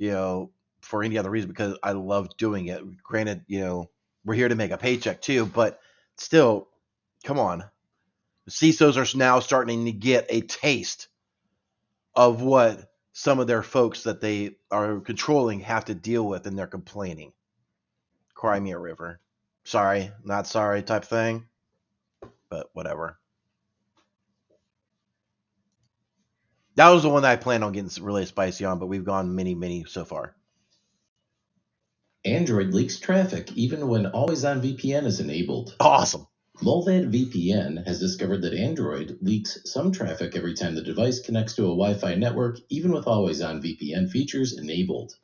you 0.00 0.10
know, 0.10 0.50
for 0.80 1.04
any 1.04 1.18
other 1.18 1.30
reason 1.30 1.50
because 1.50 1.78
I 1.82 1.92
love 1.92 2.34
doing 2.38 2.66
it. 2.66 3.02
Granted, 3.02 3.44
you 3.46 3.60
know, 3.60 3.90
we're 4.24 4.34
here 4.34 4.48
to 4.48 4.54
make 4.54 4.70
a 4.70 4.78
paycheck 4.78 5.20
too, 5.20 5.44
but 5.44 5.78
still, 6.16 6.68
come 7.22 7.38
on. 7.38 7.64
CISOs 8.48 8.96
are 8.96 9.16
now 9.16 9.40
starting 9.40 9.84
to 9.84 9.92
get 9.92 10.26
a 10.30 10.40
taste 10.40 11.08
of 12.16 12.40
what 12.40 12.90
some 13.12 13.38
of 13.38 13.46
their 13.46 13.62
folks 13.62 14.04
that 14.04 14.22
they 14.22 14.56
are 14.70 15.00
controlling 15.00 15.60
have 15.60 15.84
to 15.84 15.94
deal 15.94 16.26
with 16.26 16.46
and 16.46 16.58
they're 16.58 16.66
complaining. 16.66 17.32
Cry 18.34 18.58
me 18.58 18.72
a 18.72 18.78
river. 18.78 19.20
Sorry, 19.64 20.10
not 20.24 20.46
sorry 20.46 20.82
type 20.82 21.04
thing, 21.04 21.44
but 22.48 22.70
whatever. 22.72 23.18
That 26.76 26.90
was 26.90 27.02
the 27.02 27.10
one 27.10 27.22
that 27.22 27.32
I 27.32 27.36
planned 27.36 27.64
on 27.64 27.72
getting 27.72 28.04
really 28.04 28.26
spicy 28.26 28.64
on, 28.64 28.78
but 28.78 28.86
we've 28.86 29.04
gone 29.04 29.34
many, 29.34 29.54
many 29.54 29.84
so 29.84 30.04
far. 30.04 30.34
Android 32.24 32.74
leaks 32.74 32.98
traffic 32.98 33.50
even 33.54 33.88
when 33.88 34.06
always 34.06 34.44
on 34.44 34.60
VPN 34.60 35.06
is 35.06 35.20
enabled. 35.20 35.74
Awesome. 35.80 36.26
Mullvad 36.62 37.10
VPN 37.10 37.86
has 37.86 37.98
discovered 37.98 38.42
that 38.42 38.52
Android 38.52 39.16
leaks 39.22 39.58
some 39.64 39.90
traffic 39.90 40.36
every 40.36 40.52
time 40.52 40.74
the 40.74 40.82
device 40.82 41.20
connects 41.20 41.54
to 41.54 41.62
a 41.62 41.68
Wi 41.68 41.94
Fi 41.94 42.14
network, 42.16 42.58
even 42.68 42.92
with 42.92 43.06
always 43.06 43.40
on 43.40 43.62
VPN 43.62 44.10
features 44.10 44.58
enabled. 44.58 45.14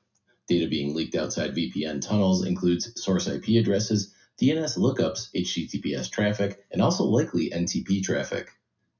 Data 0.48 0.66
being 0.68 0.94
leaked 0.94 1.14
outside 1.14 1.54
VPN 1.54 2.00
tunnels 2.00 2.46
includes 2.46 2.90
source 3.02 3.28
IP 3.28 3.48
addresses, 3.60 4.14
DNS 4.40 4.78
lookups, 4.78 5.28
HTTPS 5.36 6.10
traffic, 6.10 6.64
and 6.70 6.80
also 6.80 7.04
likely 7.04 7.50
NTP 7.50 8.02
traffic. 8.02 8.48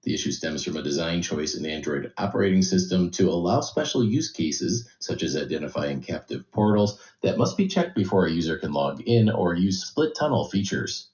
The 0.06 0.14
issue 0.14 0.30
stems 0.30 0.62
from 0.62 0.76
a 0.76 0.84
design 0.84 1.20
choice 1.20 1.56
in 1.56 1.64
the 1.64 1.72
Android 1.72 2.12
operating 2.16 2.62
system 2.62 3.10
to 3.10 3.28
allow 3.28 3.60
special 3.60 4.04
use 4.04 4.30
cases, 4.30 4.88
such 5.00 5.24
as 5.24 5.36
identifying 5.36 6.00
captive 6.00 6.48
portals, 6.52 7.00
that 7.22 7.38
must 7.38 7.56
be 7.56 7.66
checked 7.66 7.96
before 7.96 8.24
a 8.24 8.30
user 8.30 8.56
can 8.56 8.72
log 8.72 9.02
in 9.04 9.28
or 9.28 9.54
use 9.54 9.84
split 9.84 10.14
tunnel 10.14 10.48
features. 10.48 11.08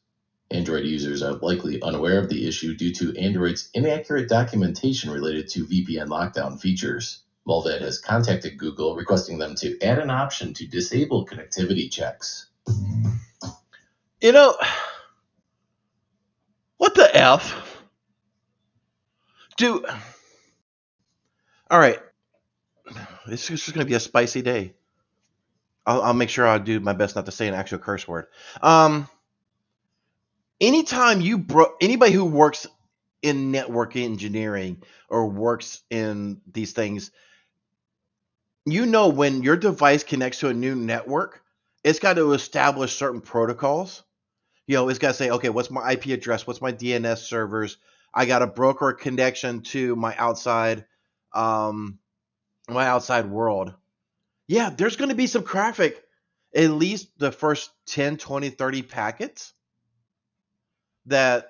Android 0.51 0.85
users 0.85 1.23
are 1.23 1.33
likely 1.33 1.81
unaware 1.81 2.19
of 2.19 2.29
the 2.29 2.47
issue 2.47 2.77
due 2.77 2.93
to 2.93 3.17
Android's 3.19 3.71
inaccurate 3.73 4.29
documentation 4.29 5.11
related 5.11 5.49
to 5.49 5.65
VPN 5.65 6.09
lockdown 6.09 6.61
features. 6.61 7.23
Mullvad 7.49 7.81
has 7.81 7.99
contacted 7.99 8.59
Google 8.59 8.95
requesting 8.95 9.39
them 9.39 9.55
to 9.55 9.81
add 9.81 10.01
an 10.01 10.11
option 10.11 10.53
to 10.53 10.67
disable 10.67 11.25
connectivity 11.25 11.91
checks. 11.91 12.49
You 14.21 14.33
know, 14.33 14.55
what 16.77 16.95
the 16.95 17.17
F? 17.17 17.72
Do 19.63 19.85
all 21.71 21.79
right. 21.79 22.01
This 23.29 23.49
is 23.49 23.61
just 23.61 23.73
going 23.73 23.87
to 23.87 23.89
be 23.89 23.95
a 23.95 24.01
spicy 24.01 24.43
day. 24.43 24.75
I'll, 25.87 26.03
I'll 26.03 26.15
make 26.15 26.31
sure 26.31 26.45
I 26.45 26.59
do 26.59 26.81
my 26.81 26.95
best 26.95 27.15
not 27.15 27.27
to 27.27 27.33
say 27.33 27.47
an 27.47 27.55
actual 27.55 27.79
curse 27.79 28.09
word. 28.09 28.27
Um, 28.61 29.09
anytime 30.61 31.21
you 31.21 31.39
bro, 31.39 31.77
anybody 31.81 32.11
who 32.11 32.25
works 32.25 32.67
in 33.23 33.53
network 33.53 33.95
engineering 33.95 34.83
or 35.09 35.29
works 35.29 35.81
in 35.91 36.41
these 36.53 36.73
things, 36.73 37.13
you 38.67 38.85
know 38.85 39.11
when 39.11 39.45
your 39.45 39.57
device 39.57 40.03
connects 40.03 40.41
to 40.41 40.49
a 40.49 40.55
new 40.55 40.75
network, 40.75 41.41
it's 41.85 42.01
got 42.01 42.15
to 42.15 42.33
establish 42.33 42.97
certain 42.97 43.21
protocols. 43.21 44.03
You 44.67 44.75
know, 44.75 44.89
it's 44.89 44.99
got 44.99 45.09
to 45.09 45.15
say, 45.15 45.31
okay, 45.31 45.51
what's 45.51 45.71
my 45.71 45.93
IP 45.93 46.07
address? 46.07 46.49
What's 46.49 46.61
my 46.61 46.73
DNS 46.73 47.19
servers? 47.19 47.77
I 48.15 48.27
got 48.27 48.43
a 48.43 48.47
broker 48.47 48.93
connection 48.93 49.63
to 49.63 49.97
my 49.97 50.15
outside 50.17 50.85
um 51.33 51.99
my 52.69 52.87
outside 52.87 53.31
world. 53.31 53.73
Yeah, 54.47 54.71
there's 54.71 54.97
going 54.97 55.09
to 55.09 55.15
be 55.15 55.27
some 55.27 55.45
traffic 55.45 56.03
at 56.55 56.71
least 56.71 57.19
the 57.19 57.33
first 57.33 57.71
10, 57.87 58.19
20, 58.19 58.51
30 58.51 58.83
packets 58.83 59.53
that 61.07 61.49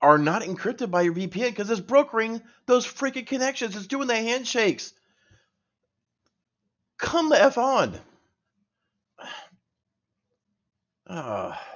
are 0.00 0.18
not 0.18 0.42
encrypted 0.42 0.90
by 0.90 1.02
your 1.02 1.14
VPN 1.14 1.50
because 1.50 1.70
it's 1.70 1.80
brokering 1.80 2.40
those 2.66 2.86
freaking 2.86 3.26
connections. 3.26 3.74
It's 3.74 3.86
doing 3.86 4.06
the 4.06 4.16
handshakes. 4.16 4.92
Come 6.98 7.30
the 7.30 7.42
F 7.42 7.58
on. 7.58 7.98
Uh, 11.06 11.56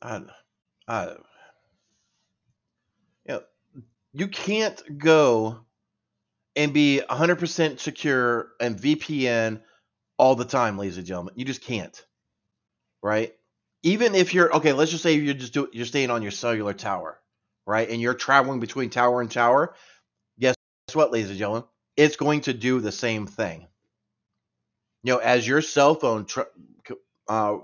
I, 0.00 0.22
I, 0.86 1.16
you 4.12 4.28
can't 4.28 4.98
go 4.98 5.60
and 6.56 6.72
be 6.72 7.00
100% 7.08 7.78
secure 7.78 8.48
and 8.60 8.76
VPN 8.76 9.60
all 10.16 10.34
the 10.34 10.44
time, 10.44 10.76
ladies 10.76 10.98
and 10.98 11.06
gentlemen. 11.06 11.34
You 11.36 11.44
just 11.44 11.62
can't. 11.62 12.04
Right? 13.02 13.34
Even 13.84 14.14
if 14.14 14.34
you're 14.34 14.52
okay, 14.56 14.72
let's 14.72 14.90
just 14.90 15.04
say 15.04 15.14
you're 15.14 15.34
just 15.34 15.52
do, 15.52 15.68
you're 15.72 15.86
staying 15.86 16.10
on 16.10 16.22
your 16.22 16.32
cellular 16.32 16.72
tower, 16.72 17.20
right? 17.64 17.88
And 17.88 18.00
you're 18.00 18.14
traveling 18.14 18.58
between 18.58 18.90
tower 18.90 19.20
and 19.20 19.30
tower. 19.30 19.74
Guess 20.40 20.56
what, 20.94 21.12
ladies 21.12 21.30
and 21.30 21.38
gentlemen? 21.38 21.64
It's 21.96 22.16
going 22.16 22.40
to 22.42 22.52
do 22.52 22.80
the 22.80 22.90
same 22.90 23.26
thing. 23.26 23.68
You 25.04 25.12
know, 25.12 25.18
as 25.18 25.46
your 25.46 25.62
cell 25.62 25.94
phone 25.94 26.26
uh, 27.28 27.58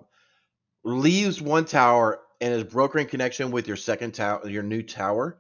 leaves 0.84 1.40
one 1.42 1.64
tower 1.64 2.20
and 2.40 2.54
is 2.54 2.62
brokering 2.62 3.08
connection 3.08 3.50
with 3.50 3.66
your 3.66 3.76
second 3.76 4.12
tower, 4.14 4.48
your 4.48 4.62
new 4.62 4.82
tower, 4.82 5.36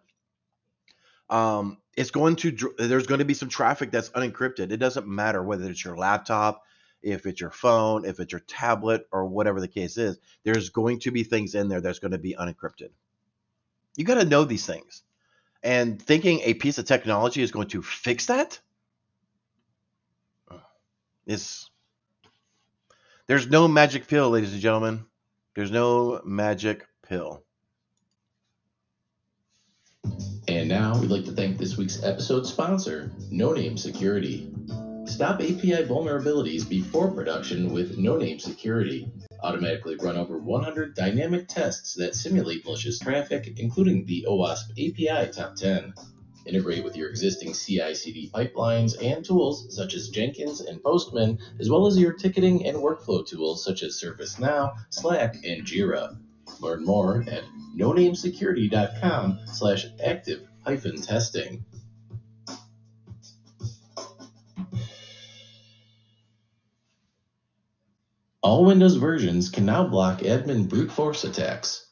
um, 1.34 1.78
it's 1.96 2.12
going 2.12 2.36
to 2.36 2.74
there's 2.78 3.08
going 3.08 3.18
to 3.18 3.24
be 3.24 3.34
some 3.34 3.48
traffic 3.48 3.90
that's 3.90 4.10
unencrypted. 4.10 4.70
It 4.70 4.76
doesn't 4.76 5.08
matter 5.08 5.42
whether 5.42 5.68
it's 5.68 5.84
your 5.84 5.96
laptop, 5.96 6.62
if 7.02 7.26
it's 7.26 7.40
your 7.40 7.50
phone, 7.50 8.04
if 8.04 8.20
it's 8.20 8.30
your 8.30 8.42
tablet, 8.46 9.08
or 9.10 9.26
whatever 9.26 9.60
the 9.60 9.66
case 9.68 9.98
is. 9.98 10.16
There's 10.44 10.70
going 10.70 11.00
to 11.00 11.10
be 11.10 11.24
things 11.24 11.56
in 11.56 11.68
there 11.68 11.80
that's 11.80 11.98
going 11.98 12.12
to 12.12 12.18
be 12.18 12.36
unencrypted. 12.38 12.90
You 13.96 14.04
got 14.04 14.14
to 14.14 14.24
know 14.24 14.44
these 14.44 14.64
things, 14.64 15.02
and 15.62 16.00
thinking 16.00 16.40
a 16.44 16.54
piece 16.54 16.78
of 16.78 16.84
technology 16.84 17.42
is 17.42 17.50
going 17.50 17.68
to 17.68 17.82
fix 17.82 18.26
that. 18.26 18.60
It's 21.26 21.68
there's 23.26 23.48
no 23.48 23.66
magic 23.66 24.06
pill, 24.06 24.30
ladies 24.30 24.52
and 24.52 24.62
gentlemen. 24.62 25.04
There's 25.56 25.72
no 25.72 26.20
magic 26.24 26.86
pill. 27.08 27.44
And 30.64 30.70
now 30.70 30.98
we'd 30.98 31.10
like 31.10 31.26
to 31.26 31.32
thank 31.32 31.58
this 31.58 31.76
week's 31.76 32.02
episode 32.02 32.46
sponsor, 32.46 33.12
Noname 33.30 33.78
Security. 33.78 34.50
Stop 35.04 35.42
API 35.42 35.84
vulnerabilities 35.84 36.66
before 36.66 37.10
production 37.10 37.70
with 37.70 37.98
Noname 37.98 38.40
Security. 38.40 39.12
Automatically 39.42 39.96
run 39.96 40.16
over 40.16 40.38
100 40.38 40.94
dynamic 40.94 41.48
tests 41.48 41.92
that 41.96 42.14
simulate 42.14 42.64
malicious 42.64 42.98
traffic, 42.98 43.52
including 43.58 44.06
the 44.06 44.24
OWASP 44.26 44.70
API 44.70 45.30
Top 45.32 45.54
10. 45.54 45.92
Integrate 46.46 46.82
with 46.82 46.96
your 46.96 47.10
existing 47.10 47.52
CI 47.52 47.94
CD 47.94 48.30
pipelines 48.34 48.94
and 49.02 49.22
tools 49.22 49.66
such 49.76 49.92
as 49.92 50.08
Jenkins 50.08 50.62
and 50.62 50.82
Postman, 50.82 51.40
as 51.60 51.68
well 51.68 51.86
as 51.86 51.98
your 51.98 52.14
ticketing 52.14 52.64
and 52.64 52.78
workflow 52.78 53.26
tools 53.26 53.62
such 53.62 53.82
as 53.82 54.02
ServiceNow, 54.02 54.72
Slack, 54.88 55.34
and 55.44 55.66
Jira. 55.66 56.16
Learn 56.60 56.86
more 56.86 57.22
at 57.28 57.42
nonamesecurity.com 57.76 59.40
slash 59.46 59.86
active 60.02 60.48
hyphen 60.64 61.00
testing. 61.00 61.64
All 68.42 68.64
Windows 68.64 68.96
versions 68.96 69.48
can 69.48 69.64
now 69.64 69.86
block 69.86 70.20
admin 70.20 70.68
brute 70.68 70.92
force 70.92 71.24
attacks. 71.24 71.86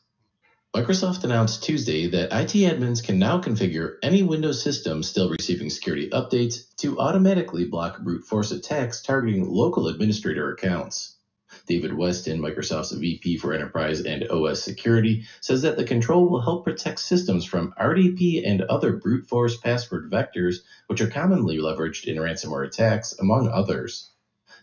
Microsoft 0.76 1.24
announced 1.24 1.62
Tuesday 1.64 2.06
that 2.08 2.32
IT 2.32 2.52
admins 2.52 3.04
can 3.04 3.18
now 3.18 3.40
configure 3.40 3.96
any 4.02 4.22
Windows 4.22 4.62
system 4.62 5.02
still 5.02 5.30
receiving 5.30 5.68
security 5.68 6.08
updates 6.10 6.74
to 6.76 6.98
automatically 6.98 7.66
block 7.66 8.00
brute 8.00 8.24
force 8.24 8.52
attacks 8.52 9.02
targeting 9.02 9.46
local 9.50 9.88
administrator 9.88 10.52
accounts. 10.52 11.18
David 11.66 11.94
Weston, 11.94 12.40
Microsoft's 12.40 12.92
VP 12.92 13.38
for 13.38 13.52
Enterprise 13.52 14.00
and 14.00 14.24
OS 14.30 14.62
Security, 14.62 15.24
says 15.40 15.62
that 15.62 15.76
the 15.76 15.84
control 15.84 16.28
will 16.28 16.40
help 16.40 16.64
protect 16.64 17.00
systems 17.00 17.44
from 17.44 17.74
RDP 17.80 18.46
and 18.46 18.62
other 18.62 18.94
brute 18.94 19.26
force 19.26 19.56
password 19.56 20.10
vectors, 20.10 20.56
which 20.86 21.00
are 21.00 21.10
commonly 21.10 21.58
leveraged 21.58 22.04
in 22.04 22.16
ransomware 22.16 22.66
attacks, 22.66 23.18
among 23.18 23.48
others. 23.48 24.10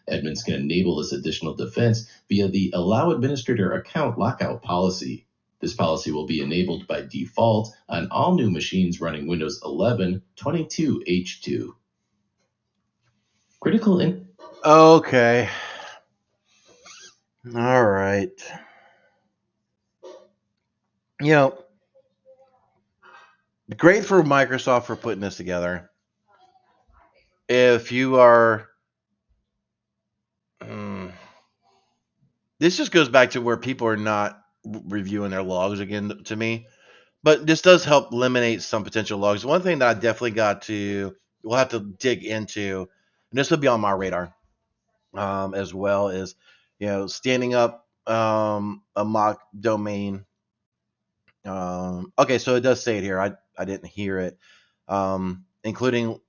Admins 0.10 0.44
can 0.44 0.56
enable 0.56 0.98
this 0.98 1.12
additional 1.12 1.54
defense 1.54 2.10
via 2.28 2.48
the 2.48 2.72
Allow 2.74 3.12
Administrator 3.12 3.74
Account 3.74 4.18
Lockout 4.18 4.62
policy. 4.62 5.26
This 5.60 5.74
policy 5.74 6.12
will 6.12 6.26
be 6.26 6.42
enabled 6.42 6.88
by 6.88 7.02
default 7.02 7.74
on 7.90 8.08
all 8.12 8.36
new 8.36 8.50
machines 8.50 9.02
running 9.02 9.28
Windows 9.28 9.62
11 9.64 10.22
22H2. 10.38 11.76
Critical 13.60 14.00
in- 14.00 14.28
Okay. 14.66 15.50
All 17.56 17.84
right. 17.84 18.30
You 21.22 21.32
know, 21.32 21.58
great 23.76 24.06
for 24.06 24.22
Microsoft 24.22 24.86
for 24.86 24.96
putting 24.96 25.22
this 25.22 25.38
together. 25.38 25.90
If 27.48 27.92
you 27.92 28.20
are. 28.20 28.68
Mm, 30.62 31.12
this 32.60 32.78
just 32.78 32.92
goes 32.92 33.10
back 33.10 33.32
to 33.32 33.42
where 33.42 33.58
people 33.58 33.88
are 33.88 33.98
not 33.98 34.42
reviewing 34.66 35.32
their 35.32 35.42
logs 35.42 35.80
again 35.80 36.22
to 36.26 36.36
me. 36.36 36.68
But 37.24 37.48
this 37.48 37.62
does 37.62 37.84
help 37.84 38.12
eliminate 38.12 38.62
some 38.62 38.84
potential 38.84 39.18
logs. 39.18 39.46
One 39.46 39.62
thing 39.62 39.80
that 39.80 39.88
I 39.88 39.94
definitely 39.94 40.32
got 40.32 40.64
to, 40.64 41.16
we'll 41.44 41.58
have 41.58 41.70
to 41.70 41.80
dig 41.80 42.24
into, 42.24 42.88
and 43.32 43.40
this 43.40 43.50
will 43.50 43.58
be 43.58 43.68
on 43.68 43.82
my 43.82 43.92
radar 43.92 44.34
um, 45.14 45.54
as 45.54 45.74
well, 45.74 46.10
is 46.10 46.36
you 46.80 46.88
know 46.88 47.08
standing 47.08 47.54
up 47.54 47.88
um, 48.08 48.82
a 48.96 49.06
mock 49.06 49.42
domain. 49.58 50.26
Um, 51.46 52.12
okay, 52.18 52.38
so 52.38 52.56
it 52.56 52.62
does 52.62 52.84
say 52.84 52.98
it 52.98 53.04
here. 53.04 53.20
I 53.20 53.34
I 53.58 53.66
didn't 53.66 53.88
hear 53.88 54.20
it, 54.20 54.38
um, 54.88 55.46
including 55.64 56.20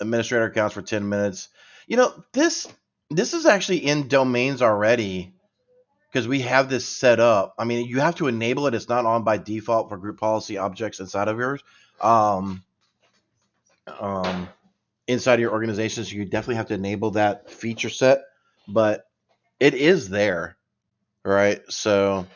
administrator 0.00 0.44
accounts 0.44 0.74
for 0.74 0.82
ten 0.82 1.08
minutes. 1.08 1.48
You 1.86 1.96
know 1.96 2.24
this 2.32 2.68
this 3.10 3.34
is 3.34 3.46
actually 3.46 3.78
in 3.78 4.08
domains 4.08 4.62
already 4.62 5.34
because 6.10 6.28
we 6.28 6.40
have 6.40 6.68
this 6.68 6.86
set 6.86 7.18
up. 7.20 7.54
I 7.58 7.64
mean, 7.64 7.88
you 7.88 8.00
have 8.00 8.16
to 8.16 8.28
enable 8.28 8.66
it. 8.66 8.74
It's 8.74 8.88
not 8.88 9.04
on 9.04 9.24
by 9.24 9.36
default 9.36 9.88
for 9.88 9.96
group 9.96 10.18
policy 10.18 10.58
objects 10.58 11.00
inside 11.00 11.28
of 11.28 11.38
yours. 11.38 11.62
Um, 12.00 12.62
um, 14.00 14.48
inside 15.06 15.40
your 15.40 15.52
organization, 15.52 16.04
so 16.04 16.14
you 16.14 16.24
definitely 16.24 16.54
have 16.56 16.68
to 16.68 16.74
enable 16.74 17.12
that 17.12 17.50
feature 17.50 17.90
set. 17.90 18.22
But 18.68 19.06
it 19.60 19.74
is 19.74 20.08
there, 20.08 20.56
right? 21.24 21.60
So 21.68 22.26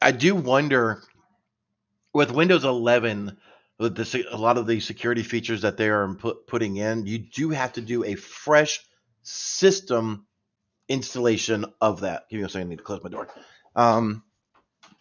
I 0.00 0.12
do 0.12 0.34
wonder 0.34 1.02
with 2.12 2.30
Windows 2.30 2.64
11 2.64 3.36
with 3.78 3.96
the, 3.96 4.24
a 4.30 4.36
lot 4.36 4.56
of 4.56 4.66
the 4.66 4.80
security 4.80 5.22
features 5.22 5.62
that 5.62 5.76
they 5.76 5.88
are 5.88 6.14
put, 6.14 6.46
putting 6.46 6.76
in, 6.76 7.06
you 7.06 7.18
do 7.18 7.50
have 7.50 7.72
to 7.72 7.80
do 7.80 8.04
a 8.04 8.14
fresh 8.14 8.80
system 9.22 10.26
installation 10.88 11.64
of 11.80 12.00
that. 12.00 12.28
Give 12.30 12.40
me 12.40 12.46
a 12.46 12.48
second, 12.48 12.68
I 12.68 12.70
need 12.70 12.78
to 12.78 12.84
close 12.84 13.02
my 13.02 13.10
door. 13.10 13.28
Um, 13.74 14.22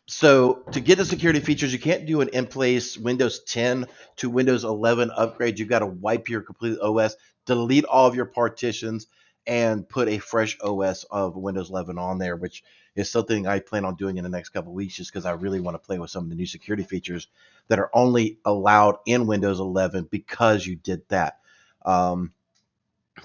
so 0.07 0.63
to 0.71 0.81
get 0.81 0.97
the 0.97 1.05
security 1.05 1.39
features, 1.39 1.71
you 1.71 1.79
can't 1.79 2.05
do 2.05 2.21
an 2.21 2.29
in-place 2.29 2.97
Windows 2.97 3.43
10 3.43 3.85
to 4.17 4.29
Windows 4.29 4.63
11 4.63 5.11
upgrade. 5.15 5.59
You've 5.59 5.69
got 5.69 5.79
to 5.79 5.85
wipe 5.85 6.29
your 6.29 6.41
complete 6.41 6.79
OS, 6.79 7.15
delete 7.45 7.85
all 7.85 8.07
of 8.07 8.15
your 8.15 8.25
partitions, 8.25 9.07
and 9.45 9.87
put 9.87 10.07
a 10.07 10.17
fresh 10.17 10.57
OS 10.61 11.03
of 11.05 11.35
Windows 11.35 11.69
11 11.69 11.97
on 11.97 12.17
there, 12.17 12.35
which 12.35 12.63
is 12.95 13.09
something 13.09 13.47
I 13.47 13.59
plan 13.59 13.85
on 13.85 13.95
doing 13.95 14.17
in 14.17 14.23
the 14.23 14.29
next 14.29 14.49
couple 14.49 14.73
weeks, 14.73 14.95
just 14.95 15.11
because 15.11 15.25
I 15.25 15.31
really 15.31 15.59
want 15.59 15.75
to 15.75 15.85
play 15.85 15.99
with 15.99 16.11
some 16.11 16.23
of 16.23 16.29
the 16.29 16.35
new 16.35 16.45
security 16.45 16.83
features 16.83 17.27
that 17.67 17.79
are 17.79 17.89
only 17.93 18.37
allowed 18.45 18.97
in 19.05 19.27
Windows 19.27 19.59
11 19.59 20.07
because 20.11 20.65
you 20.65 20.75
did 20.75 21.01
that. 21.09 21.39
Um, 21.85 22.33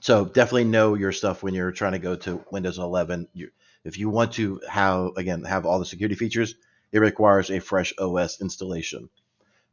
so 0.01 0.25
definitely 0.25 0.65
know 0.65 0.95
your 0.95 1.13
stuff 1.13 1.43
when 1.43 1.55
you're 1.55 1.73
trying 1.73 1.93
to 1.93 1.99
go 1.99 2.17
to 2.17 2.45
Windows 2.51 2.79
11. 2.79 3.29
You, 3.33 3.51
if 3.85 3.99
you 3.99 4.09
want 4.09 4.33
to 4.35 4.61
have 4.69 5.17
again 5.17 5.45
have 5.45 5.67
all 5.67 5.79
the 5.79 5.85
security 5.85 6.15
features, 6.15 6.55
it 6.93 6.99
requires 6.99 7.51
a 7.51 7.61
fresh 7.61 7.93
OS 7.99 8.41
installation. 8.41 9.09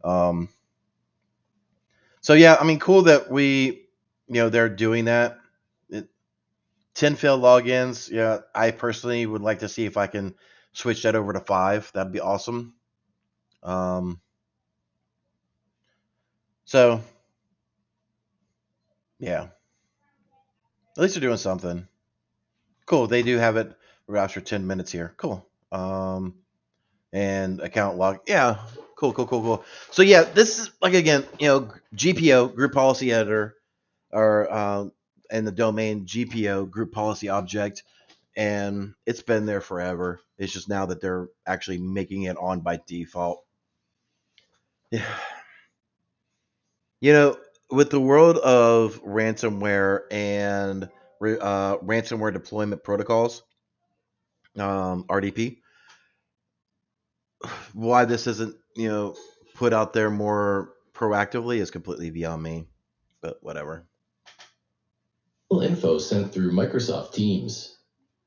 Um, 0.03 0.49
so 2.21 2.34
yeah, 2.34 2.58
I 2.60 2.63
mean, 2.63 2.79
cool 2.79 3.03
that 3.03 3.29
we, 3.29 3.88
you 4.27 4.36
know, 4.36 4.49
they're 4.49 4.69
doing 4.69 5.05
that. 5.05 5.39
It, 6.95 6.99
10 6.99 7.15
failed 7.15 7.41
logins. 7.41 8.10
Yeah, 8.10 8.39
I 8.53 8.71
personally 8.71 9.25
would 9.25 9.41
like 9.41 9.60
to 9.60 9.69
see 9.69 9.86
if 9.86 9.97
I 9.97 10.08
can 10.08 10.36
switch 10.73 11.03
that 11.03 11.15
over 11.15 11.34
to 11.34 11.39
five. 11.39 11.91
That'd 11.93 12.13
be 12.13 12.19
awesome. 12.19 12.75
Um, 13.63 14.21
so 16.65 17.01
yeah. 19.19 19.47
At 20.97 21.01
least 21.01 21.15
they're 21.15 21.21
doing 21.21 21.38
something. 21.38 21.88
Cool. 22.86 23.08
They 23.08 23.23
do 23.23 23.38
have 23.38 23.58
it 23.58 23.75
after 24.15 24.41
10 24.41 24.67
minutes 24.67 24.91
here. 24.91 25.13
Cool. 25.17 25.45
Um, 25.71 26.36
and 27.13 27.60
account 27.62 27.97
log. 27.97 28.19
Yeah. 28.27 28.60
Cool, 28.95 29.13
cool, 29.13 29.27
cool, 29.27 29.41
cool. 29.41 29.65
So 29.91 30.03
yeah, 30.03 30.23
this 30.23 30.60
is 30.60 30.71
like 30.81 30.93
again, 30.93 31.25
you 31.39 31.47
know, 31.47 31.69
GPO 31.95 32.55
group 32.55 32.73
policy 32.73 33.12
editor, 33.12 33.55
or 34.12 34.53
um, 34.53 34.91
and 35.29 35.45
the 35.45 35.51
domain 35.51 36.05
GPO 36.05 36.69
group 36.69 36.91
policy 36.91 37.29
object, 37.29 37.83
and 38.35 38.93
it's 39.05 39.21
been 39.21 39.45
there 39.45 39.61
forever. 39.61 40.19
It's 40.38 40.53
just 40.53 40.69
now 40.69 40.85
that 40.88 41.01
they're 41.01 41.27
actually 41.45 41.77
making 41.77 42.23
it 42.23 42.38
on 42.38 42.61
by 42.61 42.79
default. 42.85 43.43
Yeah. 44.91 45.05
You 47.01 47.13
know, 47.13 47.38
with 47.69 47.89
the 47.89 47.99
world 47.99 48.38
of 48.38 49.01
ransomware 49.03 50.01
and 50.11 50.85
uh, 50.85 51.77
ransomware 51.77 52.33
deployment 52.33 52.83
protocols, 52.83 53.43
um, 54.57 55.03
RDP, 55.05 55.57
why 57.73 58.05
this 58.05 58.27
isn't 58.27 58.55
you 58.75 58.88
know 58.89 59.15
put 59.55 59.73
out 59.73 59.93
there 59.93 60.09
more 60.09 60.73
proactively 60.93 61.57
is 61.57 61.71
completely 61.71 62.09
beyond 62.09 62.41
me. 62.41 62.67
But 63.21 63.38
whatever. 63.41 63.88
Info 65.51 65.99
sent 65.99 66.34
through 66.34 66.51
Microsoft 66.51 67.13
Teams. 67.13 67.77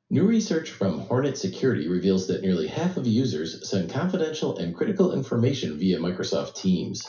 New 0.08 0.24
research 0.24 0.70
from 0.70 1.02
Hornetsecurity 1.02 1.90
reveals 1.90 2.28
that 2.28 2.42
nearly 2.42 2.68
half 2.68 2.96
of 2.96 3.06
users 3.06 3.68
send 3.68 3.90
confidential 3.90 4.56
and 4.56 4.74
critical 4.74 5.12
information 5.12 5.78
via 5.78 5.98
Microsoft 5.98 6.54
Teams. 6.54 7.06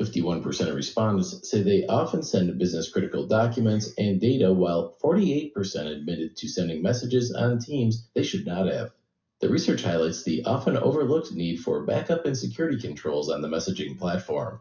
51% 0.00 0.68
of 0.68 0.74
respondents 0.76 1.50
say 1.50 1.60
they 1.60 1.84
often 1.86 2.22
send 2.22 2.56
business 2.56 2.90
critical 2.90 3.26
documents 3.26 3.92
and 3.98 4.20
data, 4.20 4.52
while 4.52 4.96
48% 5.02 5.52
admitted 5.86 6.36
to 6.36 6.48
sending 6.48 6.80
messages 6.80 7.32
on 7.32 7.58
Teams 7.58 8.08
they 8.14 8.22
should 8.22 8.46
not 8.46 8.68
have. 8.68 8.92
The 9.40 9.48
research 9.48 9.82
highlights 9.82 10.22
the 10.22 10.44
often 10.44 10.76
overlooked 10.76 11.32
need 11.32 11.58
for 11.58 11.84
backup 11.84 12.24
and 12.26 12.38
security 12.38 12.80
controls 12.80 13.28
on 13.28 13.42
the 13.42 13.48
messaging 13.48 13.98
platform. 13.98 14.60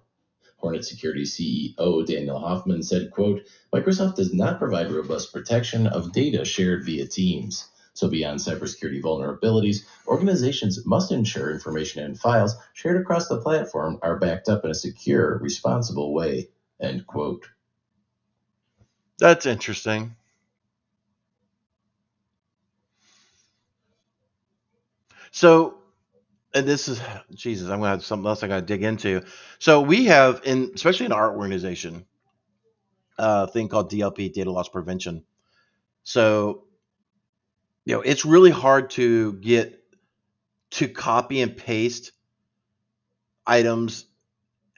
Hornetsecurity 0.62 1.24
CEO 1.24 2.06
Daniel 2.06 2.40
Hofmann 2.40 2.84
said, 2.84 3.12
quote, 3.12 3.44
Microsoft 3.74 4.16
does 4.16 4.34
not 4.34 4.60
provide 4.60 4.92
robust 4.92 5.32
protection 5.32 5.88
of 5.88 6.12
data 6.12 6.44
shared 6.46 6.86
via 6.86 7.08
Teams. 7.08 7.70
So 7.94 8.08
beyond 8.08 8.40
cybersecurity 8.40 9.02
vulnerabilities, 9.02 9.86
organizations 10.08 10.86
must 10.86 11.12
ensure 11.12 11.52
information 11.52 12.04
and 12.04 12.20
files 12.20 12.56
shared 12.74 13.02
across 13.02 13.28
the 13.28 13.42
platform 13.42 13.98
are 14.04 14.20
backed 14.20 14.50
up 14.50 14.64
in 14.66 14.72
a 14.72 14.76
secure, 14.76 15.40
responsible 15.40 16.14
way. 16.14 16.50
End 16.80 17.08
quote. 17.08 17.48
That's 19.20 19.48
interesting. 19.48 20.16
So, 25.32 25.78
this 26.62 26.88
is 26.88 27.02
Jesus. 27.34 27.70
I'm 27.70 27.80
gonna 27.80 27.92
have 27.92 28.06
something 28.06 28.28
else 28.28 28.44
I 28.44 28.48
gotta 28.48 28.66
dig 28.66 28.84
into. 28.84 29.24
So 29.60 29.82
we 29.82 30.06
have, 30.06 30.42
in 30.44 30.72
especially 30.74 31.08
in 31.08 31.12
our 31.12 31.36
organization, 31.36 32.06
a 33.18 33.48
thing 33.48 33.68
called 33.70 33.92
DLP, 33.92 34.34
data 34.34 34.52
loss 34.52 34.70
prevention. 34.70 35.24
So, 36.04 36.64
you 37.86 37.96
know, 37.96 38.02
it's 38.02 38.26
really 38.26 38.52
hard 38.52 38.92
to 38.92 39.34
get 39.34 39.84
to 40.72 40.88
copy 40.88 41.42
and 41.42 41.56
paste 41.56 42.12
items 43.46 44.06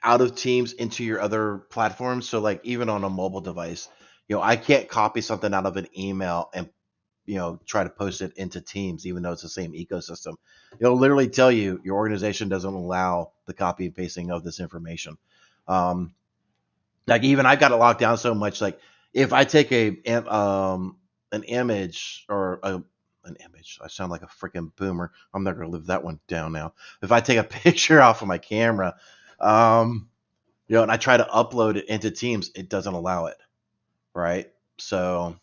out 0.02 0.20
of 0.20 0.34
Teams 0.34 0.72
into 0.72 1.04
your 1.04 1.20
other 1.20 1.58
platforms. 1.70 2.28
So, 2.28 2.40
like 2.40 2.60
even 2.64 2.88
on 2.88 3.04
a 3.04 3.10
mobile 3.10 3.40
device, 3.40 3.88
you 4.28 4.36
know, 4.36 4.42
I 4.42 4.56
can't 4.56 4.88
copy 4.88 5.20
something 5.20 5.52
out 5.52 5.66
of 5.66 5.76
an 5.76 5.88
email 5.98 6.50
and 6.54 6.68
you 7.30 7.36
know 7.36 7.60
try 7.64 7.84
to 7.84 7.90
post 7.90 8.22
it 8.22 8.32
into 8.36 8.60
Teams, 8.60 9.06
even 9.06 9.22
though 9.22 9.30
it's 9.30 9.42
the 9.42 9.48
same 9.48 9.72
ecosystem. 9.72 10.34
It'll 10.80 10.98
literally 10.98 11.28
tell 11.28 11.52
you 11.52 11.80
your 11.84 11.96
organization 11.96 12.48
doesn't 12.48 12.74
allow 12.74 13.30
the 13.46 13.54
copy 13.54 13.86
and 13.86 13.94
pasting 13.94 14.32
of 14.32 14.42
this 14.42 14.58
information. 14.58 15.16
Um, 15.68 16.12
like 17.06 17.22
even 17.22 17.46
I've 17.46 17.60
got 17.60 17.70
it 17.70 17.76
locked 17.76 18.00
down 18.00 18.18
so 18.18 18.34
much. 18.34 18.60
Like 18.60 18.80
if 19.14 19.32
I 19.32 19.44
take 19.44 19.70
a 19.70 19.96
um 20.28 20.96
an 21.30 21.44
image 21.44 22.26
or 22.28 22.58
a 22.64 22.82
an 23.24 23.36
image. 23.44 23.78
I 23.80 23.86
sound 23.86 24.10
like 24.10 24.22
a 24.22 24.26
freaking 24.26 24.74
boomer. 24.74 25.12
I'm 25.32 25.44
not 25.44 25.54
gonna 25.54 25.68
live 25.68 25.86
that 25.86 26.02
one 26.02 26.18
down 26.26 26.52
now. 26.52 26.74
If 27.00 27.12
I 27.12 27.20
take 27.20 27.38
a 27.38 27.44
picture 27.62 28.00
off 28.00 28.22
of 28.22 28.28
my 28.28 28.38
camera, 28.38 28.96
um, 29.38 30.08
you 30.66 30.74
know, 30.74 30.82
and 30.82 30.90
I 30.90 30.96
try 30.96 31.16
to 31.16 31.24
upload 31.24 31.76
it 31.76 31.86
into 31.86 32.10
Teams, 32.10 32.50
it 32.56 32.68
doesn't 32.68 32.94
allow 32.94 33.26
it, 33.26 33.36
right? 34.14 34.50
So, 34.78 35.36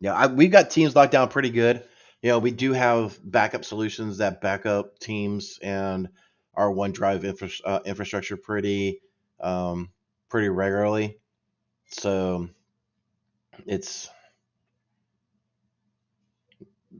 yeah, 0.00 0.14
I, 0.14 0.26
we've 0.26 0.50
got 0.50 0.70
Teams 0.70 0.96
locked 0.96 1.12
down 1.12 1.28
pretty 1.28 1.50
good. 1.50 1.84
You 2.22 2.30
know, 2.30 2.38
we 2.38 2.50
do 2.50 2.72
have 2.72 3.18
backup 3.22 3.64
solutions 3.64 4.18
that 4.18 4.40
back 4.40 4.66
up 4.66 4.98
Teams 4.98 5.58
and 5.62 6.08
our 6.54 6.70
OneDrive 6.70 7.24
infra, 7.24 7.48
uh, 7.64 7.80
infrastructure 7.84 8.36
pretty, 8.36 9.00
um, 9.40 9.90
pretty 10.28 10.48
regularly. 10.48 11.18
So, 11.88 12.48
it's 13.66 14.08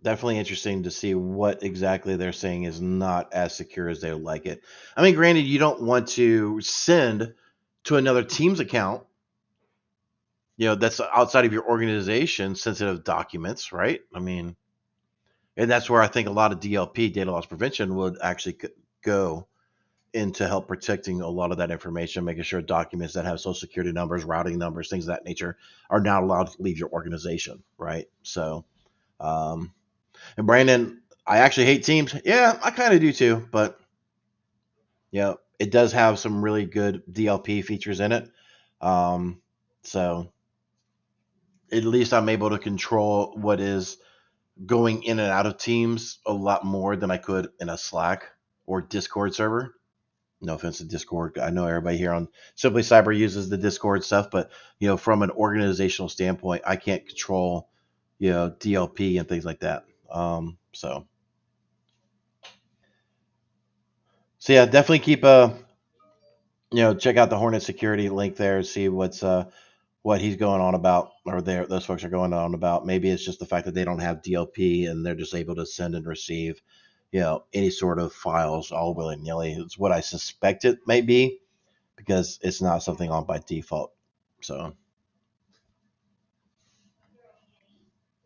definitely 0.02 0.38
interesting 0.38 0.84
to 0.84 0.90
see 0.90 1.14
what 1.14 1.62
exactly 1.62 2.16
they're 2.16 2.32
saying 2.32 2.64
is 2.64 2.80
not 2.80 3.32
as 3.32 3.54
secure 3.54 3.88
as 3.88 4.00
they 4.00 4.12
would 4.12 4.22
like 4.22 4.46
it. 4.46 4.62
I 4.96 5.02
mean, 5.02 5.14
granted, 5.14 5.42
you 5.42 5.58
don't 5.58 5.82
want 5.82 6.08
to 6.08 6.60
send 6.60 7.34
to 7.84 7.96
another 7.96 8.22
team's 8.22 8.60
account, 8.60 9.04
you 10.60 10.66
know, 10.66 10.74
that's 10.74 11.00
outside 11.00 11.46
of 11.46 11.54
your 11.54 11.66
organization 11.66 12.54
sensitive 12.54 13.02
documents, 13.02 13.72
right? 13.72 14.02
I 14.14 14.18
mean, 14.18 14.56
and 15.56 15.70
that's 15.70 15.88
where 15.88 16.02
I 16.02 16.06
think 16.06 16.28
a 16.28 16.32
lot 16.32 16.52
of 16.52 16.60
DLP, 16.60 17.14
data 17.14 17.32
loss 17.32 17.46
prevention, 17.46 17.94
would 17.94 18.18
actually 18.22 18.58
go 19.02 19.46
into 20.12 20.46
help 20.46 20.68
protecting 20.68 21.22
a 21.22 21.26
lot 21.26 21.50
of 21.50 21.56
that 21.56 21.70
information, 21.70 22.26
making 22.26 22.42
sure 22.42 22.60
documents 22.60 23.14
that 23.14 23.24
have 23.24 23.40
social 23.40 23.54
security 23.54 23.90
numbers, 23.90 24.22
routing 24.22 24.58
numbers, 24.58 24.90
things 24.90 25.04
of 25.04 25.14
that 25.14 25.24
nature 25.24 25.56
are 25.88 25.98
not 25.98 26.24
allowed 26.24 26.48
to 26.48 26.60
leave 26.60 26.76
your 26.76 26.90
organization, 26.90 27.62
right? 27.78 28.04
So, 28.22 28.66
um, 29.18 29.72
and 30.36 30.46
Brandon, 30.46 31.00
I 31.26 31.38
actually 31.38 31.68
hate 31.68 31.84
Teams. 31.84 32.14
Yeah, 32.22 32.58
I 32.62 32.70
kind 32.70 32.92
of 32.92 33.00
do 33.00 33.14
too, 33.14 33.48
but 33.50 33.80
yeah, 35.10 35.34
it 35.58 35.70
does 35.70 35.92
have 35.92 36.18
some 36.18 36.44
really 36.44 36.66
good 36.66 37.02
DLP 37.10 37.64
features 37.64 38.00
in 38.00 38.12
it. 38.12 38.30
Um, 38.82 39.40
so 39.82 40.30
at 41.72 41.84
least 41.84 42.12
I'm 42.12 42.28
able 42.28 42.50
to 42.50 42.58
control 42.58 43.34
what 43.36 43.60
is 43.60 43.98
going 44.66 45.02
in 45.04 45.18
and 45.18 45.30
out 45.30 45.46
of 45.46 45.58
Teams 45.58 46.18
a 46.26 46.32
lot 46.32 46.64
more 46.64 46.96
than 46.96 47.10
I 47.10 47.16
could 47.16 47.48
in 47.60 47.68
a 47.68 47.78
Slack 47.78 48.28
or 48.66 48.80
Discord 48.82 49.34
server. 49.34 49.74
No 50.42 50.54
offense 50.54 50.78
to 50.78 50.84
Discord. 50.84 51.38
I 51.38 51.50
know 51.50 51.66
everybody 51.66 51.98
here 51.98 52.12
on 52.12 52.28
Simply 52.54 52.82
Cyber 52.82 53.16
uses 53.16 53.48
the 53.48 53.58
Discord 53.58 54.04
stuff, 54.04 54.30
but 54.30 54.50
you 54.78 54.88
know, 54.88 54.96
from 54.96 55.22
an 55.22 55.30
organizational 55.30 56.08
standpoint, 56.08 56.62
I 56.66 56.76
can't 56.76 57.06
control, 57.06 57.68
you 58.18 58.30
know, 58.30 58.50
DLP 58.50 59.18
and 59.18 59.28
things 59.28 59.44
like 59.44 59.60
that. 59.60 59.84
Um, 60.10 60.56
so, 60.72 61.06
so 64.38 64.52
yeah, 64.52 64.64
definitely 64.64 65.00
keep 65.00 65.24
a, 65.24 65.26
uh, 65.26 65.54
you 66.72 66.82
know, 66.82 66.94
check 66.94 67.16
out 67.16 67.28
the 67.28 67.36
Hornetsecurity 67.36 68.10
link 68.10 68.36
there. 68.36 68.62
See 68.62 68.88
what's 68.88 69.22
uh 69.22 69.50
what 70.02 70.20
he's 70.20 70.36
going 70.36 70.60
on 70.60 70.74
about, 70.74 71.10
or 71.26 71.42
there 71.42 71.66
those 71.66 71.84
folks 71.84 72.04
are 72.04 72.08
going 72.08 72.32
on 72.32 72.54
about. 72.54 72.86
Maybe 72.86 73.10
it's 73.10 73.24
just 73.24 73.38
the 73.38 73.46
fact 73.46 73.66
that 73.66 73.74
they 73.74 73.84
don't 73.84 74.00
have 74.00 74.22
DLP 74.22 74.88
and 74.88 75.04
they're 75.04 75.14
just 75.14 75.34
able 75.34 75.56
to 75.56 75.66
send 75.66 75.94
and 75.94 76.06
receive, 76.06 76.60
you 77.12 77.20
know, 77.20 77.44
any 77.52 77.70
sort 77.70 77.98
of 77.98 78.12
files 78.12 78.72
all 78.72 78.94
willy 78.94 79.16
nilly. 79.16 79.52
It's 79.52 79.78
what 79.78 79.92
I 79.92 80.00
suspect 80.00 80.64
it 80.64 80.78
may 80.86 81.02
be, 81.02 81.40
because 81.96 82.38
it's 82.42 82.62
not 82.62 82.82
something 82.82 83.10
on 83.10 83.24
by 83.24 83.40
default. 83.46 83.92
So. 84.40 84.74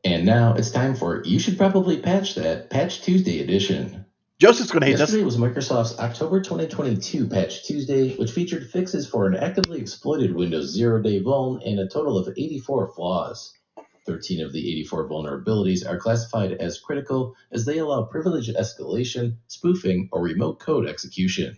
And 0.04 0.26
now 0.26 0.54
it's 0.54 0.70
time 0.70 0.94
for 0.94 1.24
You 1.24 1.38
Should 1.38 1.56
Probably 1.56 1.98
Patch 1.98 2.34
That 2.34 2.68
Patch 2.68 3.00
Tuesday 3.00 3.40
edition. 3.40 4.04
Joseph's 4.44 4.70
going 4.72 4.82
to 4.82 4.88
hate 4.88 4.98
Yesterday 4.98 5.24
was 5.24 5.38
Microsoft's 5.38 5.98
October 5.98 6.42
2022 6.42 7.28
Patch 7.28 7.64
Tuesday, 7.64 8.14
which 8.16 8.30
featured 8.30 8.68
fixes 8.68 9.08
for 9.08 9.26
an 9.26 9.34
actively 9.34 9.80
exploited 9.80 10.34
Windows 10.34 10.70
Zero 10.70 11.00
Day 11.00 11.22
vuln 11.22 11.66
and 11.66 11.80
a 11.80 11.88
total 11.88 12.18
of 12.18 12.28
84 12.28 12.88
flaws. 12.88 13.54
13 14.04 14.44
of 14.44 14.52
the 14.52 14.70
84 14.70 15.08
vulnerabilities 15.08 15.88
are 15.88 15.96
classified 15.96 16.52
as 16.52 16.78
critical 16.78 17.34
as 17.52 17.64
they 17.64 17.78
allow 17.78 18.02
privilege 18.02 18.50
escalation, 18.50 19.38
spoofing, 19.46 20.10
or 20.12 20.20
remote 20.20 20.60
code 20.60 20.86
execution. 20.86 21.56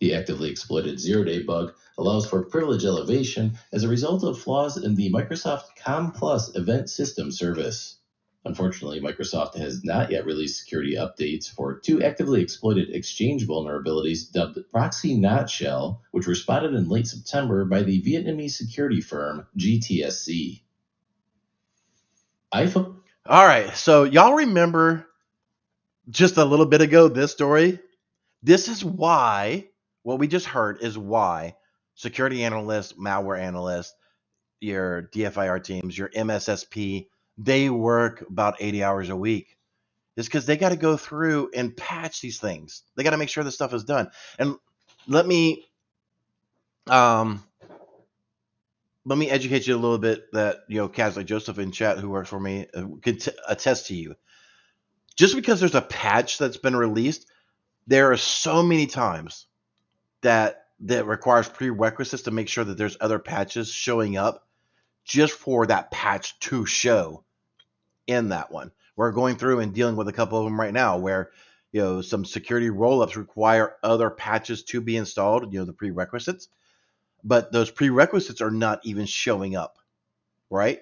The 0.00 0.14
actively 0.14 0.50
exploited 0.50 1.00
zero 1.00 1.24
day 1.24 1.42
bug 1.42 1.72
allows 1.96 2.28
for 2.28 2.44
privilege 2.44 2.84
elevation 2.84 3.58
as 3.72 3.84
a 3.84 3.88
result 3.88 4.24
of 4.24 4.38
flaws 4.38 4.76
in 4.76 4.94
the 4.94 5.10
Microsoft 5.10 5.68
Com 5.82 6.12
Plus 6.12 6.54
event 6.54 6.90
system 6.90 7.32
service. 7.32 7.96
Unfortunately, 8.44 9.00
Microsoft 9.00 9.54
has 9.56 9.84
not 9.84 10.10
yet 10.10 10.24
released 10.24 10.58
security 10.60 10.96
updates 10.96 11.50
for 11.50 11.78
two 11.78 12.02
actively 12.02 12.40
exploited 12.40 12.88
Exchange 12.90 13.46
vulnerabilities 13.46 14.32
dubbed 14.32 14.58
ProxyNotShell, 14.74 15.98
which 16.12 16.26
were 16.26 16.34
spotted 16.34 16.72
in 16.72 16.88
late 16.88 17.06
September 17.06 17.66
by 17.66 17.82
the 17.82 18.00
Vietnamese 18.02 18.52
security 18.52 19.02
firm 19.02 19.46
GTSC. 19.58 20.62
iPhone. 22.54 22.96
All 23.26 23.44
right, 23.44 23.76
so 23.76 24.04
y'all 24.04 24.34
remember 24.34 25.06
just 26.08 26.38
a 26.38 26.44
little 26.44 26.66
bit 26.66 26.80
ago 26.80 27.08
this 27.08 27.32
story? 27.32 27.78
This 28.42 28.68
is 28.68 28.82
why 28.82 29.66
what 30.02 30.18
we 30.18 30.26
just 30.26 30.46
heard 30.46 30.80
is 30.80 30.96
why 30.96 31.56
security 31.94 32.42
analysts, 32.42 32.94
malware 32.94 33.38
analysts, 33.38 33.94
your 34.60 35.10
DFIR 35.14 35.62
teams, 35.62 35.96
your 35.96 36.08
MSSP, 36.08 37.08
they 37.42 37.70
work 37.70 38.22
about 38.28 38.56
80 38.60 38.84
hours 38.84 39.08
a 39.08 39.16
week. 39.16 39.56
is 40.16 40.26
because 40.26 40.44
they 40.44 40.58
got 40.58 40.68
to 40.70 40.76
go 40.76 40.96
through 40.96 41.50
and 41.54 41.74
patch 41.74 42.20
these 42.20 42.38
things. 42.38 42.82
They 42.94 43.02
got 43.02 43.10
to 43.10 43.16
make 43.16 43.30
sure 43.30 43.42
the 43.42 43.50
stuff 43.50 43.72
is 43.72 43.84
done. 43.84 44.10
And 44.38 44.56
let 45.08 45.26
me 45.26 45.64
um 46.86 47.42
let 49.06 49.16
me 49.16 49.30
educate 49.30 49.66
you 49.66 49.74
a 49.74 49.78
little 49.78 49.98
bit 49.98 50.30
that 50.32 50.58
you 50.68 50.78
know 50.78 50.88
cats 50.88 51.16
like 51.16 51.26
Joseph 51.26 51.58
in 51.58 51.72
chat 51.72 51.98
who 51.98 52.10
works 52.10 52.28
for 52.28 52.38
me 52.38 52.66
uh, 52.74 52.84
could 53.00 53.20
t- 53.20 53.32
attest 53.48 53.86
to 53.86 53.94
you. 53.94 54.16
Just 55.16 55.34
because 55.34 55.60
there's 55.60 55.74
a 55.74 55.80
patch 55.82 56.36
that's 56.36 56.58
been 56.58 56.76
released, 56.76 57.26
there 57.86 58.12
are 58.12 58.18
so 58.18 58.62
many 58.62 58.86
times 58.86 59.46
that 60.20 60.66
that 60.80 61.06
requires 61.06 61.48
prerequisites 61.48 62.24
to 62.24 62.30
make 62.30 62.48
sure 62.48 62.64
that 62.64 62.76
there's 62.76 62.98
other 63.00 63.18
patches 63.18 63.70
showing 63.70 64.18
up 64.18 64.46
just 65.04 65.32
for 65.32 65.66
that 65.66 65.90
patch 65.90 66.38
to 66.40 66.66
show 66.66 67.24
in 68.06 68.30
that 68.30 68.50
one. 68.50 68.72
We're 68.96 69.12
going 69.12 69.36
through 69.36 69.60
and 69.60 69.72
dealing 69.72 69.96
with 69.96 70.08
a 70.08 70.12
couple 70.12 70.38
of 70.38 70.44
them 70.44 70.60
right 70.60 70.72
now 70.72 70.98
where 70.98 71.30
you 71.72 71.80
know 71.80 72.02
some 72.02 72.24
security 72.24 72.68
rollups 72.68 73.16
require 73.16 73.76
other 73.82 74.10
patches 74.10 74.64
to 74.64 74.80
be 74.80 74.96
installed, 74.96 75.52
you 75.52 75.58
know, 75.58 75.64
the 75.64 75.72
prerequisites, 75.72 76.48
but 77.24 77.52
those 77.52 77.70
prerequisites 77.70 78.40
are 78.40 78.50
not 78.50 78.80
even 78.84 79.06
showing 79.06 79.56
up, 79.56 79.76
right? 80.50 80.80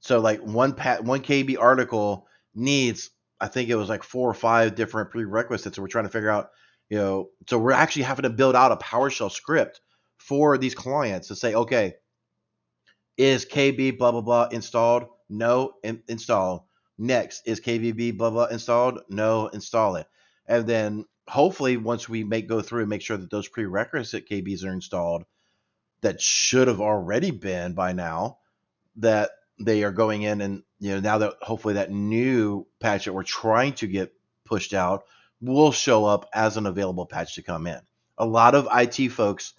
So 0.00 0.20
like 0.20 0.40
one 0.40 0.74
pat 0.74 1.04
one 1.04 1.20
KB 1.20 1.58
article 1.58 2.26
needs 2.54 3.10
I 3.40 3.48
think 3.48 3.68
it 3.68 3.76
was 3.76 3.88
like 3.88 4.02
four 4.02 4.28
or 4.28 4.34
five 4.34 4.74
different 4.74 5.10
prerequisites. 5.10 5.76
So 5.76 5.82
we're 5.82 5.88
trying 5.88 6.06
to 6.06 6.10
figure 6.10 6.30
out 6.30 6.50
you 6.88 6.96
know, 6.96 7.30
so 7.48 7.58
we're 7.58 7.72
actually 7.72 8.04
having 8.04 8.22
to 8.22 8.30
build 8.30 8.56
out 8.56 8.72
a 8.72 8.76
PowerShell 8.76 9.30
script 9.30 9.80
for 10.16 10.56
these 10.56 10.74
clients 10.74 11.28
to 11.28 11.36
say, 11.36 11.54
okay, 11.54 11.94
is 13.18 13.44
KB 13.44 13.98
blah 13.98 14.12
blah 14.12 14.22
blah 14.22 14.48
installed? 14.50 15.08
No, 15.28 15.74
in, 15.82 16.02
install. 16.08 16.68
Next, 16.96 17.42
is 17.46 17.60
KVB 17.60 18.16
blah 18.16 18.30
blah 18.30 18.46
installed? 18.46 19.00
No, 19.10 19.48
install 19.48 19.96
it. 19.96 20.06
And 20.46 20.66
then 20.66 21.04
hopefully 21.28 21.76
once 21.76 22.08
we 22.08 22.24
make 22.24 22.48
go 22.48 22.62
through 22.62 22.80
and 22.80 22.88
make 22.88 23.02
sure 23.02 23.18
that 23.18 23.30
those 23.30 23.48
prerequisite 23.48 24.28
KBs 24.28 24.64
are 24.64 24.72
installed, 24.72 25.24
that 26.00 26.20
should 26.20 26.68
have 26.68 26.80
already 26.80 27.30
been 27.30 27.74
by 27.74 27.92
now, 27.92 28.38
that 28.96 29.30
they 29.60 29.82
are 29.82 29.92
going 29.92 30.22
in 30.22 30.40
and 30.40 30.62
you 30.78 30.94
know 30.94 31.00
now 31.00 31.18
that 31.18 31.34
hopefully 31.42 31.74
that 31.74 31.90
new 31.90 32.64
patch 32.78 33.04
that 33.04 33.12
we're 33.12 33.24
trying 33.24 33.72
to 33.72 33.88
get 33.88 34.12
pushed 34.44 34.72
out 34.72 35.04
will 35.40 35.72
show 35.72 36.04
up 36.04 36.28
as 36.32 36.56
an 36.56 36.66
available 36.66 37.06
patch 37.06 37.34
to 37.34 37.42
come 37.42 37.66
in. 37.66 37.80
A 38.16 38.26
lot 38.26 38.54
of 38.54 38.68
IT 38.72 39.10
folks, 39.10 39.54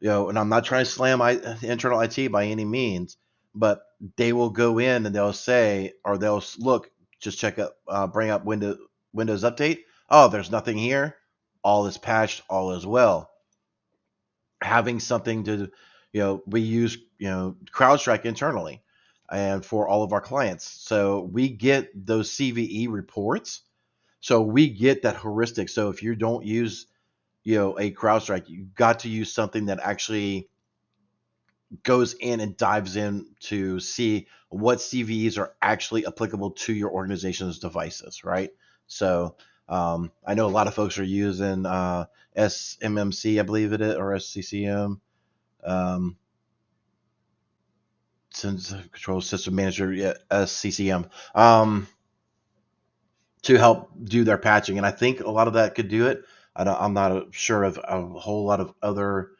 you 0.00 0.08
know, 0.08 0.28
and 0.28 0.38
I'm 0.38 0.48
not 0.48 0.64
trying 0.64 0.84
to 0.84 0.90
slam 0.90 1.22
I, 1.22 1.40
internal 1.62 2.00
IT 2.00 2.32
by 2.32 2.46
any 2.46 2.64
means, 2.64 3.16
but 3.54 3.82
they 4.16 4.32
will 4.32 4.50
go 4.50 4.78
in 4.78 5.06
and 5.06 5.14
they'll 5.14 5.32
say, 5.32 5.92
or 6.04 6.18
they'll 6.18 6.42
look, 6.58 6.90
just 7.20 7.38
check 7.38 7.58
up, 7.58 7.76
uh, 7.86 8.06
bring 8.06 8.30
up 8.30 8.44
Windows 8.44 8.78
Windows 9.12 9.44
Update. 9.44 9.80
Oh, 10.08 10.28
there's 10.28 10.50
nothing 10.50 10.78
here. 10.78 11.16
All 11.62 11.86
is 11.86 11.98
patched. 11.98 12.42
All 12.48 12.72
is 12.72 12.86
well. 12.86 13.30
Having 14.62 15.00
something 15.00 15.44
to, 15.44 15.70
you 16.12 16.20
know, 16.20 16.42
we 16.46 16.60
use, 16.60 16.96
you 17.18 17.28
know, 17.28 17.56
CrowdStrike 17.72 18.24
internally 18.24 18.82
and 19.30 19.64
for 19.64 19.88
all 19.88 20.02
of 20.02 20.12
our 20.12 20.20
clients. 20.20 20.64
So 20.64 21.20
we 21.20 21.48
get 21.48 21.90
those 22.06 22.30
CVE 22.30 22.90
reports. 22.90 23.62
So 24.20 24.42
we 24.42 24.68
get 24.68 25.02
that 25.02 25.20
heuristic. 25.20 25.68
So 25.68 25.88
if 25.90 26.02
you 26.02 26.14
don't 26.14 26.44
use, 26.44 26.86
you 27.42 27.56
know, 27.56 27.78
a 27.78 27.90
CrowdStrike 27.90 28.48
you 28.48 28.66
got 28.74 29.00
to 29.00 29.08
use 29.08 29.32
something 29.32 29.66
that 29.66 29.80
actually 29.82 30.48
goes 31.82 32.14
in 32.14 32.40
and 32.40 32.56
dives 32.56 32.96
in 32.96 33.26
to 33.40 33.80
see 33.80 34.26
what 34.48 34.78
CVEs 34.78 35.38
are 35.38 35.54
actually 35.62 36.06
applicable 36.06 36.50
to 36.50 36.72
your 36.72 36.90
organization's 36.90 37.60
devices, 37.60 38.24
right? 38.24 38.50
So 38.88 39.36
um, 39.68 40.10
I 40.26 40.34
know 40.34 40.46
a 40.46 40.48
lot 40.48 40.66
of 40.66 40.74
folks 40.74 40.98
are 40.98 41.04
using 41.04 41.64
uh, 41.64 42.06
SMMC, 42.36 43.38
I 43.38 43.42
believe 43.42 43.72
it 43.72 43.80
is, 43.80 43.94
or 43.94 44.12
SCCM. 44.12 45.00
Um, 45.62 46.16
control 48.32 49.20
system 49.20 49.54
manager 49.54 49.92
yeah, 49.92 50.14
SCCM 50.30 51.10
um, 51.34 51.86
to 53.42 53.56
help 53.56 53.90
do 54.02 54.24
their 54.24 54.38
patching, 54.38 54.78
and 54.78 54.86
I 54.86 54.90
think 54.90 55.20
a 55.20 55.30
lot 55.30 55.48
of 55.48 55.54
that 55.54 55.74
could 55.74 55.88
do 55.88 56.06
it. 56.06 56.24
I 56.68 56.84
am 56.84 56.94
not 56.94 57.34
sure 57.34 57.64
of 57.64 57.78
a 57.82 58.02
whole 58.06 58.44
lot 58.44 58.60
of 58.60 58.72
other 58.82 59.32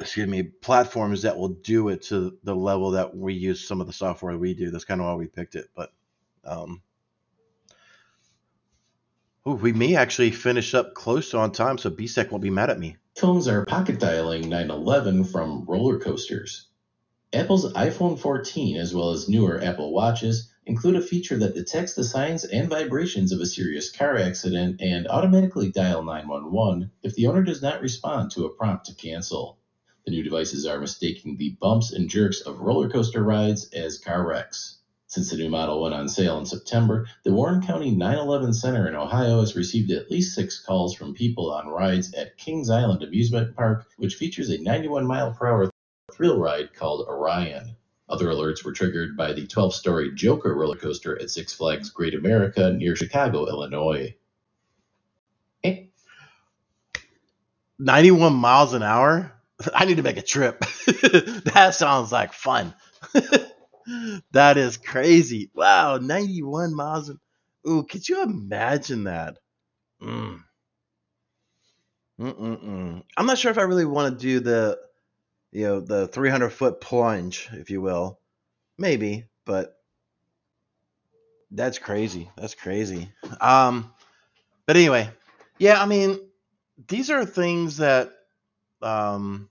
excuse 0.00 0.26
me 0.26 0.42
platforms 0.42 1.22
that 1.22 1.36
will 1.36 1.48
do 1.48 1.88
it 1.88 2.02
to 2.02 2.36
the 2.42 2.54
level 2.54 2.92
that 2.92 3.16
we 3.16 3.34
use 3.34 3.66
some 3.66 3.80
of 3.80 3.86
the 3.86 3.92
software 3.92 4.36
we 4.36 4.54
do. 4.54 4.70
That's 4.70 4.84
kind 4.84 5.00
of 5.00 5.06
why 5.06 5.14
we 5.14 5.26
picked 5.26 5.54
it, 5.54 5.70
but. 5.74 5.92
Um, 6.44 6.82
Ooh, 9.46 9.52
we 9.52 9.74
may 9.74 9.94
actually 9.94 10.30
finish 10.30 10.74
up 10.74 10.94
close 10.94 11.34
on 11.34 11.52
time, 11.52 11.76
so 11.76 11.90
BSEC 11.90 12.30
won't 12.30 12.42
be 12.42 12.50
mad 12.50 12.70
at 12.70 12.78
me. 12.78 12.96
Phones 13.16 13.46
are 13.46 13.66
pocket 13.66 14.00
dialing 14.00 14.48
911 14.48 15.24
from 15.24 15.66
roller 15.66 15.98
coasters. 15.98 16.68
Apple's 17.32 17.70
iPhone 17.74 18.18
14, 18.18 18.78
as 18.78 18.94
well 18.94 19.10
as 19.10 19.28
newer 19.28 19.62
Apple 19.62 19.92
Watches, 19.92 20.53
include 20.66 20.96
a 20.96 21.02
feature 21.02 21.36
that 21.36 21.54
detects 21.54 21.94
the 21.94 22.04
signs 22.04 22.44
and 22.44 22.68
vibrations 22.68 23.32
of 23.32 23.40
a 23.40 23.46
serious 23.46 23.90
car 23.90 24.16
accident 24.16 24.80
and 24.80 25.06
automatically 25.08 25.70
dial 25.70 26.02
911 26.02 26.90
if 27.02 27.14
the 27.14 27.26
owner 27.26 27.42
does 27.42 27.60
not 27.60 27.82
respond 27.82 28.30
to 28.30 28.46
a 28.46 28.54
prompt 28.54 28.86
to 28.86 28.94
cancel. 28.94 29.58
The 30.04 30.10
new 30.10 30.22
devices 30.22 30.66
are 30.66 30.80
mistaking 30.80 31.36
the 31.36 31.56
bumps 31.60 31.92
and 31.92 32.08
jerks 32.08 32.40
of 32.40 32.60
roller 32.60 32.88
coaster 32.88 33.22
rides 33.22 33.68
as 33.72 33.98
car 33.98 34.26
wrecks. 34.26 34.78
Since 35.06 35.30
the 35.30 35.36
new 35.36 35.48
model 35.48 35.82
went 35.82 35.94
on 35.94 36.08
sale 36.08 36.38
in 36.38 36.46
September, 36.46 37.06
the 37.24 37.32
Warren 37.32 37.62
County 37.62 37.90
911 37.90 38.52
Center 38.52 38.88
in 38.88 38.96
Ohio 38.96 39.40
has 39.40 39.54
received 39.54 39.90
at 39.92 40.10
least 40.10 40.34
six 40.34 40.58
calls 40.58 40.94
from 40.94 41.14
people 41.14 41.52
on 41.52 41.68
rides 41.68 42.12
at 42.14 42.36
Kings 42.36 42.68
Island 42.68 43.02
Amusement 43.02 43.54
Park, 43.54 43.86
which 43.96 44.16
features 44.16 44.50
a 44.50 44.58
91 44.58 45.06
mile 45.06 45.32
per 45.32 45.46
hour 45.46 45.70
thrill 46.12 46.38
ride 46.38 46.74
called 46.74 47.06
Orion. 47.06 47.76
Other 48.14 48.28
alerts 48.28 48.64
were 48.64 48.70
triggered 48.70 49.16
by 49.16 49.32
the 49.32 49.44
12 49.44 49.74
story 49.74 50.12
Joker 50.14 50.54
roller 50.54 50.76
coaster 50.76 51.20
at 51.20 51.30
Six 51.30 51.52
Flags 51.52 51.90
Great 51.90 52.14
America 52.14 52.72
near 52.72 52.94
Chicago, 52.94 53.48
Illinois. 53.48 54.14
91 57.80 58.32
miles 58.34 58.72
an 58.72 58.84
hour? 58.84 59.32
I 59.74 59.84
need 59.84 59.96
to 59.96 60.04
make 60.04 60.16
a 60.16 60.22
trip. 60.22 60.60
that 60.86 61.74
sounds 61.74 62.12
like 62.12 62.32
fun. 62.34 62.72
that 64.30 64.58
is 64.58 64.76
crazy. 64.76 65.50
Wow, 65.52 65.98
91 65.98 66.72
miles. 66.72 67.08
An- 67.08 67.18
Ooh, 67.68 67.82
could 67.82 68.08
you 68.08 68.22
imagine 68.22 69.04
that? 69.04 69.38
Mm. 70.00 70.40
I'm 72.20 73.26
not 73.26 73.38
sure 73.38 73.50
if 73.50 73.58
I 73.58 73.62
really 73.62 73.84
want 73.84 74.16
to 74.16 74.24
do 74.24 74.38
the, 74.38 74.78
you 75.54 75.64
know, 75.64 75.80
the 75.80 76.08
300 76.08 76.50
foot 76.50 76.80
plunge, 76.80 77.48
if 77.52 77.70
you 77.70 77.80
will. 77.80 78.18
Maybe, 78.76 79.28
but 79.46 79.76
that's 81.52 81.78
crazy. 81.78 82.28
That's 82.36 82.56
crazy. 82.56 83.08
Um, 83.40 83.92
but 84.66 84.76
anyway, 84.76 85.08
yeah, 85.58 85.80
I 85.80 85.86
mean, 85.86 86.18
these 86.88 87.08
are 87.08 87.24
things 87.24 87.76
that 87.76 88.12
um, 88.82 89.48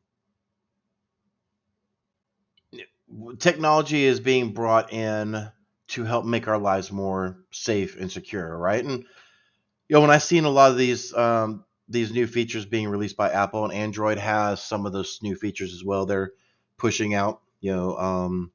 technology 3.40 4.04
is 4.04 4.20
being 4.20 4.52
brought 4.52 4.92
in 4.92 5.50
to 5.88 6.04
help 6.04 6.26
make 6.26 6.50
our 6.50 6.58
lives 6.58 6.92
more 6.92 7.38
safe 7.52 7.98
and 7.98 8.12
secure, 8.12 8.58
right? 8.58 8.84
And 8.84 9.06
you 9.88 9.96
know, 9.96 10.02
when 10.02 10.12
I've 10.12 10.24
seen 10.24 10.44
a 10.44 10.50
lot 10.50 10.72
of 10.72 10.78
these 10.78 11.14
um, 11.14 11.64
these 11.90 12.12
new 12.12 12.28
features 12.28 12.66
being 12.66 12.88
released 12.88 13.18
by 13.18 13.32
Apple 13.32 13.64
and 13.66 13.74
Android 13.74 14.18
has 14.18 14.62
some 14.62 14.86
of 14.86 14.94
those 14.94 15.20
new 15.22 15.36
features 15.36 15.74
as 15.74 15.84
well. 15.84 16.06
They're 16.06 16.32
pushing 16.78 17.14
out, 17.14 17.42
you 17.60 17.76
know, 17.76 17.98
um, 17.98 18.52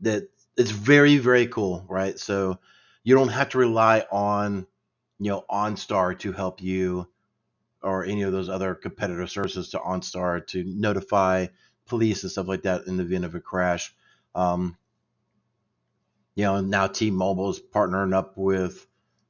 that 0.00 0.28
it's 0.56 0.70
very 0.70 1.18
very 1.18 1.46
cool, 1.46 1.84
right? 1.88 2.18
So 2.18 2.58
you 3.04 3.14
don't 3.14 3.28
have 3.28 3.50
to 3.50 3.58
rely 3.58 4.04
on, 4.10 4.66
you 5.18 5.30
know, 5.30 5.44
OnStar 5.50 6.18
to 6.20 6.32
help 6.32 6.62
you 6.62 7.08
or 7.82 8.04
any 8.04 8.22
of 8.22 8.32
those 8.32 8.48
other 8.48 8.74
competitor 8.74 9.26
services 9.26 9.70
to 9.70 9.78
OnStar 9.78 10.46
to 10.48 10.64
notify 10.64 11.46
police 11.86 12.22
and 12.22 12.32
stuff 12.32 12.48
like 12.48 12.62
that 12.62 12.86
in 12.86 12.96
the 12.96 13.04
event 13.04 13.24
of 13.24 13.34
a 13.34 13.40
crash. 13.40 13.94
Um, 14.34 14.76
you 16.34 16.44
know, 16.44 16.60
now 16.60 16.86
T-Mobile 16.86 17.50
is 17.50 17.60
partnering 17.60 18.14
up 18.14 18.36
with 18.36 18.86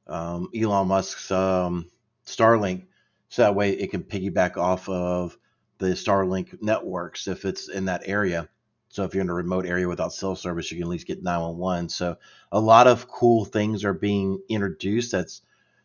um, 0.07 0.49
Elon 0.55 0.87
Musk's 0.87 1.31
um, 1.31 1.89
Starlink, 2.29 2.85
so 3.29 3.43
that 3.43 3.55
way 3.55 3.71
it 3.71 3.91
can 3.91 4.03
piggyback 4.03 4.57
off 4.57 4.87
of 4.89 5.37
the 5.77 5.87
Starlink 5.87 6.61
networks 6.61 7.27
if 7.27 7.45
it's 7.45 7.69
in 7.69 7.85
that 7.85 8.03
area. 8.05 8.49
So 8.89 9.03
if 9.03 9.13
you're 9.13 9.23
in 9.23 9.29
a 9.29 9.33
remote 9.33 9.65
area 9.65 9.87
without 9.87 10.13
cell 10.13 10.35
service, 10.35 10.71
you 10.71 10.77
can 10.77 10.83
at 10.85 10.89
least 10.89 11.07
get 11.07 11.21
911. 11.21 11.89
So 11.89 12.17
a 12.51 12.59
lot 12.59 12.87
of 12.87 13.07
cool 13.07 13.45
things 13.45 13.85
are 13.85 13.93
being 13.93 14.39
introduced 14.49 15.11
that's 15.11 15.41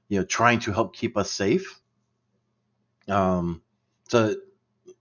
you 0.08 0.18
know 0.18 0.24
trying 0.24 0.60
to 0.60 0.72
help 0.72 0.96
keep 0.96 1.16
us 1.16 1.30
safe. 1.30 1.80
Um, 3.08 3.62
so 4.08 4.34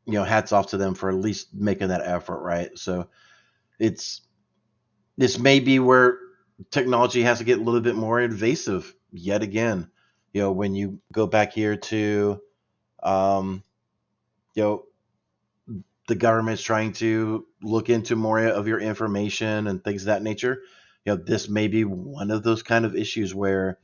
you 0.06 0.14
know, 0.14 0.24
hats 0.24 0.52
off 0.52 0.68
to 0.68 0.78
them 0.78 0.96
for 0.96 1.10
at 1.10 1.16
least 1.16 1.54
making 1.54 1.90
that 1.90 2.02
effort, 2.06 2.42
right? 2.42 2.78
So 2.78 3.08
it's 3.80 4.22
this 5.18 5.40
may 5.40 5.60
be 5.60 5.80
where 5.80 6.18
technology 6.72 7.24
has 7.24 7.38
to 7.38 7.44
get 7.44 7.60
a 7.60 7.62
little 7.62 7.82
bit 7.82 7.96
more 7.96 8.20
invasive 8.20 8.94
yet 9.12 9.42
again. 9.44 9.90
You 10.34 10.42
know, 10.42 10.52
when 10.52 10.76
you 10.76 11.00
go 11.12 11.28
back 11.28 11.54
here 11.54 11.78
to, 11.78 12.42
um, 13.02 13.64
you 14.56 14.64
know, 14.64 14.84
the 16.08 16.16
government's 16.16 16.62
trying 16.62 16.94
to 16.94 17.46
look 17.62 17.90
into 17.90 18.16
more 18.16 18.40
of 18.40 18.68
your 18.68 18.80
information 18.80 19.68
and 19.68 19.84
things 19.84 20.04
of 20.04 20.08
that 20.08 20.24
nature. 20.24 20.62
You 21.06 21.14
know, 21.14 21.24
this 21.24 21.48
may 21.48 21.68
be 21.68 21.86
one 21.86 22.32
of 22.32 22.44
those 22.44 22.64
kind 22.64 22.86
of 22.86 22.96
issues 22.96 23.34
where 23.34 23.80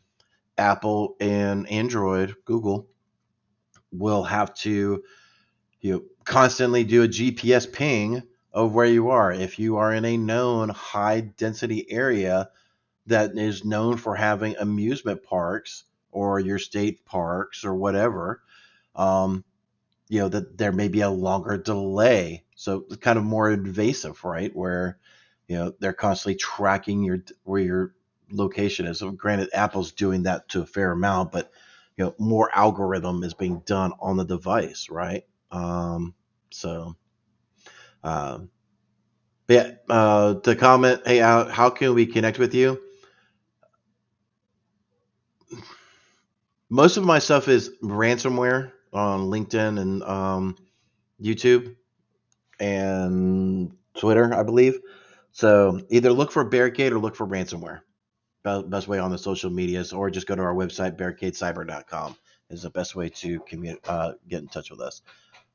Apple 0.57 1.15
and 1.19 1.69
Android, 1.69 2.35
Google, 2.45 2.87
will 3.91 4.23
have 4.23 4.53
to 4.55 5.03
you 5.81 5.93
know, 5.93 6.03
constantly 6.25 6.83
do 6.83 7.03
a 7.03 7.07
GPS 7.07 7.71
ping 7.71 8.23
of 8.51 8.73
where 8.73 8.85
you 8.85 9.09
are. 9.09 9.31
If 9.31 9.59
you 9.59 9.77
are 9.77 9.93
in 9.93 10.05
a 10.05 10.17
known 10.17 10.69
high 10.69 11.21
density 11.21 11.89
area 11.89 12.49
that 13.05 13.37
is 13.37 13.63
known 13.63 13.97
for 13.97 14.15
having 14.15 14.55
amusement 14.57 15.23
parks 15.23 15.85
or 16.11 16.39
your 16.39 16.59
state 16.59 17.05
parks 17.05 17.65
or 17.65 17.75
whatever, 17.75 18.41
um, 18.95 19.43
you 20.09 20.19
know 20.19 20.29
that 20.29 20.57
there 20.57 20.71
may 20.71 20.87
be 20.87 21.01
a 21.01 21.09
longer 21.09 21.57
delay. 21.57 22.43
So 22.55 22.85
it's 22.87 22.97
kind 22.97 23.17
of 23.17 23.25
more 23.25 23.51
invasive, 23.51 24.23
right? 24.23 24.55
Where 24.55 24.97
you 25.47 25.57
know 25.57 25.73
they're 25.79 25.93
constantly 25.93 26.35
tracking 26.35 27.03
your 27.03 27.19
where 27.43 27.61
your 27.61 27.95
location 28.31 28.85
is. 28.87 28.99
So 28.99 29.11
granted, 29.11 29.49
Apple's 29.53 29.91
doing 29.91 30.23
that 30.23 30.49
to 30.49 30.61
a 30.61 30.65
fair 30.65 30.91
amount, 30.91 31.31
but 31.31 31.51
you 31.97 32.05
know 32.05 32.15
more 32.19 32.49
algorithm 32.55 33.23
is 33.23 33.33
being 33.33 33.61
done 33.65 33.93
on 33.99 34.17
the 34.17 34.25
device, 34.25 34.87
right? 34.89 35.25
Um, 35.51 36.13
so, 36.51 36.95
um, 38.03 38.49
yeah, 39.47 39.71
uh, 39.89 40.35
to 40.35 40.55
comment, 40.55 41.01
hey, 41.05 41.19
how, 41.19 41.45
how 41.45 41.69
can 41.69 41.93
we 41.95 42.05
connect 42.05 42.39
with 42.39 42.53
you? 42.53 42.79
Most 46.69 46.97
of 46.97 47.03
my 47.03 47.19
stuff 47.19 47.47
is 47.47 47.71
ransomware 47.83 48.71
on 48.93 49.29
LinkedIn 49.29 49.79
and 49.79 50.03
um, 50.03 50.55
YouTube 51.21 51.75
and 52.59 53.75
Twitter, 53.97 54.33
I 54.33 54.43
believe. 54.43 54.79
So 55.31 55.81
either 55.89 56.11
look 56.11 56.31
for 56.31 56.43
Barricade 56.43 56.93
or 56.93 56.99
look 56.99 57.15
for 57.15 57.25
ransomware. 57.25 57.81
Best 58.43 58.87
way 58.87 58.99
on 58.99 59.11
the 59.11 59.17
social 59.17 59.49
medias, 59.49 59.93
or 59.93 60.09
just 60.09 60.25
go 60.25 60.35
to 60.35 60.41
our 60.41 60.55
website, 60.55 60.97
barricadecyber.com 60.97 62.15
is 62.49 62.63
the 62.63 62.69
best 62.69 62.95
way 62.95 63.09
to 63.09 63.39
commu- 63.41 63.77
uh, 63.87 64.13
get 64.27 64.41
in 64.41 64.47
touch 64.47 64.71
with 64.71 64.79
us. 64.79 65.01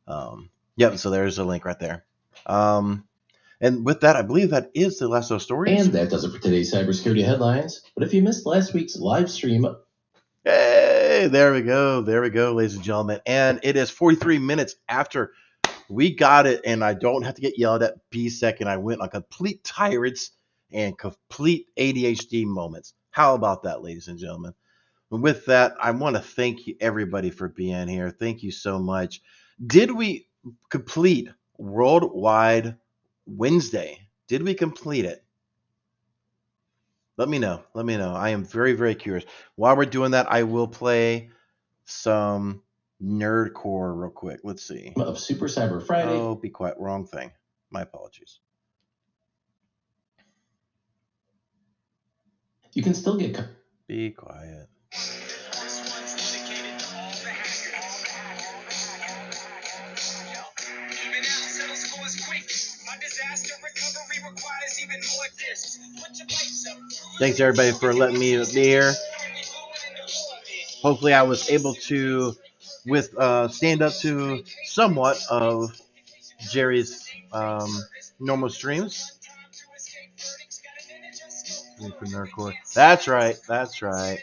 Um, 0.06 0.50
yep, 0.76 0.98
so 0.98 1.10
there's 1.10 1.38
a 1.38 1.44
link 1.44 1.64
right 1.64 1.78
there. 1.78 2.04
Um, 2.46 3.04
and 3.60 3.84
with 3.84 4.00
that, 4.00 4.16
I 4.16 4.22
believe 4.22 4.50
that 4.50 4.70
is 4.74 4.98
the 4.98 5.08
last 5.08 5.30
of 5.30 5.42
stories. 5.42 5.86
And 5.86 5.94
that 5.94 6.10
does 6.10 6.24
it 6.24 6.30
for 6.30 6.38
today's 6.38 6.72
cybersecurity 6.72 7.24
headlines. 7.24 7.82
But 7.94 8.04
if 8.04 8.14
you 8.14 8.22
missed 8.22 8.46
last 8.46 8.74
week's 8.74 8.96
live 8.96 9.30
stream, 9.30 9.66
Hey, 10.44 10.73
there 11.28 11.52
we 11.52 11.62
go. 11.62 12.02
There 12.02 12.22
we 12.22 12.30
go, 12.30 12.52
ladies 12.52 12.74
and 12.74 12.84
gentlemen. 12.84 13.20
And 13.26 13.60
it 13.62 13.76
is 13.76 13.90
43 13.90 14.38
minutes 14.38 14.76
after 14.88 15.32
we 15.88 16.14
got 16.14 16.46
it, 16.46 16.62
and 16.64 16.84
I 16.84 16.94
don't 16.94 17.22
have 17.24 17.34
to 17.36 17.42
get 17.42 17.58
yelled 17.58 17.82
at 17.82 17.94
B 18.10 18.28
second. 18.28 18.68
I 18.68 18.78
went 18.78 19.00
on 19.00 19.08
complete 19.10 19.64
tyrants 19.64 20.32
and 20.72 20.98
complete 20.98 21.66
ADHD 21.78 22.46
moments. 22.46 22.94
How 23.10 23.34
about 23.34 23.64
that, 23.64 23.82
ladies 23.82 24.08
and 24.08 24.18
gentlemen? 24.18 24.54
And 25.12 25.22
with 25.22 25.46
that, 25.46 25.74
I 25.80 25.92
want 25.92 26.16
to 26.16 26.22
thank 26.22 26.66
you 26.66 26.76
everybody 26.80 27.30
for 27.30 27.48
being 27.48 27.88
here. 27.88 28.10
Thank 28.10 28.42
you 28.42 28.52
so 28.52 28.78
much. 28.78 29.22
Did 29.66 29.92
we 29.92 30.28
complete 30.70 31.28
Worldwide 31.58 32.76
Wednesday? 33.26 34.00
Did 34.28 34.42
we 34.42 34.54
complete 34.54 35.06
it? 35.06 35.23
Let 37.16 37.28
me 37.28 37.38
know. 37.38 37.62
Let 37.74 37.86
me 37.86 37.96
know. 37.96 38.12
I 38.12 38.30
am 38.30 38.44
very, 38.44 38.72
very 38.72 38.94
curious. 38.94 39.24
While 39.56 39.76
we're 39.76 39.84
doing 39.86 40.12
that, 40.12 40.30
I 40.30 40.42
will 40.42 40.66
play 40.66 41.30
some 41.84 42.62
Nerdcore 43.02 43.96
real 44.00 44.10
quick. 44.10 44.40
Let's 44.42 44.66
see. 44.66 44.92
of 44.96 45.18
Super 45.18 45.46
Cyber 45.46 45.84
Friday, 45.84 46.10
Oh, 46.10 46.34
be 46.34 46.50
quiet. 46.50 46.76
Wrong 46.78 47.06
thing. 47.06 47.30
My 47.70 47.82
apologies. 47.82 48.40
you 52.72 52.82
can 52.82 52.94
still 52.94 53.16
get. 53.16 53.34
co- 53.36 53.44
Be 53.86 54.10
quiet. 54.10 54.68
Thanks 67.18 67.40
everybody 67.40 67.72
for 67.72 67.92
letting 67.94 68.18
me 68.18 68.36
be 68.38 68.62
here. 68.62 68.92
Hopefully, 70.82 71.14
I 71.14 71.22
was 71.22 71.50
able 71.50 71.74
to, 71.74 72.34
with 72.86 73.16
uh, 73.16 73.48
stand 73.48 73.82
up 73.82 73.94
to 74.00 74.44
somewhat 74.64 75.18
of 75.30 75.70
Jerry's 76.50 77.08
um, 77.32 77.70
normal 78.20 78.50
streams. 78.50 79.18
That's 82.74 83.08
right. 83.08 83.36
That's 83.48 83.82
right. 83.82 84.18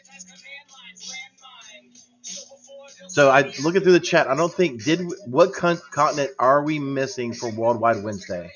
So 3.07 3.29
I 3.29 3.53
looking 3.63 3.81
through 3.81 3.93
the 3.93 3.99
chat. 3.99 4.27
I 4.27 4.35
don't 4.35 4.53
think 4.53 4.83
did 4.83 5.01
what 5.25 5.53
con- 5.53 5.81
continent 5.91 6.31
are 6.39 6.63
we 6.63 6.79
missing 6.79 7.33
for 7.33 7.49
Worldwide 7.51 8.03
Wednesday? 8.03 8.51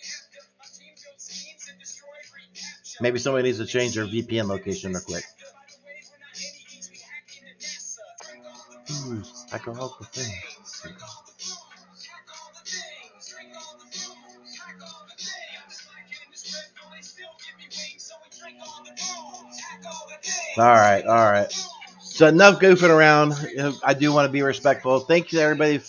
Maybe 3.02 3.20
somebody 3.20 3.44
needs 3.44 3.60
to 3.60 3.66
change 3.66 3.96
their 3.96 4.06
VPN 4.06 4.48
location 4.48 4.94
real 4.94 5.02
quick. 5.02 5.24
Ooh, 8.92 9.22
I 9.52 9.58
can 9.58 9.76
help 9.76 10.00
the 10.00 10.06
thing. 10.06 10.34
All 20.58 20.64
right, 20.64 21.06
all 21.06 21.32
right. 21.32 21.52
So 22.02 22.28
enough 22.28 22.60
goofing 22.60 22.90
around. 22.90 23.34
I 23.84 23.94
do 23.94 24.14
want 24.14 24.28
to 24.28 24.32
be 24.32 24.42
respectful. 24.42 25.00
Thank 25.02 25.34
you, 25.34 25.40
everybody. 25.40 25.82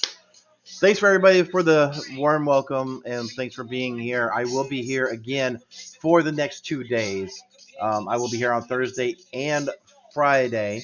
Thanks 0.81 0.99
for 0.99 1.07
everybody 1.07 1.45
for 1.45 1.63
the 1.63 1.97
warm 2.17 2.45
welcome 2.45 3.03
and 3.07 3.31
thanks 3.31 3.55
for 3.55 3.65
being 3.65 3.97
here. 3.97 4.31
I 4.35 4.45
will 4.45 4.69
be 4.69 4.83
here 4.83 5.07
again 5.07 5.61
for 6.01 6.23
the 6.23 6.33
next 6.33 6.63
two 6.63 6.85
days. 6.85 7.43
Um, 7.81 8.09
I 8.09 8.17
will 8.17 8.31
be 8.31 8.37
here 8.37 8.53
on 8.53 8.63
Thursday 8.63 9.17
and 9.33 9.71
Friday. 10.15 10.83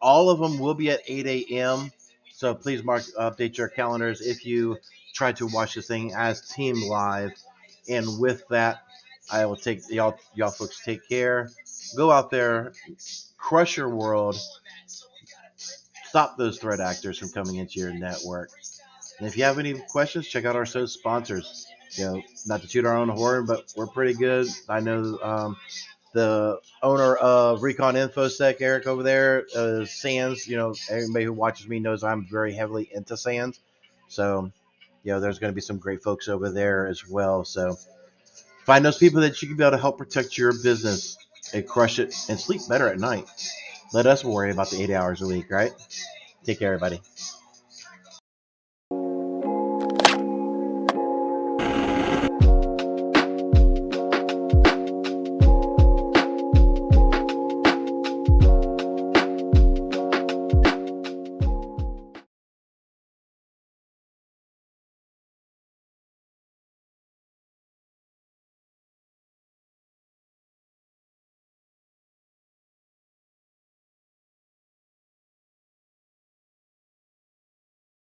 All 0.00 0.30
of 0.30 0.38
them 0.38 0.58
will 0.58 0.74
be 0.74 0.90
at 0.90 1.00
8 1.06 1.26
a.m. 1.26 1.90
So 2.32 2.54
please 2.54 2.82
mark 2.82 3.02
update 3.18 3.56
your 3.56 3.68
calendars 3.68 4.20
if 4.20 4.44
you 4.44 4.78
try 5.14 5.32
to 5.32 5.46
watch 5.46 5.74
this 5.74 5.86
thing 5.86 6.14
as 6.14 6.48
Team 6.48 6.82
Live. 6.82 7.32
And 7.88 8.18
with 8.18 8.46
that, 8.48 8.82
I 9.30 9.46
will 9.46 9.56
take 9.56 9.80
y'all 9.90 10.18
y'all 10.34 10.50
folks 10.50 10.84
take 10.84 11.08
care. 11.08 11.50
Go 11.96 12.10
out 12.10 12.30
there, 12.30 12.72
crush 13.38 13.76
your 13.76 13.88
world, 13.88 14.36
stop 16.04 16.36
those 16.36 16.58
threat 16.58 16.80
actors 16.80 17.18
from 17.18 17.30
coming 17.30 17.56
into 17.56 17.78
your 17.80 17.92
network. 17.92 18.50
And 19.18 19.26
if 19.26 19.36
you 19.36 19.44
have 19.44 19.58
any 19.58 19.74
questions, 19.74 20.28
check 20.28 20.44
out 20.44 20.56
our 20.56 20.66
show 20.66 20.86
sponsors. 20.86 21.66
You 21.96 22.04
know, 22.04 22.22
not 22.46 22.62
to 22.62 22.68
toot 22.68 22.84
our 22.84 22.96
own 22.96 23.08
horn, 23.08 23.46
but 23.46 23.72
we're 23.76 23.86
pretty 23.86 24.14
good. 24.14 24.48
I 24.68 24.80
know 24.80 25.18
um, 25.22 25.56
the 26.12 26.60
owner 26.82 27.14
of 27.16 27.62
Recon 27.62 27.94
InfoSec, 27.94 28.56
Eric 28.60 28.86
over 28.86 29.02
there, 29.02 29.46
uh, 29.54 29.84
SANS. 29.84 30.46
You 30.46 30.56
know, 30.56 30.74
everybody 30.90 31.24
who 31.24 31.32
watches 31.32 31.68
me 31.68 31.78
knows 31.78 32.04
I'm 32.04 32.26
very 32.26 32.54
heavily 32.54 32.88
into 32.92 33.16
SANS. 33.16 33.60
So, 34.08 34.50
you 35.02 35.12
know, 35.12 35.20
there's 35.20 35.38
going 35.38 35.52
to 35.52 35.54
be 35.54 35.60
some 35.60 35.78
great 35.78 36.02
folks 36.02 36.28
over 36.28 36.50
there 36.50 36.86
as 36.86 37.08
well. 37.08 37.44
So, 37.44 37.76
find 38.64 38.84
those 38.84 38.98
people 38.98 39.20
that 39.22 39.42
you 39.42 39.48
can 39.48 39.56
be 39.56 39.64
able 39.64 39.72
to 39.72 39.80
help 39.80 39.98
protect 39.98 40.38
your 40.38 40.52
business 40.62 41.16
and 41.52 41.66
crush 41.66 41.98
it 41.98 42.14
and 42.28 42.38
sleep 42.38 42.62
better 42.68 42.88
at 42.88 42.98
night. 42.98 43.26
Let 43.92 44.06
us 44.06 44.24
worry 44.24 44.50
about 44.50 44.70
the 44.70 44.82
eight 44.82 44.90
hours 44.90 45.22
a 45.22 45.26
week, 45.26 45.50
right? 45.50 45.72
Take 46.44 46.58
care, 46.58 46.74
everybody. 46.74 47.00